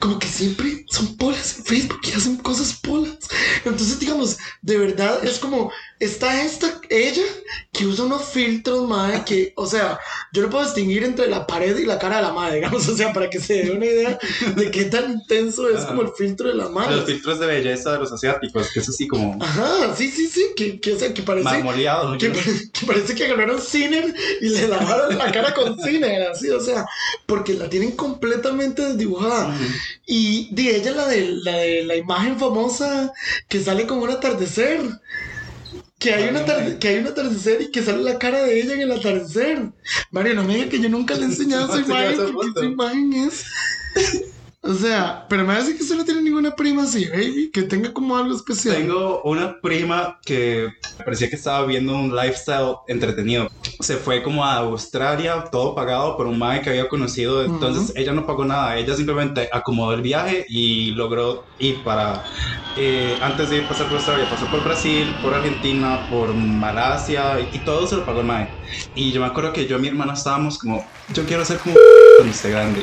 Como 0.00 0.18
que 0.18 0.26
siempre 0.26 0.84
son 0.90 1.16
polas 1.16 1.58
en 1.58 1.64
Facebook 1.64 2.00
y 2.08 2.12
hacen 2.12 2.38
cosas 2.38 2.74
polas. 2.74 3.18
Entonces, 3.64 4.00
digamos, 4.00 4.36
de 4.62 4.78
verdad 4.78 5.24
es 5.24 5.38
como, 5.38 5.70
está 6.00 6.42
esta, 6.42 6.80
ella, 6.90 7.22
que 7.72 7.86
usa 7.86 8.04
unos 8.04 8.24
filtros, 8.26 8.88
madre, 8.88 9.22
que, 9.26 9.52
o 9.56 9.66
sea, 9.66 9.98
yo 10.32 10.42
no 10.42 10.50
puedo 10.50 10.64
distinguir 10.64 11.02
entre 11.04 11.28
la 11.28 11.46
pared 11.46 11.76
y 11.76 11.84
la 11.84 11.98
cara 11.98 12.16
de 12.16 12.22
la 12.22 12.32
madre, 12.32 12.56
digamos, 12.56 12.86
o 12.88 12.96
sea, 12.96 13.12
para 13.12 13.28
que 13.28 13.40
se 13.40 13.64
dé 13.64 13.70
una 13.72 13.86
idea 13.86 14.18
de 14.56 14.70
qué 14.70 14.84
tan 14.84 15.12
intenso 15.12 15.68
es 15.68 15.84
como 15.84 16.02
el 16.02 16.08
filtro 16.16 16.48
de 16.48 16.54
la 16.54 16.68
madre. 16.68 16.96
Los 16.96 17.04
filtros 17.06 17.40
de 17.40 17.46
belleza 17.46 17.92
de 17.92 17.98
los 17.98 18.12
asiáticos, 18.12 18.70
que 18.72 18.80
es 18.80 18.88
así 18.88 19.08
como 19.08 19.42
Ajá, 19.42 19.94
sí, 19.96 20.10
sí, 20.10 20.28
sí, 20.28 20.46
que, 20.56 20.80
que, 20.80 20.92
o 20.92 20.98
sea, 20.98 21.12
que 21.12 21.22
parece, 21.22 21.44
que, 21.56 21.62
yo 22.18 22.28
no 22.28 22.34
pare- 22.34 22.70
que 22.72 22.86
parece 22.86 23.14
que 23.14 23.24
agarraron 23.24 23.60
Ciner 23.60 24.14
y 24.40 24.48
le 24.50 24.68
lavaron 24.68 25.16
la 25.18 25.32
cara 25.32 25.52
con 25.54 25.78
Ciner, 25.82 26.22
así, 26.28 26.48
o 26.50 26.60
sea, 26.60 26.86
porque 27.26 27.54
la 27.54 27.68
tienen 27.68 27.92
completamente 27.92 28.82
desdibujada. 28.82 29.56
Y 30.06 30.54
de 30.54 30.76
ella 30.76 30.92
la 30.92 31.06
de, 31.08 31.28
la 31.42 31.56
de 31.56 31.84
la 31.84 31.96
imagen 31.96 32.38
famosa 32.38 33.12
que 33.48 33.60
sale 33.60 33.86
con 33.86 33.98
un 33.98 34.10
atardecer. 34.10 34.80
Que 35.98 36.14
hay, 36.14 36.28
un 36.28 36.36
Ay, 36.36 36.42
atarde- 36.44 36.72
ay. 36.72 36.78
que 36.78 36.88
hay 36.88 36.98
un 36.98 37.06
atardecer 37.08 37.60
y 37.62 37.70
que 37.72 37.82
sale 37.82 38.02
la 38.04 38.18
cara 38.18 38.42
de 38.44 38.60
ella 38.60 38.74
en 38.74 38.80
el 38.82 38.92
atardecer. 38.92 39.62
Mario, 40.12 40.34
no 40.34 40.44
me 40.44 40.54
diga 40.54 40.68
que 40.68 40.80
yo 40.80 40.88
nunca 40.88 41.14
le 41.14 41.22
he 41.22 41.24
enseñado 41.24 41.66
No 41.68 41.74
esa 41.74 41.82
imagen 41.84 42.32
porque 42.32 42.50
esa 42.60 42.64
imagen 42.66 43.12
es... 43.14 43.44
O 44.68 44.74
sea, 44.74 45.24
pero 45.30 45.44
me 45.44 45.54
hace 45.54 45.74
que 45.74 45.82
usted 45.82 45.96
no 45.96 46.04
tiene 46.04 46.20
ninguna 46.20 46.54
prima 46.54 46.82
así, 46.82 47.06
baby, 47.06 47.50
que 47.50 47.62
tenga 47.62 47.90
como 47.90 48.14
algo 48.14 48.36
especial. 48.36 48.76
Tengo 48.76 49.22
una 49.22 49.58
prima 49.62 50.18
que 50.22 50.68
parecía 51.02 51.30
que 51.30 51.36
estaba 51.36 51.64
viendo 51.64 51.94
un 51.96 52.14
lifestyle 52.14 52.74
entretenido. 52.86 53.48
Se 53.80 53.96
fue 53.96 54.22
como 54.22 54.44
a 54.44 54.56
Australia, 54.56 55.44
todo 55.50 55.74
pagado 55.74 56.18
por 56.18 56.26
un 56.26 56.38
mae 56.38 56.60
que 56.60 56.68
había 56.68 56.86
conocido. 56.86 57.42
Entonces 57.42 57.94
ella 57.96 58.12
no 58.12 58.26
pagó 58.26 58.44
nada. 58.44 58.76
Ella 58.76 58.94
simplemente 58.94 59.48
acomodó 59.50 59.94
el 59.94 60.02
viaje 60.02 60.44
y 60.50 60.90
logró 60.90 61.44
ir 61.58 61.82
para. 61.82 62.22
eh, 62.76 63.18
antes 63.22 63.48
de 63.48 63.62
pasar 63.62 63.86
por 63.86 63.96
Australia, 63.96 64.28
pasó 64.28 64.50
por 64.50 64.62
Brasil, 64.62 65.18
por 65.22 65.32
Argentina, 65.32 66.06
por 66.10 66.34
Malasia 66.34 67.40
y, 67.40 67.56
y 67.56 67.64
todo 67.64 67.86
se 67.86 67.96
lo 67.96 68.04
pagó 68.04 68.20
el 68.20 68.26
mae. 68.26 68.50
Y 68.94 69.12
yo 69.12 69.20
me 69.22 69.28
acuerdo 69.28 69.52
que 69.54 69.66
yo 69.66 69.78
y 69.78 69.80
mi 69.80 69.88
hermana 69.88 70.12
estábamos 70.12 70.58
como, 70.58 70.84
yo 71.14 71.24
quiero 71.24 71.42
ser 71.44 71.58
como 71.58 71.74
esté 72.30 72.50
grande. 72.50 72.82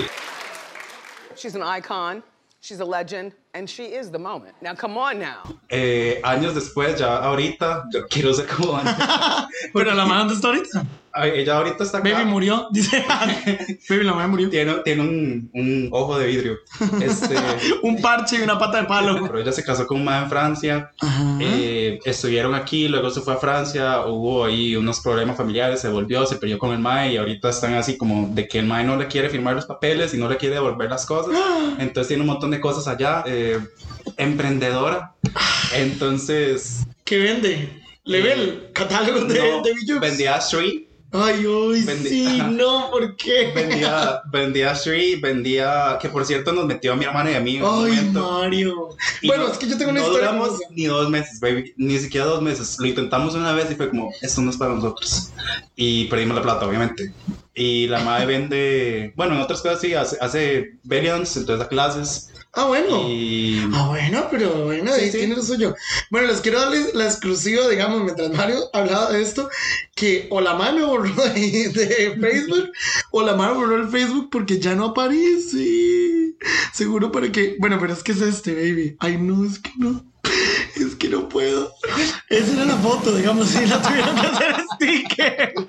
She's 1.45 1.53
an 1.53 1.61
icon, 1.61 2.23
she's 2.59 2.79
a 2.79 2.85
legend, 2.85 3.33
and 3.55 3.67
she 3.69 3.83
is 3.85 4.11
the 4.11 4.19
moment. 4.19 4.53
Now, 4.61 4.75
come 4.75 4.97
on 4.99 5.17
now. 5.19 5.43
Eh, 5.69 6.19
años 6.23 6.53
después, 6.53 6.99
ya 6.99 7.17
ahorita, 7.17 7.85
yo 7.93 8.05
quiero 8.07 8.33
ser 8.33 8.45
como 8.47 8.75
antes. 8.77 8.93
Pero 9.73 9.93
la 9.93 10.05
madre, 10.05 10.19
¿dónde 10.19 10.33
está 10.35 10.47
ahorita? 10.49 10.85
Ay, 11.17 11.31
Ella 11.35 11.55
ahorita 11.55 11.81
está 11.85 11.99
acá. 11.99 12.09
Baby 12.11 12.25
murió, 12.25 12.67
dice. 12.71 13.01
baby, 13.89 14.03
la 14.03 14.13
madre 14.13 14.27
murió. 14.27 14.49
Tiene, 14.49 14.73
tiene 14.83 15.01
un, 15.01 15.49
un 15.53 15.87
ojo 15.93 16.19
de 16.19 16.27
vidrio. 16.27 16.57
Este, 17.01 17.35
Un 17.83 18.01
parche 18.01 18.35
y 18.37 18.41
una 18.41 18.59
pata 18.59 18.81
de 18.81 18.83
palo. 18.83 19.21
pero 19.25 19.39
ella 19.39 19.53
se 19.53 19.63
casó 19.63 19.87
con 19.87 19.99
un 19.99 20.03
mae 20.03 20.23
en 20.23 20.29
Francia. 20.29 20.91
Eh, 21.39 21.99
estuvieron 22.03 22.53
aquí, 22.53 22.89
luego 22.89 23.09
se 23.11 23.21
fue 23.21 23.33
a 23.33 23.37
Francia. 23.37 24.01
Hubo 24.05 24.43
ahí 24.43 24.75
unos 24.75 24.99
problemas 24.99 25.37
familiares, 25.37 25.79
se 25.79 25.87
volvió, 25.87 26.25
se 26.25 26.35
peleó 26.35 26.59
con 26.59 26.73
el 26.73 26.79
mae 26.79 27.13
y 27.13 27.17
ahorita 27.17 27.47
están 27.49 27.75
así 27.75 27.97
como 27.97 28.27
de 28.35 28.45
que 28.49 28.59
el 28.59 28.65
mae 28.65 28.83
no 28.83 28.97
le 28.97 29.07
quiere 29.07 29.29
firmar 29.29 29.55
los 29.55 29.65
papeles 29.65 30.13
y 30.13 30.17
no 30.17 30.27
le 30.27 30.35
quiere 30.35 30.55
devolver 30.55 30.89
las 30.89 31.05
cosas. 31.05 31.33
Entonces 31.79 32.09
tiene 32.09 32.23
un 32.23 32.27
montón 32.27 32.51
de 32.51 32.59
cosas 32.59 32.89
allá. 32.89 33.23
eh, 33.25 33.44
emprendedora. 34.17 35.13
Entonces. 35.73 36.81
¿Qué 37.03 37.17
vende? 37.19 37.69
¿Le 38.03 38.21
ve 38.21 38.33
el 38.33 38.69
catálogo 38.73 39.21
de, 39.25 39.39
no, 39.39 39.61
de 39.63 39.73
Bijux? 39.73 39.99
vendía 39.99 40.37
Street. 40.37 40.83
Ay, 41.11 41.45
uy, 41.47 41.81
Vendi- 41.85 42.09
sí, 42.09 42.41
no, 42.51 42.89
¿por 42.91 43.15
qué? 43.15 43.51
Vendía, 43.55 44.21
vendía 44.31 44.71
Street, 44.73 45.21
vendía. 45.21 45.97
Que 46.01 46.09
por 46.09 46.25
cierto 46.25 46.51
nos 46.51 46.65
metió 46.65 46.91
a 46.91 46.95
mi 46.97 47.05
hermana 47.05 47.31
y 47.31 47.35
a 47.35 47.39
mí. 47.39 47.55
en 47.55 47.63
Ay, 47.63 47.69
momento. 47.69 48.31
Mario. 48.41 48.89
Y 49.21 49.27
Bueno, 49.27 49.45
no- 49.47 49.51
es 49.53 49.57
que 49.57 49.67
yo 49.69 49.77
tengo 49.77 49.91
una 49.91 50.01
no 50.01 50.07
historia. 50.07 50.27
duramos 50.27 50.47
hermosa. 50.49 50.67
ni 50.71 50.85
dos 50.85 51.09
meses, 51.09 51.39
baby. 51.39 51.73
Ni 51.77 51.97
siquiera 51.99 52.25
dos 52.25 52.41
meses. 52.41 52.75
Lo 52.79 52.87
intentamos 52.87 53.33
una 53.33 53.53
vez 53.53 53.71
y 53.71 53.75
fue 53.75 53.89
como, 53.89 54.11
esto 54.21 54.41
no 54.41 54.49
es 54.51 54.57
para 54.57 54.73
nosotros. 54.73 55.29
Y 55.77 56.05
perdimos 56.05 56.35
la 56.35 56.41
plata, 56.43 56.67
obviamente. 56.67 57.13
Y 57.53 57.87
la 57.87 58.01
madre 58.01 58.25
vende, 58.25 59.13
bueno, 59.15 59.35
en 59.35 59.41
otras 59.41 59.61
cosas 59.61 59.79
sí, 59.79 59.93
hace, 59.93 60.17
hace 60.19 60.73
variants, 60.83 61.37
entonces 61.37 61.59
da 61.59 61.69
clases. 61.69 62.31
Ah, 62.55 62.65
bueno. 62.65 63.09
Y 63.09 63.61
Ah, 63.73 63.87
bueno, 63.89 64.27
pero 64.31 64.65
bueno, 64.65 64.93
ahí 64.93 65.11
sí. 65.11 65.17
tiene 65.17 65.35
lo 65.35 65.43
suyo. 65.43 65.75
Bueno, 66.09 66.27
les 66.27 66.39
quiero 66.41 66.61
darles 66.61 66.93
la 66.93 67.05
exclusiva, 67.05 67.67
digamos, 67.67 68.03
mientras 68.03 68.31
Mario 68.31 68.69
hablaba 68.73 69.11
de 69.11 69.21
esto, 69.21 69.49
que 69.95 70.27
o 70.29 70.39
la 70.39 70.55
me 70.55 70.83
borró 70.83 71.13
de, 71.33 71.69
de 71.69 72.17
Facebook, 72.19 72.71
o 73.11 73.23
la 73.23 73.35
madre 73.35 73.55
borró 73.55 73.75
el 73.77 73.89
Facebook 73.89 74.29
porque 74.31 74.59
ya 74.59 74.73
no 74.75 74.85
aparece. 74.85 76.33
Seguro 76.73 77.11
para 77.11 77.31
que. 77.31 77.57
Bueno, 77.59 77.77
pero 77.79 77.93
es 77.93 78.03
que 78.03 78.11
es 78.13 78.21
este, 78.21 78.53
baby. 78.53 78.95
Ay, 78.99 79.17
no, 79.17 79.45
es 79.45 79.59
que 79.59 79.71
no. 79.77 80.05
Es 80.75 80.95
que 80.95 81.09
no 81.09 81.27
puedo. 81.29 81.71
Esa 82.29 82.53
era 82.53 82.65
la 82.65 82.77
foto, 82.77 83.15
digamos, 83.15 83.47
si 83.49 83.65
la 83.65 83.81
tuvieron 83.81 84.15
que 84.15 84.27
hacer 84.27 84.55
sticker. 84.75 85.53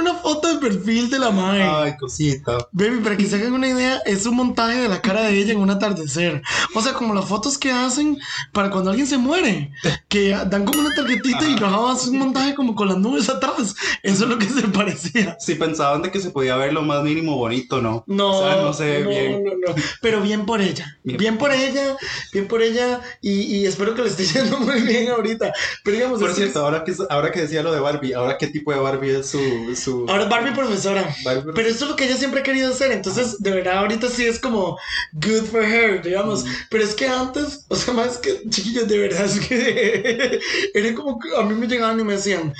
Una 0.00 0.14
foto 0.14 0.48
de 0.52 0.58
perfil 0.58 1.10
de 1.10 1.18
la 1.18 1.30
madre. 1.30 1.62
Ay, 1.62 1.96
cosita. 1.98 2.56
Baby, 2.72 3.00
para 3.02 3.16
que 3.16 3.26
se 3.26 3.36
hagan 3.36 3.52
una 3.52 3.68
idea, 3.68 3.98
es 4.06 4.26
un 4.26 4.36
montaje 4.36 4.78
de 4.80 4.88
la 4.88 5.00
cara 5.02 5.22
de 5.22 5.38
ella 5.38 5.52
en 5.52 5.60
un 5.60 5.70
atardecer. 5.70 6.42
O 6.74 6.82
sea, 6.82 6.92
como 6.94 7.14
las 7.14 7.24
fotos 7.26 7.58
que 7.58 7.70
hacen 7.72 8.18
para 8.52 8.70
cuando 8.70 8.90
alguien 8.90 9.06
se 9.06 9.18
muere, 9.18 9.72
que 10.08 10.30
dan 10.30 10.64
como 10.64 10.80
una 10.80 10.94
tarjetita 10.94 11.44
y 11.48 11.56
luego 11.56 11.88
hacen 11.88 12.12
un 12.14 12.18
montaje 12.20 12.54
como 12.54 12.74
con 12.74 12.88
las 12.88 12.98
nubes 12.98 13.28
atrás. 13.28 13.74
Eso 14.02 14.24
es 14.24 14.30
lo 14.30 14.38
que 14.38 14.46
se 14.48 14.62
parecía. 14.68 15.36
Si 15.40 15.54
pensaban 15.54 16.02
de 16.02 16.10
que 16.10 16.20
se 16.20 16.30
podía 16.30 16.56
ver 16.56 16.72
lo 16.72 16.82
más 16.82 17.02
mínimo 17.02 17.36
bonito, 17.36 17.80
¿no? 17.82 18.04
No, 18.06 18.38
O 18.38 18.72
sea, 18.72 18.88
no 18.90 18.98
ve 18.98 19.02
no, 19.02 19.08
bien. 19.10 19.44
no, 19.44 19.50
no. 19.74 19.82
Pero 20.00 20.20
bien 20.22 20.46
por 20.46 20.60
ella. 20.60 20.96
Bien, 21.04 21.18
Bien. 21.18 21.38
por 21.38 21.52
ella, 21.52 21.96
bien 22.32 22.46
por 22.48 22.62
ella. 22.62 23.00
Y, 23.20 23.32
y 23.56 23.66
espero 23.66 23.94
que 23.94 24.02
le 24.02 24.08
esté 24.08 24.24
yendo 24.32 24.58
muy 24.60 24.80
bien 24.82 25.08
ahorita. 25.10 25.52
Pero 25.84 25.96
digamos, 25.96 26.20
Por 26.20 26.30
es- 26.30 26.36
cierto, 26.36 26.60
ahora 26.64 26.84
que, 26.84 26.94
ahora 27.10 27.30
que 27.32 27.42
decía 27.42 27.62
lo 27.62 27.72
de 27.72 27.80
Barbie, 27.80 28.12
¿ahora 28.14 28.36
qué 28.38 28.46
tipo 28.48 28.72
de 28.72 28.78
Barbie 28.78 29.16
es 29.20 29.30
su... 29.30 29.38
su... 29.74 29.87
Ahora 30.08 30.24
es 30.24 30.28
Barbie 30.28 30.52
profesora. 30.52 31.14
Barbie 31.24 31.52
Pero 31.54 31.68
esto 31.68 31.84
es 31.84 31.90
lo 31.90 31.96
que 31.96 32.06
ella 32.06 32.16
siempre 32.16 32.40
ha 32.40 32.42
querido 32.42 32.72
hacer. 32.72 32.92
Entonces, 32.92 33.42
de 33.42 33.50
verdad, 33.50 33.78
ahorita 33.78 34.08
sí 34.08 34.24
es 34.24 34.38
como 34.38 34.78
good 35.12 35.44
for 35.50 35.62
her, 35.62 36.02
digamos. 36.02 36.44
Pero 36.70 36.84
es 36.84 36.94
que 36.94 37.06
antes, 37.06 37.64
o 37.68 37.76
sea, 37.76 37.94
más 37.94 38.18
que 38.18 38.48
chiquillos, 38.48 38.88
de 38.88 38.98
verdad, 38.98 39.24
es 39.24 39.40
que 39.40 40.40
era 40.74 40.94
como 40.94 41.18
que 41.18 41.28
a 41.36 41.42
mí 41.42 41.54
me 41.54 41.66
llegaban 41.66 42.00
y 42.00 42.04
me 42.04 42.14
decían, 42.14 42.54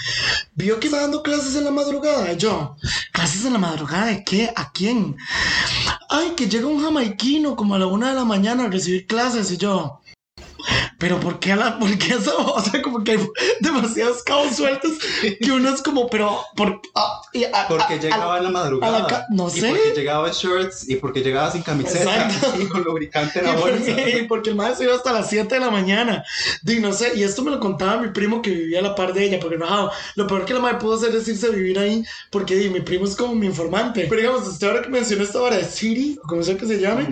vio 0.55 0.79
que 0.81 0.89
está 0.89 1.01
dando 1.01 1.23
clases 1.23 1.57
en 1.57 1.65
la 1.65 1.71
madrugada. 1.71 2.33
Y 2.33 2.37
yo, 2.37 2.77
¿clases 3.13 3.45
en 3.45 3.53
la 3.53 3.59
madrugada 3.59 4.07
de 4.07 4.25
qué? 4.25 4.51
¿A 4.55 4.73
quién? 4.73 5.17
Ay, 6.09 6.33
que 6.37 6.49
llega 6.49 6.67
un 6.67 6.83
jamaiquino 6.83 7.57
como 7.57 7.75
a 7.75 7.79
la 7.79 7.87
una 7.87 8.11
de 8.11 8.15
la 8.15 8.25
mañana 8.25 8.65
a 8.65 8.69
recibir 8.69 9.07
clases. 9.07 9.51
Y 9.51 9.57
yo, 9.57 10.01
pero 10.99 11.21
¿por 11.21 11.39
qué, 11.39 11.53
a 11.53 11.57
la, 11.57 11.79
por 11.79 11.97
qué 11.97 12.15
eso? 12.15 12.37
O 12.59 12.61
sea, 12.61 12.83
como 12.83 13.05
que 13.05 13.13
hay 13.13 13.29
demasiados 13.61 14.23
cabos 14.25 14.57
sueltos 14.57 14.93
que 15.41 15.53
uno 15.53 15.73
es 15.73 15.81
como, 15.81 16.09
pero, 16.09 16.41
¿por 16.57 16.81
ah, 16.97 17.21
y 17.33 17.45
a- 17.45 17.51
a- 17.63 17.69
Porque 17.69 17.95
a- 17.95 18.01
llegaba 18.01 18.39
en 18.39 18.45
la 18.45 18.51
madrugada. 18.51 18.97
a 18.99 19.01
la 19.11 19.27
no 19.31 19.47
Y 19.49 19.61
sé. 19.61 19.69
porque 19.71 19.93
llegaba 19.95 20.27
en 20.27 20.35
shorts 20.35 20.89
y 20.89 20.97
porque 20.97 21.21
llegaba 21.21 21.53
sin 21.53 21.63
camiseta 21.63 22.27
Exacto. 22.27 22.55
y 22.63 22.67
con 22.67 22.83
lubricante 22.83 23.39
en 23.39 23.45
Y 23.45 23.49
la 23.49 23.55
bolsa. 23.57 23.91
y 24.09 24.23
porque 24.27 24.51
el 24.51 24.57
maestro 24.57 24.87
iba 24.87 24.97
hasta 24.97 25.13
las 25.13 25.29
7 25.31 25.55
de 25.55 25.61
la 25.61 25.71
mañana. 25.71 26.25
Di, 26.63 26.81
no 26.81 26.93
sé, 26.93 27.13
y 27.15 27.23
esto 27.23 27.43
me 27.43 27.53
lo 27.53 27.61
contaba 27.61 27.99
mi 28.03 28.09
primo 28.09 28.43
que 28.43 28.51
vivía 28.51 28.81
a 28.81 28.83
la 28.83 28.95
par 28.97 29.13
de 29.13 29.25
ella, 29.25 29.39
porque 29.41 29.57
no, 29.57 29.91
lo 30.17 30.27
peor 30.27 30.45
que 30.45 30.55
la 30.55 30.61
madre 30.61 30.79
pudo 30.79 30.97
hacer 30.97 31.15
es 31.15 31.29
irse 31.29 31.47
a 31.47 31.51
vivir 31.51 31.79
ahí, 31.79 32.03
porque 32.31 32.57
di, 32.57 32.69
mi 32.71 32.81
primo 32.81 33.05
es 33.05 33.15
como 33.15 33.35
mi 33.37 33.47
informante. 33.47 34.07
Pero 34.09 34.21
digamos, 34.21 34.49
usted 34.49 34.67
ahora 34.67 34.83
que 34.83 34.89
mencionó 34.89 35.23
esta 35.23 35.41
hora 35.41 35.57
de 35.59 35.65
Siri, 35.65 36.19
o 36.25 36.27
como 36.27 36.43
sea 36.43 36.57
que 36.57 36.67
se 36.67 36.81
llame, 36.81 37.07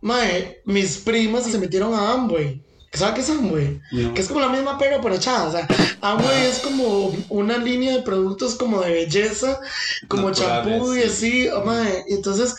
mae, 0.00 0.60
mis 0.64 0.96
primas 0.98 1.44
se 1.44 1.58
metieron 1.58 1.94
a 1.94 2.12
Amway. 2.12 2.60
¿Sabes 2.92 3.14
qué 3.14 3.20
es 3.20 3.30
Amway? 3.30 3.80
No. 3.92 4.14
Que 4.14 4.20
es 4.20 4.28
como 4.28 4.40
la 4.40 4.48
misma 4.48 4.76
pero 4.76 5.00
pero 5.00 5.14
echada. 5.14 5.48
O 5.48 5.52
sea, 5.52 5.68
Amway 6.00 6.46
es 6.46 6.58
como 6.58 7.14
una 7.28 7.56
línea 7.56 7.94
de 7.96 8.02
productos 8.02 8.56
como 8.56 8.80
de 8.80 8.90
belleza, 8.90 9.60
como 10.08 10.32
champú 10.32 10.94
y 10.94 11.02
sí. 11.02 11.06
así. 11.06 11.48
oh, 11.48 11.64
y 12.08 12.14
entonces, 12.14 12.56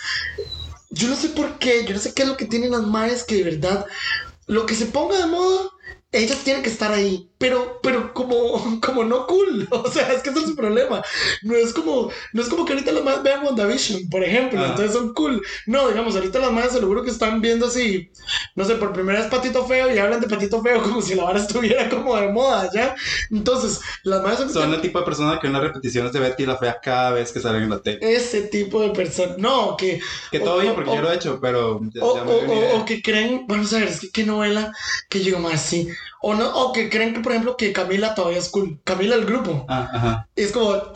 yo 0.89 1.09
no 1.09 1.15
sé 1.15 1.29
por 1.29 1.59
qué, 1.59 1.85
yo 1.85 1.93
no 1.93 1.99
sé 1.99 2.13
qué 2.13 2.23
es 2.23 2.29
lo 2.29 2.37
que 2.37 2.45
tienen 2.45 2.71
las 2.71 2.83
madres 2.83 3.23
que 3.23 3.35
de 3.35 3.43
verdad, 3.43 3.85
lo 4.47 4.65
que 4.65 4.75
se 4.75 4.85
ponga 4.85 5.17
de 5.17 5.25
moda, 5.25 5.69
ellas 6.13 6.39
tienen 6.43 6.61
que 6.63 6.69
estar 6.69 6.91
ahí. 6.91 7.27
Pero, 7.37 7.79
pero 7.81 8.13
como, 8.13 8.79
como 8.85 9.03
no 9.03 9.25
cool. 9.27 9.67
O 9.71 9.89
sea, 9.91 10.11
es 10.13 10.21
que 10.21 10.29
ese 10.29 10.39
es 10.39 10.45
su 10.45 10.55
problema. 10.55 11.01
No 11.41 11.55
es 11.55 11.73
como, 11.73 12.11
no 12.33 12.41
es 12.41 12.47
como 12.49 12.65
que 12.65 12.73
ahorita 12.73 12.91
las 12.91 13.03
madres 13.03 13.23
vean 13.23 13.43
WandaVision, 13.45 14.09
por 14.09 14.23
ejemplo. 14.23 14.59
Ah. 14.61 14.67
Entonces 14.69 14.93
son 14.93 15.13
cool. 15.13 15.41
No, 15.65 15.87
digamos, 15.87 16.15
ahorita 16.15 16.37
las 16.39 16.51
madres 16.51 16.73
se 16.73 16.81
lo 16.81 16.87
juro 16.87 17.03
que 17.03 17.09
están 17.09 17.41
viendo 17.41 17.65
así, 17.67 18.11
no 18.55 18.63
sé, 18.65 18.75
por 18.75 18.93
primera 18.93 19.19
vez 19.19 19.29
Patito 19.29 19.65
Feo 19.65 19.93
y 19.93 19.97
hablan 19.97 20.21
de 20.21 20.27
Patito 20.27 20.61
Feo 20.61 20.81
como 20.83 21.01
si 21.01 21.15
la 21.15 21.23
vara 21.23 21.39
estuviera 21.39 21.89
como 21.89 22.15
de 22.15 22.27
moda, 22.27 22.69
¿ya? 22.73 22.93
Entonces, 23.31 23.79
las 24.03 24.21
madres 24.21 24.39
son, 24.39 24.49
Son 24.53 24.73
el 24.73 24.81
tipo 24.81 24.99
de 24.99 25.05
persona 25.05 25.39
que 25.39 25.47
ven 25.47 25.53
las 25.53 25.63
repeticiones 25.63 26.11
de 26.13 26.19
Betty 26.19 26.45
la 26.45 26.57
Fea 26.57 26.77
cada 26.81 27.11
vez 27.11 27.31
que 27.31 27.39
salen 27.39 27.63
en 27.63 27.69
la 27.71 27.81
tele. 27.81 27.99
ese 28.01 28.41
tipo 28.43 28.81
de 28.81 28.89
personas. 28.91 29.37
No, 29.39 29.75
que... 29.77 29.99
Que 30.31 30.39
todo 30.39 30.59
bien, 30.59 30.75
porque 30.75 30.91
o- 30.91 30.95
yo 30.95 31.01
lo 31.01 31.11
he 31.11 31.15
hecho, 31.15 31.39
pero 31.41 31.79
ya, 31.93 32.03
O, 32.03 32.15
ya 32.17 32.23
me 32.23 32.31
o- 32.33 32.81
o- 32.81 32.85
que 32.85 33.01
creen, 33.01 33.45
vamos 33.47 33.73
a 33.73 33.79
ver, 33.79 33.87
es 33.87 33.99
que 34.01 34.09
qué 34.11 34.23
novela 34.25 34.71
que 35.09 35.19
llegó 35.21 35.39
más 35.39 35.53
así. 35.55 35.87
O 36.21 36.35
no, 36.35 36.47
o 36.55 36.71
que 36.71 36.89
creen 36.89 37.13
que, 37.13 37.19
por 37.21 37.31
ejemplo, 37.31 37.57
que 37.57 37.73
Camila 37.73 38.13
todavía 38.13 38.39
es 38.39 38.49
cool. 38.49 38.79
Camila 38.83 39.15
el 39.15 39.25
grupo. 39.25 39.65
Ah, 39.67 39.89
ajá. 39.91 40.29
Y 40.35 40.43
es 40.43 40.51
como. 40.51 40.93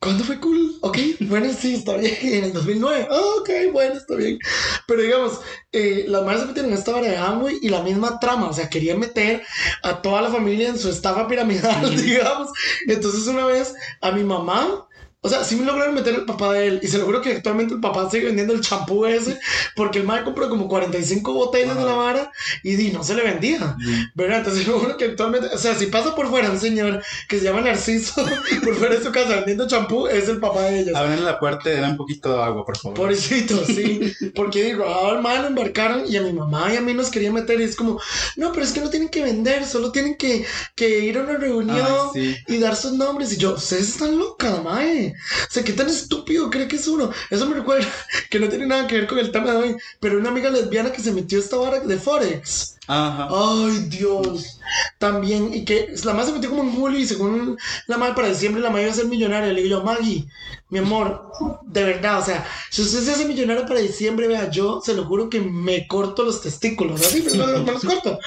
¿Cuándo 0.00 0.24
fue 0.24 0.40
cool? 0.40 0.78
Ok, 0.80 0.96
bueno, 1.20 1.52
sí, 1.52 1.74
está 1.74 1.96
bien. 1.96 2.16
En 2.22 2.44
el 2.44 2.52
2009. 2.54 3.08
Ah, 3.10 3.20
ok, 3.40 3.50
bueno, 3.72 3.94
está 3.94 4.16
bien. 4.16 4.38
Pero 4.86 5.02
digamos, 5.02 5.40
eh, 5.72 6.06
las 6.08 6.24
madres 6.24 6.40
se 6.40 6.46
metieron 6.48 6.72
en 6.72 6.78
esta 6.78 6.92
vara 6.92 7.06
de 7.06 7.16
Amway 7.18 7.58
y 7.60 7.68
la 7.68 7.82
misma 7.82 8.18
trama. 8.18 8.48
O 8.48 8.52
sea, 8.52 8.70
querían 8.70 8.98
meter 8.98 9.42
a 9.82 10.00
toda 10.00 10.22
la 10.22 10.30
familia 10.30 10.70
en 10.70 10.78
su 10.78 10.88
estafa 10.88 11.28
piramidal, 11.28 11.94
digamos. 12.02 12.48
Entonces, 12.88 13.26
una 13.26 13.44
vez 13.44 13.74
a 14.00 14.10
mi 14.10 14.24
mamá. 14.24 14.86
O 15.22 15.28
sea, 15.28 15.44
sí 15.44 15.54
me 15.54 15.66
lograron 15.66 15.94
meter 15.94 16.14
el 16.14 16.24
papá 16.24 16.54
de 16.54 16.66
él. 16.66 16.80
Y 16.82 16.86
se 16.86 16.96
lo 16.96 17.04
juro 17.04 17.20
que 17.20 17.32
actualmente 17.32 17.74
el 17.74 17.80
papá 17.80 18.08
sigue 18.08 18.24
vendiendo 18.24 18.54
el 18.54 18.62
champú 18.62 19.04
ese. 19.04 19.38
Porque 19.76 19.98
el 19.98 20.06
madre 20.06 20.24
compró 20.24 20.48
como 20.48 20.66
45 20.66 21.34
botellas 21.34 21.76
de 21.76 21.84
la 21.84 21.94
vara. 21.94 22.32
Y 22.62 22.76
di, 22.76 22.90
no 22.90 23.04
se 23.04 23.14
le 23.14 23.22
vendía. 23.22 23.76
¿Verdad? 24.14 24.38
Entonces, 24.38 24.66
lo 24.68 24.78
juro 24.78 24.96
que 24.96 25.04
actualmente. 25.04 25.48
O 25.54 25.58
sea, 25.58 25.74
si 25.74 25.86
pasa 25.86 26.14
por 26.14 26.30
fuera 26.30 26.50
un 26.50 26.58
señor 26.58 27.02
que 27.28 27.38
se 27.38 27.44
llama 27.44 27.60
Narciso. 27.60 28.24
por 28.64 28.74
fuera 28.76 28.94
de 28.94 29.04
su 29.04 29.12
casa 29.12 29.36
vendiendo 29.36 29.68
champú. 29.68 30.06
Es 30.06 30.26
el 30.30 30.40
papá 30.40 30.62
de 30.62 30.80
ellas. 30.80 30.96
Abren 30.96 31.22
la 31.22 31.38
puerta 31.38 31.68
y 31.68 31.74
den 31.74 31.84
un 31.84 31.96
poquito 31.98 32.34
de 32.34 32.42
agua, 32.42 32.64
por 32.64 32.78
favor. 32.78 32.96
Pobrecito, 32.96 33.62
sí. 33.66 34.14
Porque 34.34 34.64
digo, 34.64 34.86
al 34.88 35.20
mal 35.20 35.42
lo 35.42 35.48
embarcaron 35.48 36.04
y 36.08 36.16
a 36.16 36.22
mi 36.22 36.32
mamá 36.32 36.72
y 36.72 36.78
a 36.78 36.80
mí 36.80 36.94
nos 36.94 37.10
querían 37.10 37.34
meter. 37.34 37.60
Y 37.60 37.64
es 37.64 37.76
como, 37.76 38.00
no, 38.36 38.52
pero 38.52 38.64
es 38.64 38.72
que 38.72 38.80
no 38.80 38.88
tienen 38.88 39.10
que 39.10 39.22
vender, 39.22 39.66
solo 39.66 39.92
tienen 39.92 40.16
que, 40.16 40.46
que 40.74 41.00
ir 41.00 41.18
a 41.18 41.24
una 41.24 41.36
reunión 41.36 41.86
Ay, 42.14 42.36
sí. 42.46 42.54
y 42.54 42.58
dar 42.58 42.74
sus 42.74 42.92
nombres. 42.92 43.34
Y 43.34 43.36
yo, 43.36 43.52
ustedes 43.54 43.90
están 43.90 44.18
locas, 44.18 44.64
mae. 44.64 45.09
O 45.12 45.52
sea, 45.52 45.64
qué 45.64 45.72
tan 45.72 45.88
estúpido 45.88 46.50
cree 46.50 46.68
que 46.68 46.76
es 46.76 46.88
uno. 46.88 47.10
Eso 47.30 47.46
me 47.46 47.56
recuerda 47.56 47.86
que 48.30 48.38
no 48.38 48.48
tiene 48.48 48.66
nada 48.66 48.86
que 48.86 48.96
ver 48.96 49.06
con 49.06 49.18
el 49.18 49.30
tema 49.30 49.52
de 49.52 49.56
hoy, 49.56 49.76
pero 50.00 50.18
una 50.18 50.30
amiga 50.30 50.50
lesbiana 50.50 50.92
que 50.92 51.02
se 51.02 51.12
metió 51.12 51.38
a 51.38 51.42
esta 51.42 51.56
vara 51.56 51.80
de 51.80 51.98
Forex. 51.98 52.76
Ajá. 52.86 53.28
Ay, 53.30 53.86
Dios. 53.88 54.58
También, 54.98 55.54
y 55.54 55.64
que 55.64 55.94
la 56.04 56.12
madre 56.12 56.28
se 56.28 56.32
metió 56.32 56.50
como 56.50 56.62
en 56.62 56.72
julio 56.72 56.98
y 56.98 57.06
según 57.06 57.56
la 57.86 57.98
madre 57.98 58.14
para 58.14 58.28
diciembre 58.28 58.60
la 58.60 58.70
madre 58.70 58.84
iba 58.84 58.92
a 58.92 58.96
ser 58.96 59.06
millonaria. 59.06 59.52
Le 59.52 59.62
digo 59.62 59.78
yo, 59.78 59.84
Maggie, 59.84 60.26
mi 60.70 60.78
amor, 60.78 61.30
de 61.66 61.84
verdad, 61.84 62.20
o 62.20 62.24
sea, 62.24 62.46
si 62.70 62.82
usted 62.82 63.00
se 63.00 63.12
hace 63.12 63.24
millonaria 63.26 63.66
para 63.66 63.80
diciembre, 63.80 64.28
vea, 64.28 64.50
yo 64.50 64.80
se 64.84 64.94
lo 64.94 65.04
juro 65.04 65.28
que 65.28 65.40
me 65.40 65.86
corto 65.86 66.22
los 66.22 66.40
testículos, 66.40 67.00
así, 67.00 67.22
me 67.22 67.36
los 67.36 67.84
corto. 67.84 68.18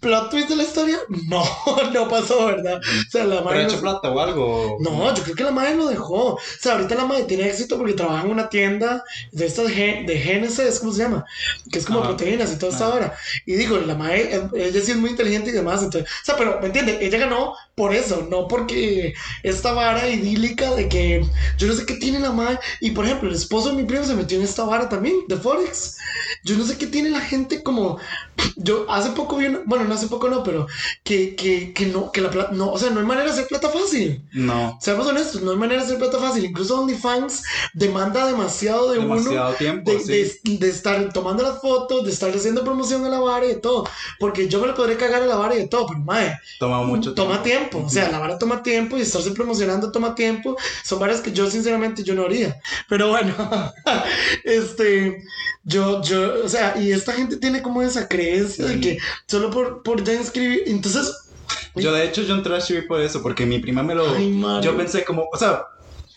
Plot 0.00 0.30
twist 0.30 0.48
de 0.48 0.56
la 0.56 0.62
historia, 0.64 0.98
no, 1.28 1.42
no 1.92 2.08
pasó, 2.08 2.46
¿verdad? 2.46 2.78
O 2.78 3.10
sea, 3.10 3.24
la 3.24 3.36
¿Pero 3.36 3.44
madre. 3.44 3.64
hecho 3.64 3.76
no- 3.76 3.80
plata 3.82 4.10
o 4.10 4.20
algo? 4.20 4.76
no, 4.80 5.14
yo 5.14 5.22
creo 5.22 5.36
que 5.36 5.44
la 5.44 5.50
madre 5.50 5.76
lo 5.76 5.86
dejó. 5.88 6.34
O 6.34 6.38
sea, 6.60 6.72
ahorita 6.74 6.94
la 6.94 7.04
madre 7.06 7.24
tiene 7.24 7.48
éxito 7.48 7.76
porque 7.78 7.94
trabaja 7.94 8.24
en 8.24 8.30
una 8.30 8.48
tienda 8.48 9.02
de 9.32 9.46
estas 9.46 9.66
de 9.66 10.20
Genesis, 10.22 10.78
¿cómo 10.80 10.92
se 10.92 11.02
llama? 11.02 11.24
Que 11.70 11.78
es 11.78 11.86
como 11.86 12.02
proteínas 12.02 12.52
y 12.52 12.58
toda 12.58 12.72
esta 12.72 12.88
hora. 12.88 13.14
Y 13.46 13.54
digo, 13.54 13.78
la 13.78 13.94
madre, 13.94 14.42
ella 14.54 14.80
sí 14.80 14.90
es 14.92 14.96
muy 14.96 15.10
inteligente 15.10 15.50
y 15.50 15.52
demás. 15.52 15.82
Entonces, 15.82 16.10
o 16.22 16.24
sea, 16.24 16.36
pero, 16.36 16.58
¿me 16.60 16.66
entiendes? 16.66 16.98
Ella 17.00 17.18
ganó 17.18 17.54
por 17.74 17.94
eso, 17.94 18.26
no 18.30 18.46
porque 18.46 19.14
esta 19.42 19.72
vara 19.72 20.08
idílica 20.08 20.74
de 20.74 20.88
que 20.88 21.26
yo 21.58 21.66
no 21.66 21.74
sé 21.74 21.84
qué 21.86 21.94
tiene 21.94 22.20
la 22.20 22.30
madre. 22.30 22.58
Y 22.80 22.92
por 22.92 23.04
ejemplo, 23.04 23.28
el 23.28 23.34
esposo 23.34 23.70
de 23.70 23.76
mi 23.76 23.84
primo 23.84 24.04
se 24.04 24.14
metió 24.14 24.38
en 24.38 24.44
esta 24.44 24.64
vara 24.64 24.88
también, 24.88 25.14
de 25.28 25.36
Forex. 25.36 25.96
Yo 26.44 26.56
no 26.56 26.64
sé 26.64 26.78
qué 26.78 26.86
tiene 26.86 27.10
la 27.10 27.20
gente 27.20 27.62
como. 27.62 27.98
Yo 28.56 28.86
hace 28.90 29.10
poco 29.10 29.36
vi 29.36 29.46
una, 29.46 29.60
bueno, 29.66 29.84
no 29.84 29.94
hace 29.94 30.06
poco 30.06 30.28
no, 30.28 30.42
pero 30.44 30.66
que, 31.02 31.34
que, 31.34 31.72
que 31.72 31.86
no, 31.86 32.12
que 32.12 32.20
la 32.20 32.30
plata, 32.30 32.52
no, 32.52 32.70
o 32.72 32.78
sea, 32.78 32.90
no 32.90 33.00
hay 33.00 33.06
manera 33.06 33.26
de 33.26 33.32
hacer 33.32 33.46
plata 33.48 33.68
fácil. 33.70 34.22
No. 34.32 34.78
Seamos 34.80 35.06
honestos, 35.06 35.42
no 35.42 35.50
hay 35.52 35.56
manera 35.56 35.80
de 35.80 35.86
hacer 35.86 35.98
plata 35.98 36.18
fácil. 36.18 36.44
Incluso 36.44 36.80
OnlyFans 36.80 37.42
demanda 37.72 38.26
demasiado 38.26 38.92
de 38.92 39.00
Demasiado 39.00 39.48
uno. 39.48 39.56
tiempo, 39.56 39.90
de, 39.90 40.00
sí. 40.00 40.40
de- 40.44 40.58
de 40.58 40.68
estar 40.70 41.12
tomando 41.12 41.42
las 41.42 41.60
fotos, 41.60 42.04
de 42.04 42.10
estar 42.12 42.30
haciendo 42.30 42.62
promoción 42.62 43.04
a 43.04 43.08
la 43.08 43.18
vara 43.20 43.46
y 43.46 43.48
de 43.48 43.54
todo. 43.56 43.88
Porque 44.20 44.48
yo 44.48 44.60
me 44.60 44.66
le 44.68 44.74
podré 44.74 44.96
cagar 44.96 45.22
a 45.22 45.26
la 45.26 45.36
vara 45.36 45.54
y 45.56 45.58
de 45.58 45.68
todo, 45.68 45.86
pero 45.88 46.00
mae, 46.00 46.38
Toma 46.58 46.82
mucho 46.82 47.14
toma 47.14 47.42
tiempo. 47.42 47.63
O 47.72 47.88
sea, 47.88 48.08
la 48.10 48.18
vara 48.18 48.38
toma 48.38 48.62
tiempo 48.62 48.96
y 48.96 49.02
estarse 49.02 49.30
promocionando 49.32 49.90
toma 49.92 50.14
tiempo. 50.14 50.56
Son 50.84 50.98
varas 50.98 51.20
que 51.20 51.32
yo 51.32 51.50
sinceramente 51.50 52.02
yo 52.04 52.14
no 52.14 52.24
haría. 52.24 52.56
Pero 52.88 53.08
bueno, 53.08 53.34
este, 54.44 55.22
yo, 55.62 56.02
yo, 56.02 56.44
o 56.44 56.48
sea, 56.48 56.76
y 56.78 56.92
esta 56.92 57.12
gente 57.14 57.36
tiene 57.38 57.62
como 57.62 57.82
esa 57.82 58.08
creencia 58.08 58.66
de 58.66 58.80
que 58.80 58.98
solo 59.28 59.50
por, 59.50 59.82
por 59.82 60.02
ya 60.04 60.14
inscribir, 60.14 60.62
entonces 60.66 61.12
Yo 61.74 61.92
de 61.92 62.04
hecho 62.04 62.22
yo 62.22 62.34
entré 62.34 62.54
a 62.56 62.60
Shibi 62.60 62.86
por 62.86 63.00
eso, 63.00 63.22
porque 63.22 63.46
mi 63.46 63.58
prima 63.58 63.82
me 63.82 63.94
lo... 63.94 64.14
Ay, 64.14 64.30
yo 64.56 64.76
pensé 64.76 65.04
como, 65.04 65.28
o 65.32 65.36
sea, 65.36 65.64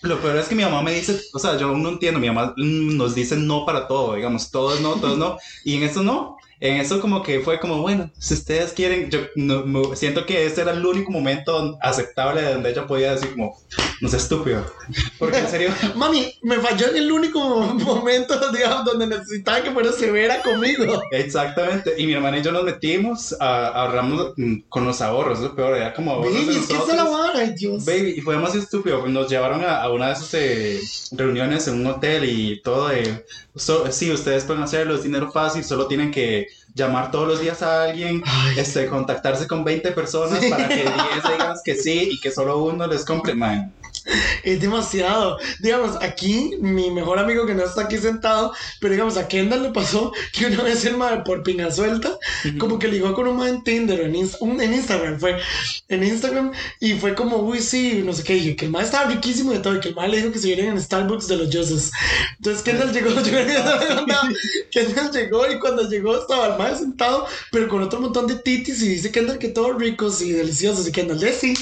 lo 0.01 0.21
peor 0.21 0.37
es 0.37 0.47
que 0.47 0.55
mi 0.55 0.63
mamá 0.63 0.81
me 0.83 0.93
dice, 0.93 1.19
o 1.33 1.39
sea, 1.39 1.57
yo 1.57 1.75
no 1.75 1.89
entiendo, 1.89 2.19
mi 2.19 2.27
mamá 2.27 2.53
nos 2.57 3.15
dice 3.15 3.35
no 3.37 3.65
para 3.65 3.87
todo, 3.87 4.15
digamos, 4.15 4.51
todo 4.51 4.75
es 4.75 4.81
no, 4.81 4.99
todo 4.99 5.13
es 5.13 5.17
no, 5.17 5.37
y 5.63 5.75
en 5.77 5.83
eso 5.83 6.03
no. 6.03 6.36
En 6.59 6.77
eso 6.77 6.99
como 6.99 7.21
que 7.21 7.39
fue 7.41 7.59
como, 7.59 7.81
bueno, 7.81 8.09
si 8.17 8.33
ustedes 8.33 8.73
quieren, 8.73 9.09
yo 9.11 9.19
no, 9.35 9.63
me- 9.65 9.95
siento 9.95 10.25
que 10.25 10.45
ese 10.45 10.61
era 10.61 10.71
el 10.71 10.83
único 10.85 11.11
momento 11.11 11.77
aceptable 11.81 12.41
donde 12.41 12.71
ella 12.71 12.87
podía 12.87 13.13
decir 13.13 13.31
como, 13.31 13.55
no 14.01 14.09
sé, 14.09 14.17
estúpido. 14.17 14.65
Porque 15.19 15.37
en 15.37 15.47
serio, 15.49 15.69
Mami, 15.95 16.33
me 16.41 16.57
falló 16.57 16.87
en 16.89 16.97
el 16.97 17.11
único 17.11 17.39
momento, 17.73 18.51
digamos, 18.51 18.85
donde 18.85 19.05
necesitaba 19.07 19.61
que 19.61 19.71
fuera 19.71 19.91
severa 19.91 20.41
conmigo. 20.41 21.01
exactamente. 21.11 21.93
Y 21.97 22.07
mi 22.07 22.13
hermana 22.13 22.39
y 22.39 22.41
yo 22.43 22.51
nos 22.51 22.63
metimos, 22.63 23.35
a, 23.39 23.67
ahorramos 23.67 24.33
mm, 24.37 24.61
con 24.69 24.85
los 24.85 24.99
ahorros, 25.01 25.37
eso 25.39 25.49
es 25.49 25.53
peor, 25.53 25.75
era 25.77 25.93
como 25.93 26.21
de 26.23 26.29
Baby, 26.31 26.55
es 26.57 26.67
que 26.67 26.73
esa 26.75 26.95
la 26.95 27.03
vara, 27.03 27.39
ay 27.39 27.53
Dios. 27.57 27.85
Baby, 27.85 28.15
y 28.17 28.21
fue 28.21 28.33
demasiado 28.35 28.63
estúpido. 28.63 29.05
Nos 29.07 29.29
llevaron 29.29 29.63
a, 29.63 29.81
a 29.83 29.91
una 29.91 30.07
de 30.07 30.13
esas 30.13 30.33
eh, 30.33 30.79
reuniones 31.11 31.67
en 31.67 31.75
un 31.75 31.85
hotel 31.87 32.23
y 32.25 32.61
todo 32.63 32.87
de. 32.87 33.23
so- 33.55 33.91
sí, 33.91 34.11
ustedes 34.11 34.43
pueden 34.43 34.63
hacerlo, 34.63 34.95
es 34.95 35.03
dinero 35.03 35.31
fácil, 35.31 35.63
solo 35.63 35.87
tienen 35.87 36.09
que 36.11 36.46
llamar 36.73 37.11
todos 37.11 37.27
los 37.27 37.39
días 37.39 37.61
a 37.61 37.83
alguien, 37.83 38.21
Ay. 38.25 38.59
este, 38.59 38.87
contactarse 38.87 39.47
con 39.47 39.63
20 39.63 39.91
personas 39.91 40.43
para 40.45 40.67
que 40.67 40.75
10 40.75 40.87
digan 41.31 41.55
que 41.63 41.75
sí 41.75 42.09
y 42.11 42.19
que 42.19 42.31
solo 42.31 42.63
uno 42.63 42.87
les 42.87 43.05
compre. 43.05 43.33
Man, 43.33 43.76
Es 44.43 44.61
demasiado. 44.61 45.37
Digamos, 45.59 45.97
aquí, 46.01 46.51
mi 46.61 46.89
mejor 46.91 47.19
amigo 47.19 47.45
que 47.45 47.53
no 47.53 47.63
está 47.65 47.81
aquí 47.83 47.97
sentado, 47.97 48.53
pero 48.79 48.93
digamos, 48.93 49.17
a 49.17 49.27
Kendall 49.27 49.63
le 49.63 49.69
pasó 49.71 50.11
que 50.33 50.45
una 50.47 50.63
vez 50.63 50.85
el 50.85 50.97
madre 50.97 51.21
por 51.25 51.43
pinga 51.43 51.69
suelta, 51.71 52.17
como 52.57 52.79
que 52.79 52.87
ligó 52.87 53.13
con 53.13 53.27
un 53.27 53.37
man 53.37 53.47
en 53.49 53.63
Tinder 53.63 53.99
en, 54.01 54.13
Inst- 54.15 54.37
un- 54.39 54.61
en 54.61 54.73
Instagram, 54.73 55.19
fue 55.19 55.37
en 55.89 56.03
Instagram, 56.03 56.51
y 56.79 56.93
fue 56.93 57.15
como, 57.15 57.37
uy, 57.37 57.59
sí, 57.59 58.01
no 58.05 58.13
sé 58.13 58.23
qué, 58.23 58.37
y 58.37 58.55
que 58.55 58.65
el 58.65 58.71
man 58.71 58.83
estaba 58.85 59.09
riquísimo 59.09 59.51
de 59.51 59.59
todo, 59.59 59.75
y 59.75 59.79
que 59.79 59.89
el 59.89 59.95
man 59.95 60.09
le 60.11 60.17
dijo 60.17 60.31
que 60.31 60.39
se 60.39 60.47
vieran 60.47 60.67
en 60.67 60.81
Starbucks 60.81 61.27
de 61.27 61.37
los 61.37 61.49
Joseph. 61.53 61.91
Entonces 62.37 62.63
Kendall 62.63 62.93
llegó, 62.93 63.09
Kendall 64.71 65.11
llegó, 65.11 65.51
y 65.51 65.59
cuando 65.59 65.89
llegó 65.89 66.17
estaba 66.19 66.47
el 66.53 66.57
man 66.57 66.77
sentado, 66.77 67.27
pero 67.51 67.67
con 67.67 67.81
otro 67.83 67.99
montón 67.99 68.27
de 68.27 68.35
titis, 68.35 68.81
y 68.81 68.89
dice 68.89 69.11
Kendall 69.11 69.37
que 69.39 69.49
todos 69.49 69.77
ricos 69.77 70.21
y 70.21 70.31
deliciosos, 70.31 70.87
y 70.87 70.91
Kendall, 70.91 71.19
de 71.19 71.33
sí. 71.33 71.53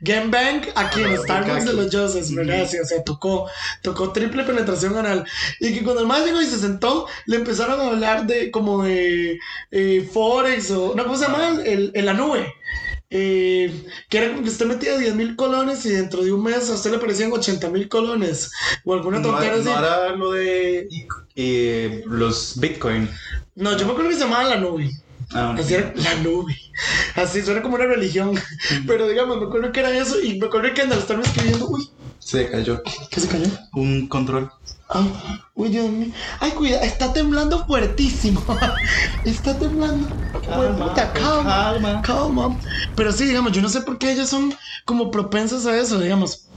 Gangbang 0.00 0.62
aquí 0.74 1.02
en 1.02 1.18
Starbucks 1.18 1.64
de 1.64 1.72
los 1.72 1.94
Joseph, 1.94 2.28
¿verdad? 2.34 2.68
Sí, 2.68 2.78
o 2.78 2.84
sea, 2.84 3.02
tocó, 3.02 3.48
tocó 3.82 4.12
triple 4.12 4.44
penetración 4.44 4.96
anal. 4.96 5.24
Y 5.60 5.74
que 5.74 5.82
cuando 5.82 6.02
el 6.02 6.06
man 6.06 6.24
llegó 6.24 6.40
y 6.40 6.46
se 6.46 6.58
sentó, 6.58 7.06
le 7.26 7.36
empezaron 7.36 7.80
a 7.80 7.88
hablar 7.88 8.26
de 8.26 8.50
como 8.50 8.84
de 8.84 9.38
eh, 9.70 10.08
Forex 10.12 10.70
o 10.70 10.92
una 10.92 11.04
cosa 11.04 11.28
más, 11.28 11.60
en 11.64 12.06
la 12.06 12.12
nube. 12.12 12.52
Eh, 13.14 13.70
que 14.08 14.16
era 14.16 14.28
como 14.30 14.42
que 14.42 14.48
usted 14.48 14.64
metía 14.64 14.96
10 14.96 15.16
mil 15.16 15.36
colones 15.36 15.84
y 15.84 15.90
dentro 15.90 16.24
de 16.24 16.32
un 16.32 16.42
mes 16.42 16.70
a 16.70 16.72
usted 16.72 16.92
le 16.92 16.98
parecían 16.98 17.30
80 17.30 17.68
mil 17.68 17.86
colones 17.86 18.50
o 18.86 18.94
alguna 18.94 19.18
no, 19.18 19.28
tontera 19.28 19.56
así. 19.56 19.64
no 19.64 19.78
era 19.78 20.16
lo 20.16 20.32
de 20.32 20.88
eh, 21.36 22.02
los 22.06 22.58
Bitcoin. 22.58 23.10
No, 23.54 23.76
yo 23.76 23.84
me 23.84 23.92
acuerdo 23.92 24.08
que 24.08 24.16
se 24.16 24.22
llamaba 24.22 24.44
la 24.44 24.56
nube. 24.56 24.90
Ah, 25.34 25.54
Así 25.58 25.74
era 25.74 25.92
la 25.96 26.14
nube. 26.16 26.56
Así 27.16 27.42
suena 27.42 27.62
como 27.62 27.76
una 27.76 27.86
religión. 27.86 28.38
Pero 28.86 29.08
digamos, 29.08 29.38
me 29.38 29.46
acuerdo 29.46 29.72
que 29.72 29.80
era 29.80 29.96
eso 29.96 30.20
y 30.20 30.38
me 30.38 30.46
acuerdo 30.46 30.72
que 30.74 30.82
al 30.82 30.92
estarme 30.92 31.22
escribiendo, 31.22 31.66
uy, 31.68 31.88
se 32.18 32.50
cayó. 32.50 32.82
¿qué 33.10 33.20
se 33.20 33.28
cayó? 33.28 33.46
Un 33.74 34.08
control. 34.08 34.50
Ah, 34.88 35.40
uy, 35.54 35.70
Dios 35.70 35.88
mío. 35.88 36.12
Ay, 36.40 36.50
cuida, 36.52 36.80
está 36.82 37.12
temblando 37.12 37.64
fuertísimo. 37.66 38.44
está 39.24 39.58
temblando. 39.58 40.08
Calma, 40.44 40.88
Puta, 40.88 41.12
calma, 41.12 41.44
calma. 41.44 42.02
calma. 42.02 42.58
Pero 42.96 43.12
sí, 43.12 43.24
digamos, 43.24 43.52
yo 43.52 43.62
no 43.62 43.68
sé 43.68 43.80
por 43.82 43.98
qué 43.98 44.12
ellas 44.12 44.28
son 44.28 44.54
como 44.84 45.10
propensas 45.10 45.66
a 45.66 45.78
eso, 45.78 45.98
digamos. 45.98 46.48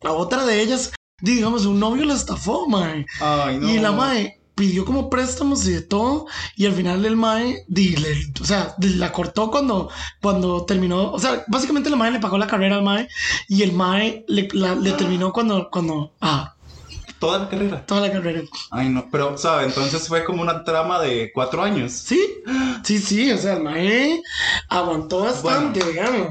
La 0.00 0.12
otra 0.12 0.44
de 0.46 0.60
ellas, 0.62 0.92
digamos, 1.20 1.66
un 1.66 1.78
novio 1.80 2.04
la 2.04 2.14
estafó, 2.14 2.66
mae. 2.68 3.04
Ay, 3.20 3.58
no. 3.58 3.68
Y 3.68 3.78
la 3.78 3.92
mae 3.92 4.41
pidió 4.54 4.84
como 4.84 5.08
préstamos 5.10 5.66
y 5.66 5.72
de 5.72 5.80
todo. 5.82 6.26
Y 6.56 6.66
al 6.66 6.72
final 6.74 7.04
el 7.04 7.16
mae, 7.16 7.64
di, 7.68 7.96
le- 7.96 8.32
o 8.40 8.44
sea, 8.44 8.74
di- 8.78 8.94
la 8.94 9.12
cortó 9.12 9.50
cuando, 9.50 9.90
cuando 10.20 10.64
terminó. 10.64 11.10
O 11.12 11.18
sea, 11.18 11.44
básicamente 11.48 11.90
la 11.90 11.96
mae 11.96 12.10
le 12.10 12.20
pagó 12.20 12.38
la 12.38 12.46
carrera 12.46 12.76
al 12.76 12.82
mae. 12.82 13.08
Y 13.48 13.62
el 13.62 13.72
mae 13.72 14.24
le, 14.28 14.48
la- 14.52 14.74
le 14.74 14.92
terminó 14.92 15.32
cuando, 15.32 15.68
cuando, 15.70 16.12
ah, 16.20 16.54
Toda 17.18 17.38
la 17.38 17.48
carrera. 17.48 17.86
toda 17.86 18.00
la 18.08 18.12
carrera. 18.12 18.42
Ay, 18.72 18.88
no. 18.88 19.08
Pero, 19.12 19.38
¿sabe? 19.38 19.64
Entonces 19.66 20.08
fue 20.08 20.24
como 20.24 20.42
una 20.42 20.64
trama 20.64 20.98
de 21.00 21.30
cuatro 21.32 21.62
años. 21.62 21.92
Sí, 21.92 22.20
sí, 22.82 22.98
sí, 22.98 23.30
o 23.30 23.38
sea, 23.38 23.52
el 23.52 23.62
mae 23.62 24.20
aguantó 24.68 25.20
bastante, 25.20 25.84
digamos. 25.84 26.26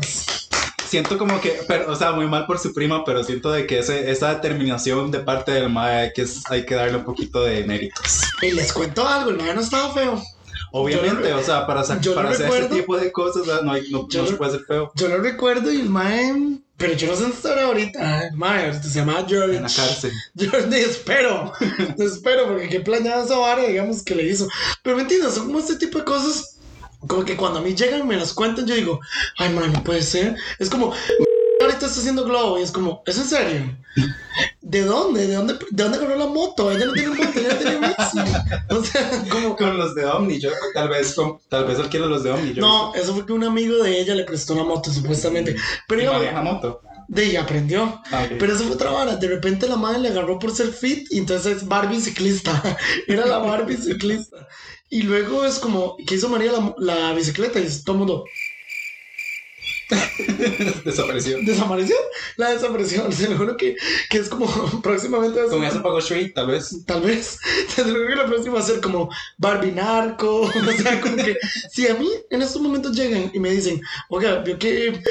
Siento 0.91 1.17
como 1.17 1.39
que, 1.39 1.57
pero, 1.69 1.89
o 1.89 1.95
sea, 1.95 2.11
muy 2.11 2.27
mal 2.27 2.45
por 2.45 2.59
su 2.59 2.73
prima, 2.73 3.05
pero 3.05 3.23
siento 3.23 3.49
de 3.49 3.65
que 3.65 3.79
ese, 3.79 4.11
esa 4.11 4.33
determinación 4.33 5.09
de 5.09 5.21
parte 5.21 5.53
del 5.53 5.69
mae 5.69 5.95
hay 6.01 6.11
que, 6.13 6.25
hay 6.49 6.65
que 6.65 6.75
darle 6.75 6.97
un 6.97 7.05
poquito 7.05 7.41
de 7.45 7.63
méritos. 7.63 8.23
Y 8.41 8.51
les 8.51 8.73
cuento 8.73 9.07
algo, 9.07 9.29
el 9.29 9.37
mae 9.37 9.53
no 9.53 9.61
estaba 9.61 9.93
feo. 9.93 10.21
Obviamente, 10.73 11.29
lo- 11.29 11.39
o 11.39 11.43
sea, 11.43 11.65
para, 11.65 11.81
yo 12.01 12.13
para 12.13 12.31
hacer 12.31 12.49
ese 12.49 12.65
tipo 12.67 12.97
de 12.97 13.09
cosas 13.09 13.47
ah, 13.47 13.61
no, 13.63 13.71
hay, 13.71 13.89
no, 13.89 14.05
Yo 14.09 14.23
no 14.23 14.27
se 14.27 14.35
puede 14.35 14.51
ser 14.51 14.61
feo 14.65 14.91
Yo 14.95 15.07
lo 15.07 15.17
recuerdo 15.19 15.71
y 15.71 15.79
el 15.79 15.89
mae, 15.89 16.59
pero 16.75 16.91
yo 16.93 17.07
no 17.07 17.15
sé 17.15 17.21
dónde 17.21 17.37
estará 17.37 17.65
ahorita. 17.67 18.27
El 18.27 18.35
mae, 18.35 18.73
se 18.83 18.89
llama 18.99 19.25
George. 19.25 19.55
en 19.55 19.63
la 19.63 19.69
cárcel. 19.69 20.11
Te 20.35 20.81
espero, 20.81 21.53
espero, 21.99 22.47
porque 22.47 22.67
qué 22.67 22.81
planeada 22.81 23.23
esa 23.23 23.37
vara, 23.37 23.63
digamos, 23.63 24.03
que 24.03 24.13
le 24.15 24.23
hizo. 24.23 24.49
Pero 24.83 24.97
me 24.97 25.03
entiendes, 25.03 25.35
son 25.35 25.45
como 25.47 25.59
este 25.59 25.77
tipo 25.77 25.99
de 25.99 26.03
cosas, 26.03 26.57
como 27.07 27.25
que 27.25 27.35
cuando 27.37 27.59
a 27.59 27.61
mí 27.61 27.73
llegan 27.75 28.01
y 28.01 28.03
me 28.03 28.17
las 28.17 28.33
cuentan, 28.33 28.65
yo 28.67 28.75
digo, 28.75 28.99
ay, 29.37 29.49
man, 29.49 29.71
no 29.73 29.83
puede 29.83 30.01
ser. 30.01 30.35
Es 30.59 30.69
como, 30.69 30.93
ahorita 31.61 31.85
está 31.85 31.99
haciendo 31.99 32.23
globo, 32.25 32.59
y 32.59 32.63
es 32.63 32.71
como, 32.71 33.01
¿es 33.05 33.17
en 33.17 33.25
serio? 33.25 33.77
¿De 34.61 34.83
dónde? 34.83 35.27
¿De 35.27 35.35
dónde, 35.35 35.53
de 35.55 35.83
dónde 35.83 35.97
agarró 35.97 36.15
la 36.15 36.27
moto? 36.27 36.71
Ella 36.71 36.85
no 36.85 36.93
tiene 36.93 37.09
moto, 37.09 37.39
ella 37.39 37.57
tiene 37.59 37.77
bici. 37.87 38.19
O 38.69 38.83
sea, 38.83 39.23
como, 39.29 39.55
Con 39.57 39.77
los 39.77 39.93
de 39.95 40.05
Omni, 40.05 40.39
yo 40.39 40.49
tal 40.73 40.87
vez, 40.89 41.13
con- 41.13 41.39
tal 41.49 41.65
vez 41.65 41.77
él 41.79 41.89
quiere 41.89 42.05
los 42.07 42.23
de 42.23 42.31
Omni. 42.31 42.53
Yo 42.53 42.61
no, 42.61 42.93
eso 42.95 43.13
fue 43.13 43.25
que 43.25 43.33
un 43.33 43.43
amigo 43.43 43.83
de 43.83 43.99
ella 43.99 44.15
le 44.15 44.23
prestó 44.23 44.53
una 44.53 44.63
moto, 44.63 44.91
supuestamente. 44.91 45.55
Pero 45.87 46.01
y 46.01 46.03
digamos, 46.05 46.23
maneja 46.25 46.41
moto. 46.41 46.81
de 47.09 47.25
ella 47.25 47.41
aprendió. 47.41 48.01
Ah, 48.11 48.23
ok. 48.25 48.37
Pero 48.39 48.53
eso 48.53 48.63
fue 48.63 48.75
otra 48.75 48.91
vara. 48.91 49.15
De 49.17 49.27
repente 49.27 49.67
la 49.67 49.75
madre 49.75 49.99
le 49.99 50.07
agarró 50.09 50.39
por 50.39 50.51
ser 50.55 50.67
fit 50.71 51.07
y 51.11 51.17
entonces 51.17 51.57
es 51.57 51.67
Barbie 51.67 51.99
ciclista. 51.99 52.61
Era 53.07 53.25
la 53.25 53.39
Barbie 53.39 53.75
ciclista. 53.77 54.47
Y 54.91 55.01
luego 55.03 55.45
es 55.45 55.57
como, 55.57 55.95
¿qué 56.05 56.15
hizo 56.15 56.29
María 56.29 56.51
la, 56.51 56.75
la 56.77 57.13
bicicleta? 57.13 57.59
Y 57.59 57.65
todo 57.83 57.93
el 57.93 57.99
mundo. 57.99 58.25
Desapareció. 60.85 61.37
desapareció. 61.41 61.95
La 62.37 62.51
desaparición, 62.51 63.11
se 63.13 63.29
lo 63.29 63.37
juro 63.37 63.57
que, 63.57 63.75
que 64.09 64.17
es 64.19 64.29
como 64.29 64.47
próximamente. 64.83 65.39
va 65.39 65.45
a 65.45 65.49
ser- 65.49 65.57
Con 65.57 65.65
eso 65.67 65.81
pagó 65.83 65.99
Street, 65.99 66.31
tal 66.33 66.47
vez. 66.47 66.85
Tal 66.85 67.01
vez, 67.01 67.37
te 67.75 67.83
lo 67.85 67.93
juro 67.93 68.07
que 68.07 68.15
la 68.15 68.25
próxima 68.27 68.55
va 68.55 68.59
a 68.61 68.63
ser 68.65 68.79
como 68.81 69.09
Barbie 69.37 69.71
Narco. 69.71 70.41
O 70.41 70.51
sea, 70.81 71.01
como 71.01 71.15
que 71.17 71.35
si 71.71 71.87
a 71.87 71.95
mí 71.95 72.09
en 72.29 72.41
estos 72.41 72.61
momentos 72.61 72.95
llegan 72.95 73.31
y 73.33 73.39
me 73.39 73.51
dicen, 73.51 73.81
oiga, 74.09 74.39
vio 74.39 74.57
que 74.59 75.01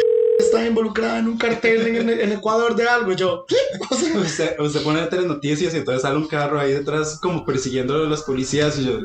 está 0.40 0.66
involucrada 0.66 1.18
en 1.18 1.28
un 1.28 1.38
cartel 1.38 1.86
en, 1.86 2.08
en 2.08 2.32
Ecuador 2.32 2.74
de 2.74 2.88
algo, 2.88 3.12
yo. 3.12 3.44
O 3.90 3.94
sea, 3.94 4.18
Usted, 4.18 4.60
usted 4.60 4.82
pone 4.82 5.02
telenoticias 5.06 5.74
y 5.74 5.78
entonces 5.78 6.02
sale 6.02 6.16
un 6.16 6.28
carro 6.28 6.58
ahí 6.58 6.72
detrás 6.72 7.18
como 7.20 7.44
persiguiendo 7.44 7.94
a 7.94 7.98
los 8.06 8.22
policías 8.22 8.78
y 8.78 8.86
yo... 8.86 8.98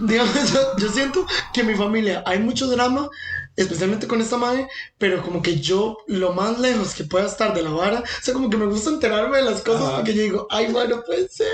digamos, 0.00 0.52
yo, 0.52 0.60
yo 0.78 0.88
siento 0.90 1.26
que 1.52 1.60
en 1.62 1.66
mi 1.68 1.74
familia 1.74 2.22
hay 2.26 2.38
mucho 2.38 2.66
drama, 2.68 3.08
especialmente 3.58 4.06
con 4.06 4.20
esta 4.20 4.36
madre, 4.38 4.68
pero 4.98 5.22
como 5.22 5.42
que 5.42 5.60
yo, 5.60 5.98
lo 6.06 6.32
más 6.32 6.58
lejos 6.58 6.94
que 6.94 7.04
pueda 7.04 7.26
estar 7.26 7.54
de 7.54 7.62
la 7.62 7.70
vara, 7.70 8.00
o 8.00 8.22
sea, 8.24 8.32
como 8.34 8.48
que 8.50 8.56
me 8.56 8.66
gusta 8.66 8.90
enterarme 8.90 9.38
de 9.38 9.42
las 9.44 9.60
cosas 9.62 9.82
Ajá. 9.82 9.96
porque 9.96 10.14
yo 10.14 10.22
digo, 10.22 10.46
ay, 10.50 10.72
bueno, 10.72 11.02
puede 11.04 11.28
ser. 11.28 11.46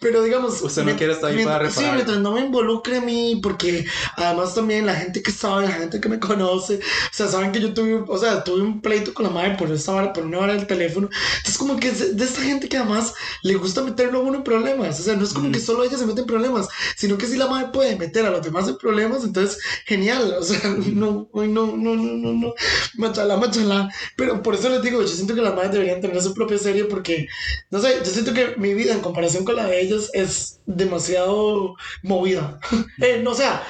Pero 0.00 0.22
digamos, 0.22 0.60
Usted 0.62 0.82
no 0.84 0.92
mient- 0.92 0.98
quiere 0.98 1.12
estar 1.14 1.30
ahí 1.30 1.44
para 1.44 1.68
Sí, 1.70 1.76
reparar. 1.78 1.94
mientras 1.96 2.18
no 2.18 2.32
me 2.32 2.40
involucre 2.40 2.98
a 2.98 3.00
mí, 3.00 3.40
porque 3.42 3.86
además 4.16 4.54
también 4.54 4.86
la 4.86 4.94
gente 4.94 5.22
que 5.22 5.32
sabe, 5.32 5.66
la 5.66 5.72
gente 5.72 6.00
que 6.00 6.08
me 6.08 6.18
conoce, 6.20 6.76
o 6.76 6.80
sea, 7.12 7.28
saben 7.28 7.52
que 7.52 7.60
yo 7.60 7.72
tuve, 7.74 8.04
o 8.06 8.18
sea, 8.18 8.44
tuve 8.44 8.62
un 8.62 8.80
pleito 8.80 9.12
con 9.14 9.24
la 9.26 9.30
madre 9.30 9.56
por 9.58 9.70
esta 9.72 9.92
vara, 9.92 10.12
por 10.12 10.24
una 10.24 10.38
vara 10.38 10.54
del 10.54 10.66
teléfono. 10.66 11.08
Entonces, 11.38 11.58
como 11.58 11.76
que 11.78 11.88
es 11.88 11.98
de 11.98 12.20
de 12.20 12.24
esta 12.26 12.42
gente 12.42 12.68
que 12.68 12.76
además 12.76 13.14
le 13.42 13.54
gusta 13.54 13.82
meterlo 13.82 14.18
a 14.18 14.22
uno 14.22 14.36
en 14.36 14.44
problemas. 14.44 15.00
O 15.00 15.02
sea, 15.02 15.16
no 15.16 15.24
es 15.24 15.32
como 15.32 15.50
que 15.50 15.58
solo 15.58 15.84
ella 15.84 15.96
se 15.96 16.04
mete 16.04 16.20
en 16.20 16.26
problemas, 16.26 16.68
sino 16.96 17.16
que 17.16 17.26
si 17.26 17.36
la 17.38 17.46
madre 17.46 17.68
puede 17.72 17.96
meter 17.96 18.26
a 18.26 18.30
los 18.30 18.42
demás 18.42 18.68
en 18.68 18.76
problemas, 18.76 19.24
entonces, 19.24 19.58
genial. 19.86 20.36
O 20.38 20.42
sea, 20.42 20.60
no, 20.94 21.28
uy, 21.32 21.48
no, 21.48 21.76
no, 21.76 21.94
no, 21.94 22.12
no, 22.16 22.32
no. 22.32 22.54
Machala, 22.96 23.36
machala. 23.36 23.90
Pero 24.16 24.42
por 24.42 24.54
eso 24.54 24.68
les 24.68 24.82
digo, 24.82 25.00
yo 25.00 25.08
siento 25.08 25.34
que 25.34 25.42
las 25.42 25.54
madres 25.54 25.72
deberían 25.72 26.00
tener 26.00 26.20
su 26.22 26.34
propia 26.34 26.58
serie 26.58 26.84
porque, 26.84 27.26
no 27.70 27.80
sé, 27.80 27.98
yo 27.98 28.10
siento 28.10 28.32
que 28.32 28.54
mi 28.56 28.74
vida 28.74 28.92
en 28.92 29.00
comparación 29.00 29.44
con 29.44 29.56
la 29.56 29.66
de 29.66 29.80
ellas 29.80 30.10
es 30.12 30.60
demasiado 30.66 31.74
movida. 32.02 32.58
Eh, 33.02 33.20
no, 33.22 33.30
o 33.30 33.34
sea, 33.34 33.62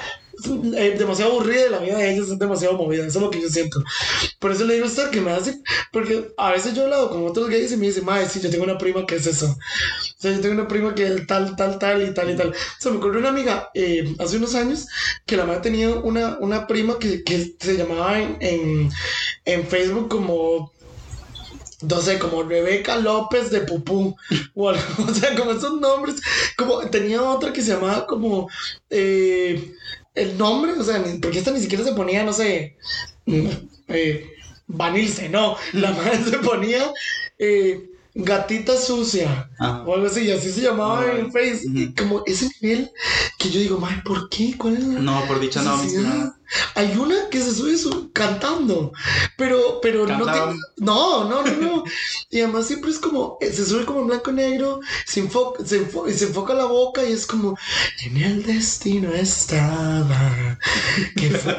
eh, 0.75 0.95
demasiado 0.97 1.33
aburrida 1.33 1.67
y 1.67 1.69
la 1.69 1.79
vida 1.79 1.97
de 1.97 2.13
ellas 2.13 2.29
es 2.29 2.39
demasiado 2.39 2.77
movida, 2.77 3.05
eso 3.05 3.19
es 3.19 3.23
lo 3.23 3.31
que 3.31 3.41
yo 3.41 3.49
siento. 3.49 3.83
Por 4.39 4.51
eso 4.51 4.65
le 4.65 4.75
digo 4.75 4.85
a 4.85 4.89
usted 4.89 5.09
que 5.09 5.21
me 5.21 5.31
hace, 5.31 5.61
porque 5.91 6.31
a 6.37 6.51
veces 6.51 6.73
yo 6.73 6.81
he 6.81 6.85
hablado 6.85 7.09
con 7.09 7.27
otros 7.27 7.49
gays 7.49 7.71
y 7.71 7.77
me 7.77 7.87
dicen, 7.87 8.05
madre, 8.05 8.27
sí, 8.27 8.39
yo 8.41 8.49
tengo 8.49 8.63
una 8.63 8.77
prima 8.77 9.05
que 9.05 9.15
es 9.15 9.27
eso. 9.27 9.47
O 9.47 10.21
sea, 10.21 10.31
yo 10.31 10.41
tengo 10.41 10.55
una 10.55 10.67
prima 10.67 10.93
que 10.95 11.07
es 11.07 11.27
tal, 11.27 11.55
tal, 11.55 11.79
tal 11.79 12.03
y 12.03 12.13
tal 12.13 12.29
y 12.29 12.35
tal. 12.35 12.49
O 12.49 12.53
sea, 12.79 12.91
me 12.91 12.99
de 12.99 13.17
una 13.17 13.29
amiga 13.29 13.69
eh, 13.73 14.15
hace 14.19 14.37
unos 14.37 14.55
años 14.55 14.87
que 15.25 15.37
la 15.37 15.45
madre 15.45 15.61
tenía 15.61 15.89
una, 15.89 16.37
una 16.39 16.67
prima 16.67 16.99
que, 16.99 17.23
que 17.23 17.55
se 17.59 17.77
llamaba 17.77 18.19
en, 18.19 18.89
en, 19.45 19.67
Facebook 19.67 20.09
como 20.09 20.71
no 21.81 22.01
sé, 22.01 22.19
como 22.19 22.43
Rebeca 22.43 22.97
López 22.97 23.49
de 23.49 23.61
Pupú, 23.61 24.15
o 24.55 24.73
sea, 25.13 25.35
como 25.35 25.51
esos 25.51 25.79
nombres, 25.79 26.21
como 26.57 26.79
tenía 26.89 27.23
otra 27.23 27.51
que 27.51 27.61
se 27.61 27.73
llamaba 27.73 28.05
como 28.05 28.49
eh, 28.89 29.73
el 30.13 30.37
nombre, 30.37 30.73
o 30.73 30.83
sea, 30.83 31.03
porque 31.21 31.39
esta 31.39 31.51
ni 31.51 31.59
siquiera 31.59 31.83
se 31.83 31.93
ponía, 31.93 32.23
no 32.23 32.33
sé, 32.33 32.77
mm, 33.25 33.47
eh, 33.89 34.29
Vanilce, 34.67 35.29
no, 35.29 35.57
la 35.73 35.91
madre 35.91 36.23
se 36.23 36.37
ponía 36.39 36.91
eh, 37.39 37.89
gatita 38.13 38.77
sucia, 38.77 39.49
Ajá. 39.59 39.83
o 39.83 39.95
algo 39.95 40.07
así, 40.07 40.21
y 40.25 40.31
así 40.31 40.51
se 40.51 40.61
llamaba 40.61 41.01
Ay, 41.01 41.21
en 41.21 41.31
Facebook, 41.31 41.75
y 41.75 41.85
ujú. 41.85 41.95
como 41.95 42.23
ese 42.25 42.49
nivel 42.61 42.91
que 43.37 43.49
yo 43.49 43.59
digo, 43.59 43.79
madre, 43.79 44.01
¿por 44.05 44.29
qué? 44.29 44.55
¿Cuál 44.57 44.77
es 44.77 44.83
la 44.83 44.99
No, 44.99 45.25
por 45.27 45.39
dicha 45.39 45.61
no. 45.61 45.77
Hay 46.75 46.95
una 46.97 47.29
que 47.29 47.39
se 47.41 47.53
sube 47.53 47.77
su, 47.77 48.11
cantando, 48.11 48.91
pero, 49.37 49.79
pero 49.81 50.05
no 50.05 50.25
tiene- 50.31 50.59
No, 50.77 51.23
no, 51.29 51.43
no, 51.43 51.51
no. 51.57 51.83
Y 52.29 52.39
además 52.41 52.67
siempre 52.67 52.91
es 52.91 52.99
como, 52.99 53.37
eh, 53.41 53.51
se 53.53 53.65
sube 53.65 53.85
como 53.85 54.01
en 54.01 54.07
blanco 54.07 54.31
y 54.31 54.33
negro, 54.33 54.79
se 55.05 55.19
enfoca, 55.21 55.63
se 55.65 55.85
enfo- 55.87 56.09
se 56.11 56.25
enfoca 56.25 56.53
la 56.53 56.65
boca 56.65 57.03
y 57.03 57.13
es 57.13 57.25
como, 57.25 57.57
en 58.05 58.17
el 58.17 58.43
destino 58.43 59.13
estaba. 59.13 60.57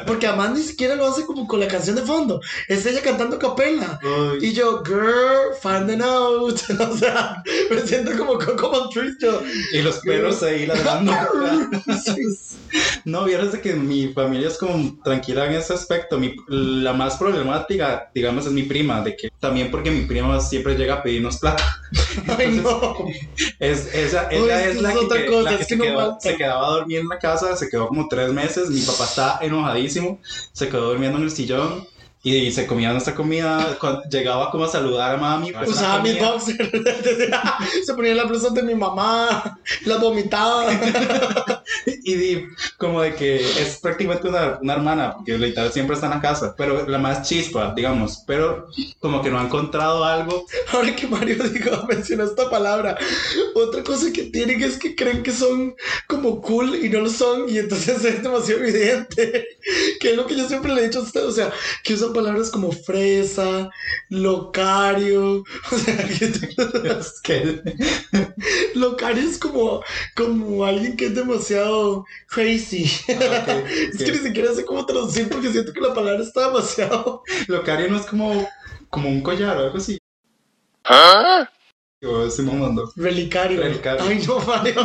Porque 0.07 0.27
además 0.27 0.51
ni 0.51 0.61
siquiera 0.63 0.95
lo 0.95 1.07
hace 1.07 1.25
como 1.25 1.47
con 1.47 1.59
la 1.59 1.67
canción 1.67 1.95
de 1.95 2.03
fondo, 2.03 2.41
es 2.67 2.85
ella 2.85 3.01
cantando 3.01 3.39
capela. 3.39 3.99
Y 4.41 4.53
yo, 4.53 4.83
girl, 4.83 5.53
find 5.61 5.87
the 5.87 5.97
note. 5.97 6.61
o 6.83 6.97
sea, 6.97 7.41
me 7.69 7.81
siento 7.81 8.15
como 8.17 8.37
Coco 8.37 8.69
Montrese, 8.71 9.17
yo. 9.21 9.41
Y 9.73 9.81
los 9.81 9.97
perros 9.99 10.43
ahí 10.43 10.65
ladrando. 10.65 11.13
No, 13.05 13.25
vieras 13.25 13.51
de 13.51 13.61
que 13.61 13.73
mi 13.73 14.07
familia 14.13 14.47
es 14.47 14.57
como 14.57 14.82
tranquila 15.03 15.45
en 15.45 15.53
ese 15.53 15.73
aspecto. 15.73 16.17
Mi- 16.17 16.35
la 16.47 16.93
más 16.93 17.17
problemática, 17.17 18.09
digamos, 18.13 18.45
es 18.45 18.51
mi 18.51 18.63
prima, 18.63 19.01
de 19.01 19.15
que 19.15 19.29
también 19.39 19.69
porque 19.71 19.91
mi 19.91 20.01
prima 20.05 20.39
siempre 20.39 20.75
llega 20.75 20.95
a 20.95 21.03
pedirnos 21.03 21.39
plata. 21.39 21.63
Ay, 22.37 22.61
no. 22.63 22.95
Es, 23.59 23.93
esa, 23.93 24.27
ella 24.31 24.65
es 24.65 24.81
la 24.81 24.91
es 24.91 24.97
que, 24.99 25.05
otra 25.05 25.25
cosa, 25.25 25.41
la 25.51 25.57
que 25.57 25.61
es 25.63 25.67
se, 25.67 25.73
que 25.73 25.77
no 25.77 25.83
quedó- 25.85 26.17
se 26.19 26.35
quedaba 26.37 26.67
a 26.67 26.71
dormir 26.71 26.99
en 26.99 27.07
la 27.07 27.19
casa, 27.19 27.55
se 27.55 27.69
quedó 27.69 27.87
como 27.87 28.07
tres 28.07 28.31
meses. 28.31 28.69
Mi 28.69 28.81
papá 28.81 29.05
está 29.05 29.39
enojadísimo, 29.41 30.19
se 30.53 30.69
quedó 30.69 30.89
durmiendo 30.89 31.17
en 31.17 31.25
el 31.25 31.31
sillón. 31.31 31.85
Y 32.25 32.51
se 32.51 32.65
comía 32.65 32.93
nuestra 32.93 33.13
comida, 33.13 33.77
cuando 33.81 34.03
llegaba 34.09 34.49
como 34.49 34.63
a 34.63 34.69
saludar 34.69 35.15
a 35.15 35.17
mami. 35.17 35.51
pues, 35.51 35.71
Usaba 35.71 36.01
mis 36.01 36.17
boxers. 36.17 36.69
Se 37.85 37.93
ponía 37.93 38.15
la 38.15 38.23
blusa 38.23 38.49
de 38.51 38.63
mi 38.63 38.75
mamá. 38.75 39.59
Las 39.85 39.99
vomitaba. 39.99 40.67
Y 42.05 42.45
como 42.77 43.01
de 43.01 43.15
que 43.15 43.35
es 43.35 43.79
prácticamente 43.81 44.27
una, 44.27 44.59
una 44.61 44.73
hermana, 44.73 45.13
porque 45.15 45.37
literal 45.37 45.71
siempre 45.71 45.95
está 45.95 46.07
en 46.07 46.13
la 46.13 46.21
casa, 46.21 46.53
pero 46.57 46.87
la 46.87 46.97
más 46.97 47.27
chispa, 47.27 47.73
digamos, 47.75 48.23
pero 48.27 48.67
como 48.99 49.21
que 49.21 49.29
no 49.29 49.39
ha 49.39 49.43
encontrado 49.43 50.03
algo. 50.03 50.45
Ahora 50.71 50.95
que 50.95 51.07
Mario 51.07 51.43
dijo, 51.49 51.85
mencionó 51.87 52.25
esta 52.25 52.49
palabra. 52.49 52.97
Otra 53.55 53.83
cosa 53.83 54.11
que 54.11 54.23
tienen 54.23 54.61
es 54.63 54.77
que 54.77 54.95
creen 54.95 55.23
que 55.23 55.31
son 55.31 55.75
como 56.07 56.41
cool 56.41 56.75
y 56.75 56.89
no 56.89 56.99
lo 57.01 57.09
son. 57.09 57.49
Y 57.49 57.57
entonces 57.57 58.03
es 58.03 58.23
demasiado 58.23 58.61
evidente. 58.61 59.47
Que 59.99 60.11
es 60.11 60.17
lo 60.17 60.25
que 60.27 60.35
yo 60.35 60.47
siempre 60.47 60.73
le 60.73 60.81
he 60.81 60.85
dicho 60.85 60.99
a 60.99 61.03
usted. 61.03 61.25
O 61.25 61.31
sea, 61.31 61.51
que 61.83 61.93
usan 61.93 62.12
palabras 62.13 62.49
como 62.49 62.71
fresa, 62.71 63.69
locario. 64.09 65.43
O 65.71 65.77
sea, 65.77 65.97
que 66.07 66.25
Es 66.25 67.21
que 67.21 67.61
locario 68.75 69.23
es 69.23 69.37
como, 69.37 69.81
como 70.15 70.63
alguien 70.65 70.95
que 70.95 71.07
es 71.07 71.15
demasiado 71.15 72.05
crazy. 72.27 72.89
Ah, 73.09 73.63
Es 73.93 74.03
que 74.03 74.11
ni 74.11 74.17
siquiera 74.17 74.53
sé 74.53 74.65
cómo 74.65 74.85
traducir 74.85 75.29
porque 75.29 75.51
siento 75.51 75.73
que 75.73 75.81
la 75.81 75.93
palabra 75.93 76.23
está 76.23 76.47
demasiado. 76.47 77.23
locario 77.47 77.89
no 77.89 77.97
es 77.97 78.05
como, 78.05 78.47
como 78.89 79.09
un 79.09 79.21
collar 79.21 79.57
o 79.57 79.61
algo 79.61 79.77
así. 79.77 79.97
Yo 82.01 82.25
estoy 82.25 82.45
mamando. 82.45 82.91
Relicario. 82.97 83.61
Relicario. 83.61 84.03
Ay, 84.05 84.23
no, 84.27 84.39
Mario. 84.39 84.75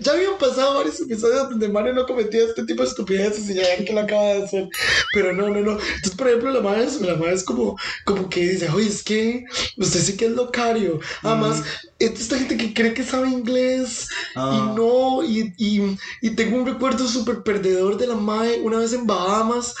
Ya 0.00 0.12
habían 0.12 0.38
pasado 0.38 0.74
varios 0.74 1.00
episodios 1.00 1.50
donde 1.50 1.68
Mario 1.68 1.94
no 1.94 2.06
cometía 2.06 2.44
este 2.44 2.64
tipo 2.64 2.82
de 2.82 2.88
estupideces 2.88 3.48
y 3.48 3.54
ya 3.54 3.62
ven 3.76 3.84
que 3.84 3.92
lo 3.92 4.00
acaba 4.00 4.22
de 4.34 4.44
hacer. 4.44 4.68
Pero 5.12 5.32
no, 5.32 5.48
no, 5.48 5.60
no. 5.60 5.72
Entonces, 5.72 6.14
por 6.16 6.28
ejemplo, 6.28 6.50
la 6.50 6.60
madre 6.60 6.84
es, 6.84 7.00
la 7.00 7.16
madre 7.16 7.34
es 7.34 7.44
como, 7.44 7.76
como 8.04 8.28
que 8.28 8.40
dice, 8.48 8.68
oye, 8.70 8.88
es 8.88 9.02
que 9.02 9.44
usted 9.78 10.00
sí 10.00 10.16
que 10.16 10.26
es 10.26 10.32
locario. 10.32 11.00
Además, 11.22 11.62
esta 11.98 12.20
esta 12.20 12.38
gente 12.38 12.56
que 12.56 12.74
cree 12.74 12.94
que 12.94 13.02
sabe 13.04 13.28
inglés 13.28 14.08
Ah. 14.36 14.72
y 14.72 14.76
no, 14.76 15.22
y, 15.22 15.54
y, 15.58 15.96
y 16.20 16.30
tengo 16.30 16.56
un 16.58 16.66
recuerdo 16.66 17.06
súper 17.06 17.42
perdedor 17.42 17.96
de 17.96 18.06
la 18.06 18.16
madre 18.16 18.60
una 18.62 18.78
vez 18.78 18.92
en 18.92 19.06
Bahamas 19.06 19.74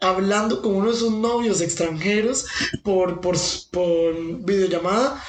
hablando 0.00 0.62
con 0.62 0.74
uno 0.74 0.90
de 0.90 0.96
sus 0.96 1.12
novios 1.12 1.60
extranjeros 1.60 2.46
por, 2.82 3.20
por, 3.20 3.36
por 3.70 4.14
videollamada. 4.44 5.22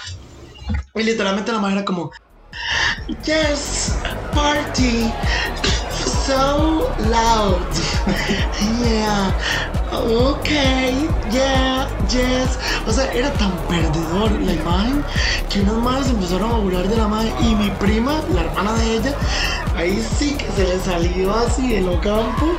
Y 0.96 1.04
literalmente 1.04 1.52
la 1.52 1.60
madre 1.60 1.78
era 1.78 1.86
como, 1.86 2.12
Yes, 3.26 3.98
party, 4.34 5.12
so 6.26 6.92
loud. 7.10 7.68
Yeah, 8.82 9.32
okay, 9.92 11.08
yeah, 11.32 11.88
yes. 12.10 12.58
O 12.88 12.92
sea, 12.92 13.12
era 13.14 13.32
tan 13.34 13.52
perdedor 13.68 14.32
la 14.42 14.54
imagen 14.54 15.04
que 15.50 15.62
unas 15.62 15.78
madres 15.78 16.10
empezaron 16.10 16.52
a 16.52 16.58
burlar 16.58 16.88
de 16.88 16.98
la 16.98 17.08
madre. 17.08 17.34
Y 17.42 17.56
mi 17.56 17.70
prima, 17.72 18.22
la 18.34 18.42
hermana 18.42 18.74
de 18.74 18.96
ella, 18.98 19.14
ahí 19.82 20.00
sí 20.18 20.36
que 20.38 20.46
se 20.52 20.64
le 20.64 20.80
salió 20.80 21.34
así 21.34 21.76
en 21.76 21.88
lo 21.88 22.00
campo. 22.02 22.56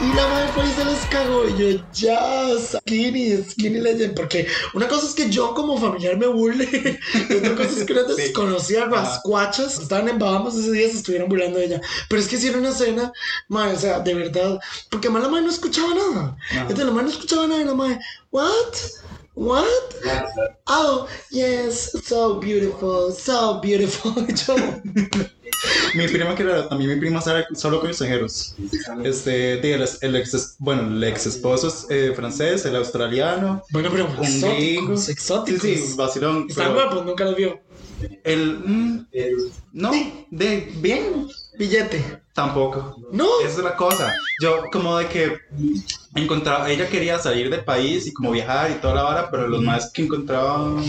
Y 0.00 0.14
la 0.14 0.26
madre 0.26 0.48
fue 0.52 0.66
y 0.66 0.72
se 0.72 0.84
les 0.84 0.98
cagó. 1.06 1.48
Y 1.48 1.56
yo, 1.56 1.84
ya, 1.92 2.48
skinny, 2.58 3.42
skinny 3.42 3.80
legend. 3.80 4.14
Porque 4.14 4.46
una 4.74 4.88
cosa 4.88 5.06
es 5.06 5.14
que 5.14 5.30
yo 5.30 5.54
como 5.54 5.78
familiar 5.78 6.16
me 6.16 6.26
burle. 6.26 6.66
y 7.30 7.32
otra 7.34 7.54
cosa 7.54 7.70
es 7.70 7.84
que 7.84 7.92
una 7.92 8.02
desconocida 8.02 8.86
rascuachas 8.86 9.78
estaban 9.78 10.08
en 10.08 10.18
Bahamas 10.18 10.56
ese 10.56 10.72
día 10.72 10.88
se 10.88 10.98
estuvieron 10.98 11.28
burlando 11.28 11.58
de 11.58 11.66
ella. 11.66 11.80
Pero 12.08 12.20
es 12.20 12.28
que 12.28 12.36
hicieron 12.36 12.60
una 12.60 12.70
escena, 12.70 13.12
madre, 13.48 13.76
o 13.76 13.78
sea, 13.78 14.00
de 14.00 14.14
verdad. 14.14 14.58
Porque 14.90 15.06
además 15.06 15.22
la 15.22 15.28
madre 15.28 15.44
no 15.44 15.50
escuchaba 15.50 15.94
nada. 15.94 16.36
Entonces 16.50 16.84
la 16.84 16.90
madre 16.90 17.04
no 17.04 17.12
escuchaba 17.12 17.46
nada 17.46 17.62
y 17.62 17.64
la 17.64 17.74
madre, 17.74 18.00
¿what? 18.30 18.74
What? 19.34 19.66
Oh, 20.66 21.06
yes, 21.30 21.92
so 22.04 22.40
beautiful, 22.40 23.12
so 23.12 23.60
beautiful. 23.60 24.14
Mi 25.94 26.06
prima 26.08 26.34
que 26.34 26.42
era 26.42 26.68
también 26.68 26.90
mi 26.90 26.96
prima 26.96 27.20
sale 27.20 27.46
solo 27.54 27.80
con 27.80 27.88
extranjeros. 27.90 28.54
Este, 29.04 29.54
el, 29.74 29.88
el 30.00 30.16
ex, 30.16 30.56
bueno, 30.58 30.82
el 30.88 31.02
ex 31.04 31.26
esposo 31.26 31.68
es 31.68 31.86
eh, 31.90 32.12
francés, 32.14 32.64
el 32.66 32.76
australiano, 32.76 33.62
Bueno, 33.70 33.88
pero 33.90 34.06
un 34.06 34.16
gringo. 34.16 34.24
exóticos, 34.24 35.08
exóticos. 35.08 35.62
Sí, 35.62 35.76
sí, 35.76 35.94
vacilón. 35.96 36.46
Están 36.48 36.72
pero 36.72 36.74
guapos, 36.74 37.06
nunca 37.06 37.24
los 37.24 37.36
vio. 37.36 37.60
El, 38.24 38.58
mm, 38.58 39.06
no, 39.72 39.90
de 40.30 40.72
bien, 40.76 41.28
Billete. 41.58 42.20
tampoco. 42.34 42.96
No. 43.12 43.26
Esa 43.40 43.48
es 43.58 43.64
la 43.64 43.74
cosa. 43.76 44.14
Yo 44.42 44.64
como 44.70 44.98
de 44.98 45.06
que 45.08 45.38
encontraba, 46.14 46.70
ella 46.70 46.86
quería 46.88 47.18
salir 47.18 47.48
del 47.50 47.64
país 47.64 48.06
y 48.06 48.12
como 48.12 48.30
viajar 48.30 48.70
y 48.70 48.74
toda 48.74 48.94
la 48.94 49.02
vara, 49.04 49.30
pero 49.30 49.48
los 49.48 49.62
más 49.62 49.90
que 49.90 50.02
encontraban, 50.02 50.82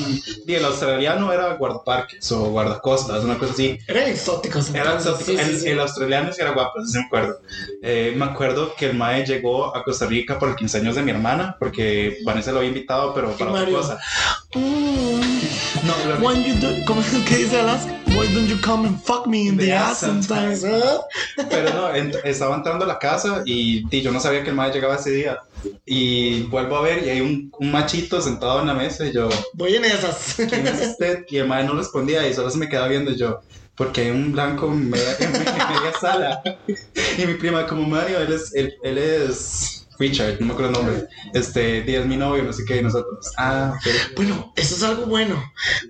y 0.46 0.54
el 0.54 0.66
australiano 0.66 1.32
era 1.32 1.54
guardaparques 1.56 2.30
o 2.34 2.50
guardacostas, 2.50 3.24
una 3.24 3.38
cosa 3.38 3.54
así. 3.54 3.78
Eran 3.88 4.10
exóticos. 4.10 4.70
Era 4.72 4.94
entonces, 4.98 5.12
exótico. 5.22 5.40
sí, 5.40 5.46
sí, 5.46 5.52
el, 5.54 5.60
sí. 5.62 5.70
el 5.70 5.80
australiano 5.80 6.34
sí 6.34 6.42
era 6.42 6.52
guapo, 6.52 6.86
sí 6.86 6.98
me 6.98 7.06
acuerdo. 7.06 7.40
Eh, 7.82 8.14
me 8.18 8.26
acuerdo 8.26 8.74
que 8.76 8.88
el 8.90 8.96
mae 8.98 9.26
llegó 9.26 9.76
a 9.76 9.84
Costa 9.84 10.06
Rica 10.06 10.38
por 10.40 10.50
el 10.50 10.56
15 10.56 10.80
años 10.80 10.96
de 10.96 11.04
mi 11.04 11.12
hermana, 11.12 11.56
porque 11.60 12.18
Vanessa 12.26 12.52
lo 12.52 12.58
había 12.58 12.70
invitado, 12.70 13.14
pero 13.14 13.32
para 13.32 13.52
otra 13.52 13.66
cosa. 13.70 14.00
Mm. 14.54 15.22
No, 15.86 15.94
lo- 16.10 16.26
When 16.28 16.44
you 16.44 16.56
do, 16.56 16.70
¿cómo 16.86 17.02
es 17.02 17.08
que 17.26 17.36
dice 17.38 17.60
Alaska? 17.60 17.94
Why 18.16 18.26
don't 18.34 18.48
you 18.48 18.58
come 18.62 18.86
and 18.88 19.00
fuck 19.02 19.28
me 19.28 19.48
in 19.48 19.58
the, 19.58 19.66
The 19.66 19.72
ass 19.74 20.00
sometimes? 20.00 20.64
huh? 20.64 21.02
Pero 21.50 21.74
no, 21.74 21.94
ent- 21.96 22.16
estaba 22.24 22.56
entrando 22.56 22.86
a 22.86 22.88
la 22.88 22.98
casa 23.00 23.44
y, 23.46 23.84
y 23.92 24.02
yo 24.02 24.12
no 24.12 24.20
sabía 24.20 24.44
que 24.44 24.50
el 24.50 24.56
mae 24.56 24.72
llegaba 24.72 24.96
ese 24.96 25.12
día. 25.12 25.38
Y 25.86 26.44
vuelvo 26.44 26.78
a 26.78 26.82
ver 26.82 27.04
y 27.06 27.10
hay 27.10 27.22
un, 27.22 27.52
un 27.60 27.72
machito 27.72 28.22
sentado 28.22 28.62
en 28.62 28.68
la 28.68 28.74
mesa 28.74 29.06
y 29.06 29.14
yo, 29.14 29.30
Voy 29.54 29.76
en 29.76 29.86
esas. 29.86 30.36
¿quién 30.36 30.66
es 30.68 30.88
usted? 30.90 31.26
Y 31.30 31.38
el 31.38 31.48
mae 31.48 31.64
no 31.64 31.74
respondía 31.74 32.28
y 32.28 32.34
solo 32.34 32.50
se 32.50 32.58
me 32.58 32.70
quedaba 32.70 32.88
viendo 32.88 33.12
y 33.12 33.18
yo, 33.18 33.40
porque 33.76 34.02
hay 34.02 34.12
un 34.12 34.32
blanco 34.32 34.68
en 34.68 34.90
media, 34.90 35.16
en 35.20 35.32
media 35.34 35.94
sala. 36.00 36.42
Y 37.18 37.26
mi 37.26 37.34
prima, 37.36 37.68
como 37.68 37.84
Mario, 37.84 38.20
él 38.20 38.32
es, 38.34 38.54
él, 38.56 38.74
él 38.84 38.98
es 38.98 39.77
Richard, 40.00 40.40
no 40.40 40.48
me 40.48 40.54
acuerdo 40.54 40.72
el 40.72 40.78
nombre. 40.78 41.08
Este, 41.34 41.84
y 41.88 41.96
es 41.96 42.06
mi 42.06 42.18
novio, 42.18 42.44
no 42.44 42.54
sé 42.54 42.66
qué, 42.66 42.78
y 42.78 42.84
nosotros. 42.84 43.32
Ah, 43.38 43.74
ok. 43.76 44.16
Bueno, 44.16 44.54
eso 44.56 44.76
es 44.76 44.84
algo 44.84 45.06
bueno. 45.06 45.36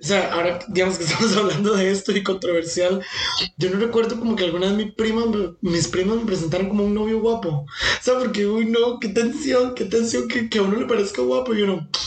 O 0.00 0.06
sea, 0.06 0.32
ahora 0.32 0.58
digamos 0.68 0.98
que 0.98 1.04
estamos 1.08 1.36
hablando 1.36 1.74
de 1.74 1.90
esto 1.90 2.12
y 2.12 2.22
controversial. 2.22 3.02
Yo 3.56 3.70
no 3.70 3.78
recuerdo 3.78 4.18
como 4.18 4.36
que 4.36 4.44
alguna 4.44 4.66
vez 4.68 4.76
mi 4.76 4.90
prima, 4.90 5.24
mis 5.60 5.88
primas 5.88 6.16
me 6.18 6.26
presentaron 6.26 6.68
como 6.68 6.84
un 6.84 6.94
novio 6.94 7.20
guapo. 7.20 7.48
O 7.48 7.66
sea, 8.02 8.18
porque, 8.18 8.46
uy, 8.46 8.66
no, 8.66 8.98
qué 9.00 9.08
tensión, 9.08 9.74
qué 9.74 9.84
tensión 9.84 10.28
que, 10.28 10.48
que 10.48 10.58
a 10.58 10.62
uno 10.62 10.78
le 10.78 10.86
parezca 10.86 11.22
guapo 11.22 11.54
y 11.54 11.62
uno. 11.62 11.88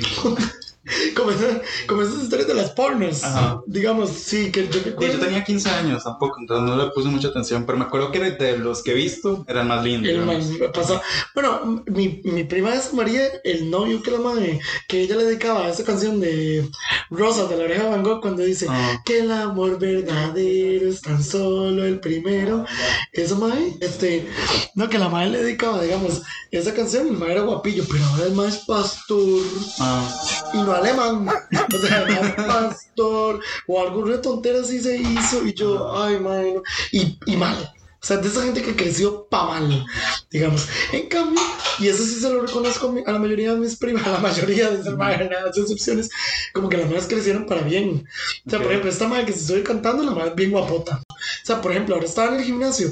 como, 1.16 1.30
esa- 1.30 1.60
como 1.86 2.02
esas 2.02 2.22
historias 2.22 2.48
de 2.48 2.54
las 2.54 2.70
pornos. 2.70 3.22
Ajá. 3.24 3.60
Digamos, 3.66 4.10
sí, 4.10 4.50
que 4.50 4.68
yo 4.68 4.80
recuerdo. 4.84 5.14
yo 5.14 5.20
tenía 5.20 5.44
15 5.44 5.70
años 5.70 6.04
tampoco, 6.04 6.36
entonces 6.40 6.68
no 6.68 6.76
le 6.82 6.90
puse 6.90 7.08
mucha 7.08 7.28
atención, 7.28 7.64
pero 7.66 7.78
me 7.78 7.84
acuerdo 7.84 8.10
que 8.12 8.20
de 8.20 8.58
los 8.58 8.82
que 8.82 8.92
he 8.92 8.94
visto 8.94 9.44
era 9.48 9.62
el 9.62 9.68
más 9.68 9.84
lindo. 9.84 10.08
El 10.08 10.70
pasó. 10.72 11.00
Bueno, 11.34 11.82
mi, 11.86 12.20
mi 12.24 12.44
prima 12.44 12.74
es 12.74 12.92
María, 12.94 13.22
el 13.44 13.70
novio 13.70 14.02
que 14.02 14.10
la 14.10 14.18
madre, 14.20 14.60
que 14.88 15.02
ella 15.02 15.16
le 15.16 15.24
dedicaba 15.24 15.64
a 15.66 15.68
esa 15.70 15.84
canción 15.84 16.20
de 16.20 16.68
Rosa 17.10 17.46
de 17.46 17.56
la 17.56 17.64
oreja 17.64 17.84
de 17.84 17.90
Van 17.90 18.02
Gogh 18.02 18.20
cuando 18.20 18.42
dice 18.42 18.66
Ah. 18.68 19.00
que 19.04 19.20
el 19.20 19.30
amor 19.32 19.78
verdadero 19.78 20.88
es 20.90 21.00
tan 21.00 21.22
solo 21.22 21.84
el 21.84 21.98
primero. 22.00 22.64
Eso, 23.12 23.36
madre, 23.36 23.74
este, 23.80 24.26
no, 24.74 24.88
que 24.88 24.98
la 24.98 25.08
madre 25.08 25.30
le 25.30 25.42
dedicaba, 25.42 25.82
digamos, 25.82 26.22
esa 26.50 26.74
canción, 26.74 27.06
el 27.08 27.12
madre 27.14 27.34
era 27.34 27.42
guapillo, 27.42 27.84
pero 27.90 28.04
ahora 28.04 28.24
es 28.26 28.32
más 28.34 28.58
pastor 28.66 29.42
Ah, 29.78 30.08
y 30.52 30.58
no 30.58 30.72
alemán. 30.80 31.28
O 31.74 31.78
sea, 31.78 32.04
más 32.06 32.32
pastor 32.46 33.40
o 33.66 33.80
alguna 33.80 34.20
tontera 34.20 34.60
así 34.60 34.80
se 34.80 34.96
hizo 34.96 35.46
y 35.46 35.54
yo, 35.54 35.96
ay, 36.00 36.18
no. 36.20 36.62
y, 36.92 37.18
y 37.26 37.36
mal. 37.36 37.72
O 38.02 38.06
sea, 38.06 38.16
de 38.16 38.28
esa 38.28 38.42
gente 38.42 38.62
que 38.62 38.74
creció 38.74 39.26
pa' 39.28 39.44
mal, 39.44 39.84
digamos. 40.30 40.66
En 40.90 41.06
cambio, 41.08 41.38
y 41.78 41.88
eso 41.88 42.02
sí 42.02 42.14
se 42.14 42.30
lo 42.30 42.40
reconozco 42.40 42.94
a, 43.06 43.12
la 43.12 43.18
mayoría 43.18 43.52
de 43.52 43.60
mis 43.60 43.76
primas, 43.76 44.06
a 44.06 44.12
la 44.12 44.18
mayoría 44.20 44.70
de 44.70 44.80
esas 44.80 44.96
madres, 44.96 45.28
nada, 45.30 45.50
excepciones, 45.54 46.08
como 46.54 46.70
que 46.70 46.78
las 46.78 46.86
madres 46.86 47.06
crecieron 47.06 47.44
para 47.44 47.60
bien. 47.60 48.06
O 48.46 48.50
sea, 48.50 48.58
por 48.58 48.68
Ok. 48.68 48.70
ejemplo, 48.70 48.90
esta 48.90 49.06
madre 49.06 49.26
que 49.26 49.32
se 49.34 49.40
estoy 49.40 49.62
cantando, 49.62 50.02
la 50.02 50.12
madre 50.12 50.30
es 50.30 50.34
bien 50.34 50.50
guapota. 50.50 51.02
O 51.10 51.46
sea, 51.46 51.60
por 51.60 51.72
ejemplo, 51.72 51.94
ahora 51.94 52.06
estaba 52.06 52.28
en 52.32 52.40
el 52.40 52.44
gimnasio 52.46 52.90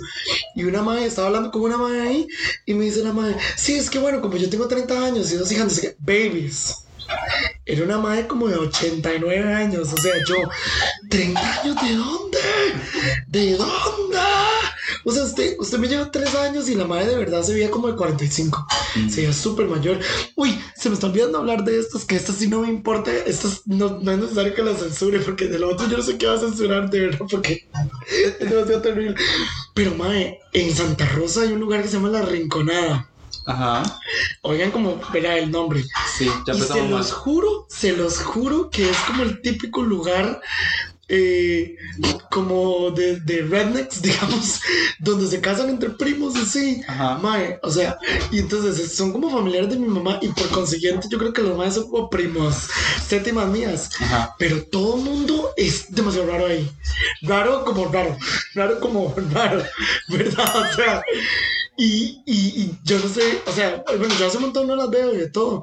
y 0.55 0.65
una 0.65 0.83
madre, 0.83 1.07
estaba 1.07 1.29
hablando 1.29 1.51
con 1.53 1.63
una 1.63 1.79
madre 1.79 2.03
ahí 2.03 2.27
y 2.67 2.75
me 2.75 2.85
dice 2.85 3.03
la 3.03 3.15
madre, 3.15 3.37
sí, 3.57 3.77
es 3.77 3.89
que 3.89 3.99
bueno, 3.99 4.21
como 4.21 4.37
yo 4.37 4.51
tengo 4.51 4.69
30 4.69 5.05
años 5.07 5.33
y 5.33 5.37
dos 5.37 5.51
hijas, 5.53 5.65
no 5.65 5.71
sé 5.71 5.81
qué, 5.81 5.97
babies. 6.01 6.85
Era 7.69 7.85
una 7.85 7.99
madre 7.99 8.27
como 8.27 8.49
de 8.49 8.57
89 8.57 9.53
años. 9.53 9.93
O 9.93 9.97
sea, 9.99 10.15
yo, 10.27 10.37
¿30 11.11 11.37
años 11.37 11.77
de 11.83 11.95
dónde? 11.97 12.39
¿De 13.29 13.57
dónde? 13.57 14.19
O 15.05 15.13
sea, 15.13 15.25
usted, 15.25 15.55
usted 15.59 15.79
me 15.79 15.87
lleva 15.87 16.11
3 16.11 16.35
años 16.37 16.69
y 16.71 16.75
la 16.75 16.87
madre 16.87 17.09
de 17.09 17.19
verdad 17.19 17.43
se 17.43 17.53
veía 17.53 17.71
como 17.71 17.89
de 17.89 17.97
45. 17.97 18.67
Se 19.11 19.21
veía 19.21 19.35
súper 19.35 19.67
mayor. 19.67 19.99
Uy, 20.35 20.59
se 20.77 20.89
me 20.89 20.95
está 20.95 21.09
olvidando 21.09 21.39
hablar 21.39 21.63
de 21.63 21.79
estas, 21.79 22.07
que 22.07 22.17
estas 22.17 22.37
sí 22.37 22.49
no 22.49 22.63
me 22.63 22.69
importa. 22.69 23.15
Estas 23.15 23.67
no, 23.67 24.01
no 24.01 24.13
es 24.13 24.19
necesario 24.19 24.55
que 24.55 24.63
las 24.63 24.81
censure, 24.81 25.21
porque 25.21 25.47
de 25.47 25.59
lo 25.59 25.71
otro 25.71 25.87
yo 25.89 25.99
no 25.99 26.03
sé 26.03 26.17
qué 26.17 26.27
va 26.27 26.37
a 26.37 26.41
censurar, 26.41 26.89
de 26.89 27.01
verdad, 27.01 27.27
porque 27.31 27.69
es 28.41 28.51
demasiado 28.51 28.81
terrible. 28.81 29.15
Pero, 29.75 29.95
madre, 29.95 30.41
en 30.55 30.75
Santa 30.75 31.05
Rosa 31.05 31.43
hay 31.43 31.53
un 31.53 31.61
lugar 31.61 31.83
que 31.83 31.89
se 31.89 31.99
llama 31.99 32.09
La 32.09 32.23
Rinconada. 32.23 33.11
Ajá. 33.49 33.83
Oigan 34.43 34.71
como 34.71 35.01
verá 35.13 35.37
el 35.39 35.51
nombre. 35.51 35.83
Sí, 36.17 36.31
ya 36.47 36.55
Y 36.55 36.61
se 36.61 36.89
los 36.89 36.91
mal. 36.91 37.11
juro, 37.11 37.67
se 37.69 37.93
los 37.97 38.19
juro 38.21 38.71
que 38.71 38.89
es 38.91 38.97
como 39.01 39.23
el 39.25 39.41
típico 39.43 39.83
lugar 39.83 40.41
eh, 41.09 41.77
como 42.31 42.91
de, 42.91 43.21
de 43.21 43.43
rednecks, 43.43 44.03
digamos, 44.03 44.61
donde 44.99 45.27
se 45.27 45.41
casan 45.41 45.71
entre 45.71 45.91
primos 45.91 46.37
así. 46.37 46.83
Mae, 47.21 47.59
o 47.63 47.71
sea, 47.71 47.99
y 48.31 48.39
entonces 48.39 48.95
son 48.95 49.13
como 49.13 49.31
familiares 49.31 49.71
de 49.71 49.79
mi 49.79 49.89
mamá 49.89 50.19
y 50.21 50.29
por 50.29 50.49
consiguiente 50.51 51.09
yo 51.11 51.19
creo 51.19 51.33
que 51.33 51.43
los 51.43 51.57
más 51.57 51.75
son 51.75 51.91
como 51.91 52.11
primos, 52.11 52.69
séptimas 53.07 53.49
mías. 53.49 53.91
Ajá. 54.01 54.35
Pero 54.39 54.63
todo 54.65 54.97
el 54.97 55.05
mundo 55.05 55.53
es 55.57 55.93
demasiado 55.95 56.31
raro 56.31 56.47
ahí. 56.47 56.71
Raro 57.23 57.65
como 57.65 57.87
raro. 57.87 58.17
Raro 58.55 58.81
como 58.81 59.15
raro. 59.33 59.63
¿Verdad? 60.09 60.71
O 60.71 60.75
sea. 60.75 61.03
Y, 61.81 62.23
y, 62.27 62.35
y 62.61 62.79
yo 62.83 62.99
no 62.99 63.09
sé, 63.09 63.41
o 63.47 63.53
sea, 63.53 63.85
bueno, 63.87 64.13
yo 64.19 64.27
hace 64.27 64.37
un 64.39 64.43
montón 64.45 64.67
no 64.67 64.75
las 64.75 64.91
veo 64.91 65.15
y 65.15 65.17
de 65.17 65.31
todo, 65.31 65.63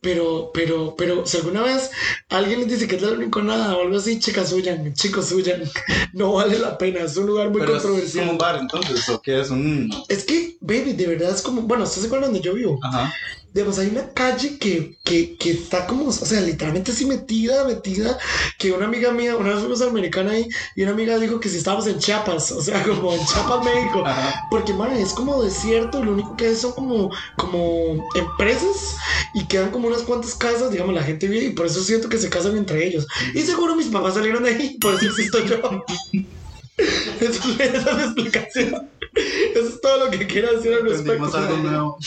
pero, 0.00 0.52
pero, 0.54 0.94
pero 0.96 1.26
si 1.26 1.38
alguna 1.38 1.62
vez 1.62 1.90
alguien 2.28 2.60
les 2.60 2.68
dice 2.68 2.86
que 2.86 2.94
es 2.94 3.02
la 3.02 3.16
rinconada 3.16 3.76
o 3.76 3.82
algo 3.82 3.96
así, 3.96 4.20
chicas 4.20 4.52
huyan, 4.52 4.85
chicos 4.94 5.32
huyan, 5.32 5.62
no 6.12 6.32
vale 6.34 6.58
la 6.58 6.76
pena, 6.78 7.00
es 7.00 7.16
un 7.16 7.26
lugar 7.26 7.50
muy 7.50 7.60
Pero 7.60 7.76
es 7.76 7.82
controversial. 7.82 8.24
como 8.24 8.32
un 8.32 8.38
bar, 8.38 8.58
entonces, 8.60 9.08
¿o 9.08 9.20
qué 9.20 9.40
es? 9.40 9.50
Un... 9.50 9.90
Es 10.08 10.24
que, 10.24 10.56
baby, 10.60 10.92
de 10.92 11.06
verdad 11.06 11.30
es 11.30 11.42
como, 11.42 11.62
bueno, 11.62 11.84
¿estás 11.84 12.02
de 12.02 12.06
acuerdo 12.08 12.26
donde 12.26 12.40
yo 12.40 12.54
vivo? 12.54 12.78
Ajá. 12.82 13.12
Digamos, 13.56 13.78
hay 13.78 13.88
una 13.88 14.12
calle 14.12 14.58
que, 14.58 14.98
que, 15.02 15.34
que 15.38 15.52
está 15.52 15.86
como, 15.86 16.08
o 16.08 16.12
sea, 16.12 16.42
literalmente 16.42 16.92
así 16.92 17.06
metida, 17.06 17.64
metida, 17.64 18.18
que 18.58 18.70
una 18.70 18.84
amiga 18.84 19.12
mía, 19.12 19.34
una 19.34 19.48
vez 19.48 19.60
fuimos 19.60 19.80
a 19.80 19.86
Americana 19.86 20.32
ahí, 20.32 20.46
y 20.74 20.82
una 20.82 20.92
amiga 20.92 21.18
dijo 21.18 21.40
que 21.40 21.48
si 21.48 21.56
estábamos 21.56 21.86
en 21.86 21.98
Chiapas, 21.98 22.52
o 22.52 22.60
sea, 22.60 22.82
como 22.82 23.14
en 23.14 23.24
Chiapas, 23.24 23.64
México, 23.64 24.02
Ajá. 24.04 24.46
porque, 24.50 24.74
man, 24.74 24.92
es 24.92 25.14
como 25.14 25.42
desierto, 25.42 26.04
lo 26.04 26.12
único 26.12 26.36
que 26.36 26.48
hay 26.48 26.54
son 26.54 26.72
como, 26.72 27.10
como 27.38 28.06
empresas, 28.14 28.98
y 29.32 29.46
quedan 29.46 29.70
como 29.70 29.88
unas 29.88 30.02
cuantas 30.02 30.34
casas, 30.34 30.70
digamos, 30.70 30.94
la 30.94 31.02
gente 31.02 31.26
vive, 31.26 31.46
y 31.46 31.52
por 31.54 31.64
eso 31.64 31.82
siento 31.82 32.10
que 32.10 32.18
se 32.18 32.28
casan 32.28 32.58
entre 32.58 32.86
ellos. 32.86 33.06
Y 33.32 33.40
seguro 33.40 33.74
mis 33.74 33.86
papás 33.86 34.12
salieron 34.12 34.42
de 34.42 34.50
ahí, 34.50 34.76
por 34.78 34.96
eso 34.96 35.06
existo 35.06 35.42
yo. 35.46 35.56
Esa 36.76 37.30
es, 37.30 37.46
mi 37.46 38.02
explicación. 38.02 38.90
Eso 39.16 39.68
es 39.68 39.80
todo 39.80 40.04
lo 40.04 40.10
que 40.10 40.26
quiero 40.26 40.52
decir 40.54 40.74
al 40.74 40.82
respecto. 40.82 41.24
Aprendimos 41.24 41.34
algo 41.34 41.56
nuevo. 41.56 41.98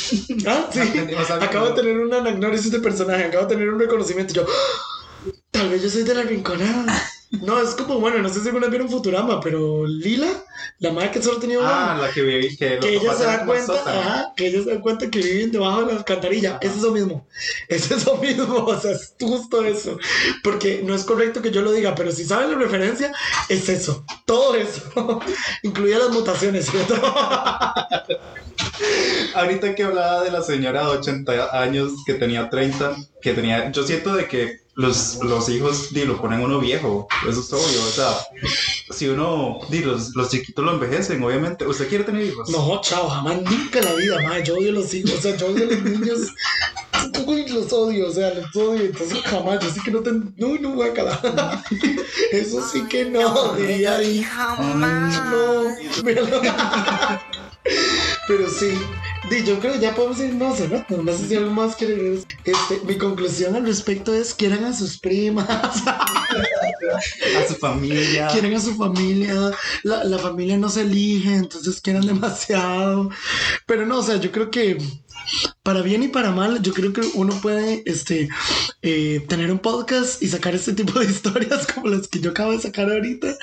Ah, 0.48 0.70
sí. 0.72 0.80
Aprendimos 0.80 1.30
algo 1.32 1.46
Acabo 1.46 1.68
de 1.70 1.74
tener 1.74 2.00
una 2.00 2.18
agnórisis 2.18 2.72
de 2.72 2.80
personaje, 2.80 3.26
acabo 3.26 3.46
de 3.46 3.56
tener 3.56 3.70
un 3.70 3.80
reconocimiento. 3.80 4.34
Yo, 4.34 4.46
¡Ah! 4.48 5.32
tal 5.52 5.70
vez 5.70 5.82
yo 5.82 5.90
soy 5.90 6.04
de 6.04 6.16
la 6.16 6.24
rinconada. 6.24 7.02
No, 7.32 7.62
es 7.62 7.76
como, 7.76 8.00
bueno, 8.00 8.18
no 8.20 8.30
sé 8.30 8.42
si 8.42 8.48
alguna 8.48 8.68
vieron 8.68 8.90
Futurama, 8.90 9.40
pero 9.40 9.86
Lila, 9.86 10.28
la 10.80 10.92
madre 10.92 11.12
que 11.12 11.22
solo 11.22 11.38
tenía 11.38 11.60
una. 11.60 11.94
Ah, 11.94 11.98
la 12.00 12.10
que 12.12 12.24
viví, 12.24 12.58
que 12.58 12.78
los 12.78 12.86
que 12.86 12.96
ella 12.96 13.14
se 13.14 13.24
da 13.24 13.46
cuenta, 13.46 13.74
ajá, 13.74 14.34
que 14.36 14.48
ella 14.48 14.64
se 14.64 14.74
da 14.74 14.82
cuenta 14.82 15.12
que 15.12 15.20
viven 15.20 15.52
debajo 15.52 15.82
de 15.82 15.94
la 15.94 16.00
alcantarilla. 16.00 16.58
Es 16.60 16.72
eso 16.78 16.92
mismo. 16.92 17.28
Es 17.68 17.92
eso 17.92 18.18
mismo. 18.18 18.66
O 18.66 18.80
sea, 18.80 18.92
es 18.92 19.14
justo 19.20 19.64
eso. 19.64 20.00
Porque 20.44 20.82
no 20.84 20.96
es 20.96 21.04
correcto 21.04 21.42
que 21.44 21.52
yo 21.52 21.62
lo 21.62 21.72
diga, 21.72 21.94
pero 21.94 22.12
si 22.12 22.26
saben 22.26 22.52
la 22.52 22.58
referencia, 22.58 23.12
es 23.48 23.70
eso. 23.70 24.04
Todo 24.26 24.56
eso. 24.56 24.82
Incluía 25.62 26.00
las 26.00 26.10
mutaciones, 26.10 26.66
¿cierto? 26.66 26.96
Ahorita 29.36 29.76
que 29.76 29.84
hablaba 29.84 30.24
de 30.24 30.32
la 30.32 30.42
señora 30.42 30.82
de 30.82 30.98
80 30.98 31.62
años 31.62 31.92
que 32.06 32.14
tenía 32.16 32.50
30, 32.50 32.96
que 33.22 33.34
tenía, 33.34 33.72
yo 33.72 33.84
siento 33.84 34.16
de 34.16 34.28
que 34.28 34.60
los, 34.80 35.20
los 35.24 35.50
hijos 35.50 35.94
di, 35.94 36.06
lo 36.06 36.22
ponen 36.22 36.40
uno 36.40 36.60
viejo, 36.60 37.08
eso 37.28 37.42
es 37.42 37.52
obvio, 37.52 37.84
o 37.84 37.90
sea, 37.90 38.16
si 38.92 39.10
uno, 39.10 39.60
di, 39.70 39.80
los, 39.80 40.16
los 40.16 40.30
chiquitos 40.30 40.64
lo 40.64 40.72
envejecen, 40.72 41.22
obviamente, 41.22 41.68
¿usted 41.68 41.90
quiere 41.90 42.06
tener 42.06 42.24
hijos? 42.24 42.50
No, 42.50 42.80
chao, 42.82 43.10
jamás, 43.10 43.42
nunca 43.42 43.80
en 43.80 43.86
la 43.86 43.94
vida, 43.96 44.22
madre. 44.22 44.44
Yo 44.46 44.56
odio 44.56 44.72
los 44.72 44.94
hijos, 44.94 45.16
o 45.16 45.22
sea, 45.22 45.36
yo 45.36 45.48
odio 45.48 45.66
los 45.66 45.82
niños. 45.82 46.20
uy, 47.26 47.46
los 47.50 47.74
odio, 47.74 48.08
o 48.08 48.12
sea, 48.12 48.34
los 48.34 48.56
odio, 48.56 48.86
entonces 48.86 49.20
jamás, 49.24 49.60
yo 49.60 49.70
sí 49.70 49.82
que 49.84 49.92
no 49.92 50.00
te, 50.00 50.12
no, 50.14 50.58
no 50.62 50.70
voy 50.72 50.88
a 50.88 50.94
calar. 50.94 51.20
Eso 52.32 52.66
sí 52.66 52.84
que 52.88 53.04
no, 53.04 53.56
diría 53.56 53.98
ahí. 53.98 54.26
No, 54.70 55.76
pero, 58.28 58.50
sí, 58.50 58.72
yo 59.46 59.60
creo 59.60 59.74
que 59.74 59.80
ya 59.80 59.94
podemos 59.96 60.20
ir, 60.20 60.34
no 60.34 60.56
¿no? 60.56 61.04
No 61.04 61.14
sé 61.14 61.28
si 61.28 61.36
algo 61.36 61.52
más 61.52 61.78
decir. 61.78 62.26
Este, 62.44 62.80
mi 62.86 62.98
conclusión 62.98 63.56
al 63.56 63.66
respecto 63.66 64.14
es 64.14 64.34
quieran 64.34 64.66
a 64.66 64.74
sus 64.74 64.98
primas, 65.00 65.48
A 65.50 67.48
su 67.48 67.56
familia. 67.56 68.28
quieran 68.28 68.54
a 68.56 68.60
su 68.60 68.76
familia, 68.76 69.52
la, 69.84 70.04
la 70.04 70.18
familia 70.20 70.58
no 70.58 70.70
se 70.70 70.82
elige, 70.82 71.36
entonces 71.36 71.82
quieran 71.82 72.06
demasiado. 72.06 73.10
Pero 73.66 73.86
no, 73.86 74.00
o 74.00 74.04
sea, 74.04 74.18
yo 74.18 74.32
creo 74.32 74.50
que 74.50 74.78
para 75.64 75.82
bien 75.82 76.04
y 76.04 76.08
para 76.08 76.32
mal, 76.32 76.62
yo 76.62 76.74
creo 76.74 76.94
que 76.94 77.02
uno 77.14 77.34
puede 77.42 77.84
este, 77.86 78.30
eh, 78.82 79.24
tener 79.28 79.52
un 79.52 79.60
podcast 79.60 80.22
y 80.22 80.28
sacar 80.28 80.56
este 80.56 80.74
tipo 80.74 81.00
de 81.00 81.06
historias 81.12 81.68
como 81.68 81.88
las 81.88 82.08
que 82.08 82.20
yo 82.20 82.32
acabo 82.32 82.52
de 82.52 82.60
sacar 82.60 82.92
ahorita. 82.92 83.36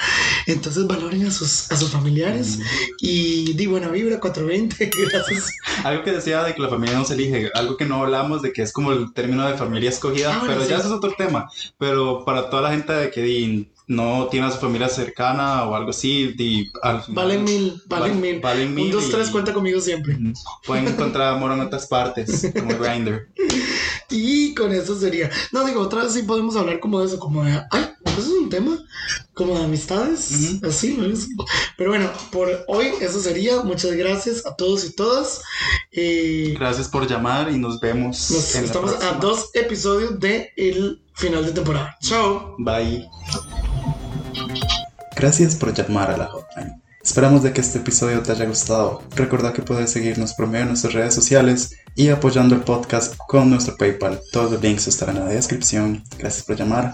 Entonces 0.47 0.87
valoren 0.87 1.27
a 1.27 1.31
sus, 1.31 1.71
a 1.71 1.77
sus 1.77 1.91
familiares 1.91 2.59
y 3.01 3.53
di 3.55 3.67
buena 3.67 3.89
vibra 3.89 4.21
420. 4.21 4.91
Gracias. 5.11 5.51
Algo 5.85 6.03
que 6.05 6.13
decía 6.13 6.43
de 6.43 6.55
que 6.55 6.63
la 6.63 6.69
familia 6.69 6.99
no 6.99 7.05
se 7.05 7.15
elige, 7.15 7.51
algo 7.55 7.77
que 7.77 7.85
no 7.85 8.03
hablamos 8.03 8.43
de 8.43 8.53
que 8.53 8.63
es 8.63 8.73
como 8.73 8.93
el 8.93 9.13
término 9.13 9.47
de 9.47 9.57
familia 9.57 9.91
escogida, 9.91 10.35
Ah, 10.35 10.39
bueno, 10.41 10.55
pero 10.55 10.69
ya 10.69 10.79
eso 10.79 10.89
es 10.89 10.93
otro 10.93 11.15
tema. 11.17 11.51
Pero 11.79 12.25
para 12.25 12.51
toda 12.51 12.63
la 12.63 12.71
gente 12.73 12.93
de 12.93 13.11
que 13.11 13.23
no 13.89 14.27
tiene 14.31 14.47
a 14.47 14.51
su 14.51 14.59
familia 14.59 14.89
cercana 14.89 15.65
o 15.65 15.75
algo 15.77 15.91
así, 15.91 16.33
di, 16.37 16.71
al 16.83 17.03
final- 17.03 17.15
Valen 17.25 17.45
mil, 17.45 17.83
valen 17.87 18.11
Val- 18.13 18.21
mil. 18.21 18.41
Valen 18.41 18.75
mil. 18.75 18.85
Un, 18.87 18.91
dos, 18.93 19.07
y- 19.09 19.11
tres, 19.13 19.31
cuenta 19.31 19.53
conmigo 19.53 19.81
siempre. 19.81 20.19
Pueden 20.67 20.89
encontrar 20.89 21.35
amor 21.35 21.53
en 21.53 21.61
otras 21.61 21.87
partes, 21.87 22.51
como 22.57 22.77
Grindr. 22.79 23.29
Y 24.09 24.55
con 24.55 24.73
eso 24.73 24.97
sería. 24.99 25.29
No, 25.51 25.65
digo, 25.65 25.81
otra 25.81 26.05
vez 26.05 26.13
sí 26.13 26.23
podemos 26.23 26.55
hablar 26.55 26.79
como 26.79 27.01
de 27.01 27.07
eso, 27.07 27.19
como 27.19 27.43
de. 27.43 27.61
Ay, 27.73 27.87
eso 28.05 28.21
es 28.21 28.27
un 28.29 28.49
tema. 28.49 28.79
Como 29.35 29.59
de 29.59 29.65
amistades. 29.65 30.61
Así, 30.63 30.95
¿no? 30.97 31.13
Pero 31.77 31.91
bueno, 31.91 32.09
por 32.31 32.49
hoy 32.69 32.87
eso 33.01 33.21
sería. 33.21 33.63
Muchas 33.63 33.91
gracias 33.93 34.47
a 34.47 34.55
todos 34.55 34.85
y 34.85 34.95
todas. 34.95 35.43
Eh, 35.91 36.55
Gracias 36.57 36.89
por 36.89 37.09
llamar 37.09 37.51
y 37.51 37.59
nos 37.59 37.81
vemos. 37.81 38.31
nos 38.31 38.55
en 38.55 38.61
la 38.63 38.67
estamos 38.69 38.95
a 39.03 39.15
dos 39.15 39.51
episodios 39.55 40.21
de 40.21 40.51
el 40.57 41.03
final 41.15 41.45
de 41.45 41.51
temporada. 41.51 41.97
Chao. 42.01 42.55
Bye. 42.59 43.09
Gracias 45.17 45.57
por 45.57 45.73
llamar 45.73 46.11
a 46.11 46.17
la 46.19 46.27
hotline. 46.27 46.83
Esperamos 47.03 47.43
de 47.43 47.53
que 47.53 47.63
este 47.63 47.79
episodio 47.79 48.23
te 48.23 48.33
haya 48.33 48.45
gustado. 48.45 49.01
Recuerda 49.15 49.55
que 49.55 49.63
puedes 49.63 49.91
seguirnos 49.91 50.35
por 50.35 50.47
medio 50.47 50.65
de 50.65 50.71
nuestras 50.73 50.93
redes 50.93 51.15
sociales 51.15 51.77
y 51.95 52.11
apoyando 52.11 52.55
el 52.55 52.61
podcast 52.61 53.17
con 53.17 53.49
nuestro 53.49 53.77
PayPal. 53.77 54.21
Todos 54.31 54.53
los 54.53 54.63
links 54.63 54.89
estarán 54.89 55.17
en 55.17 55.25
la 55.25 55.31
descripción. 55.31 56.05
Gracias 56.19 56.45
por 56.45 56.57
llamar. 56.57 56.93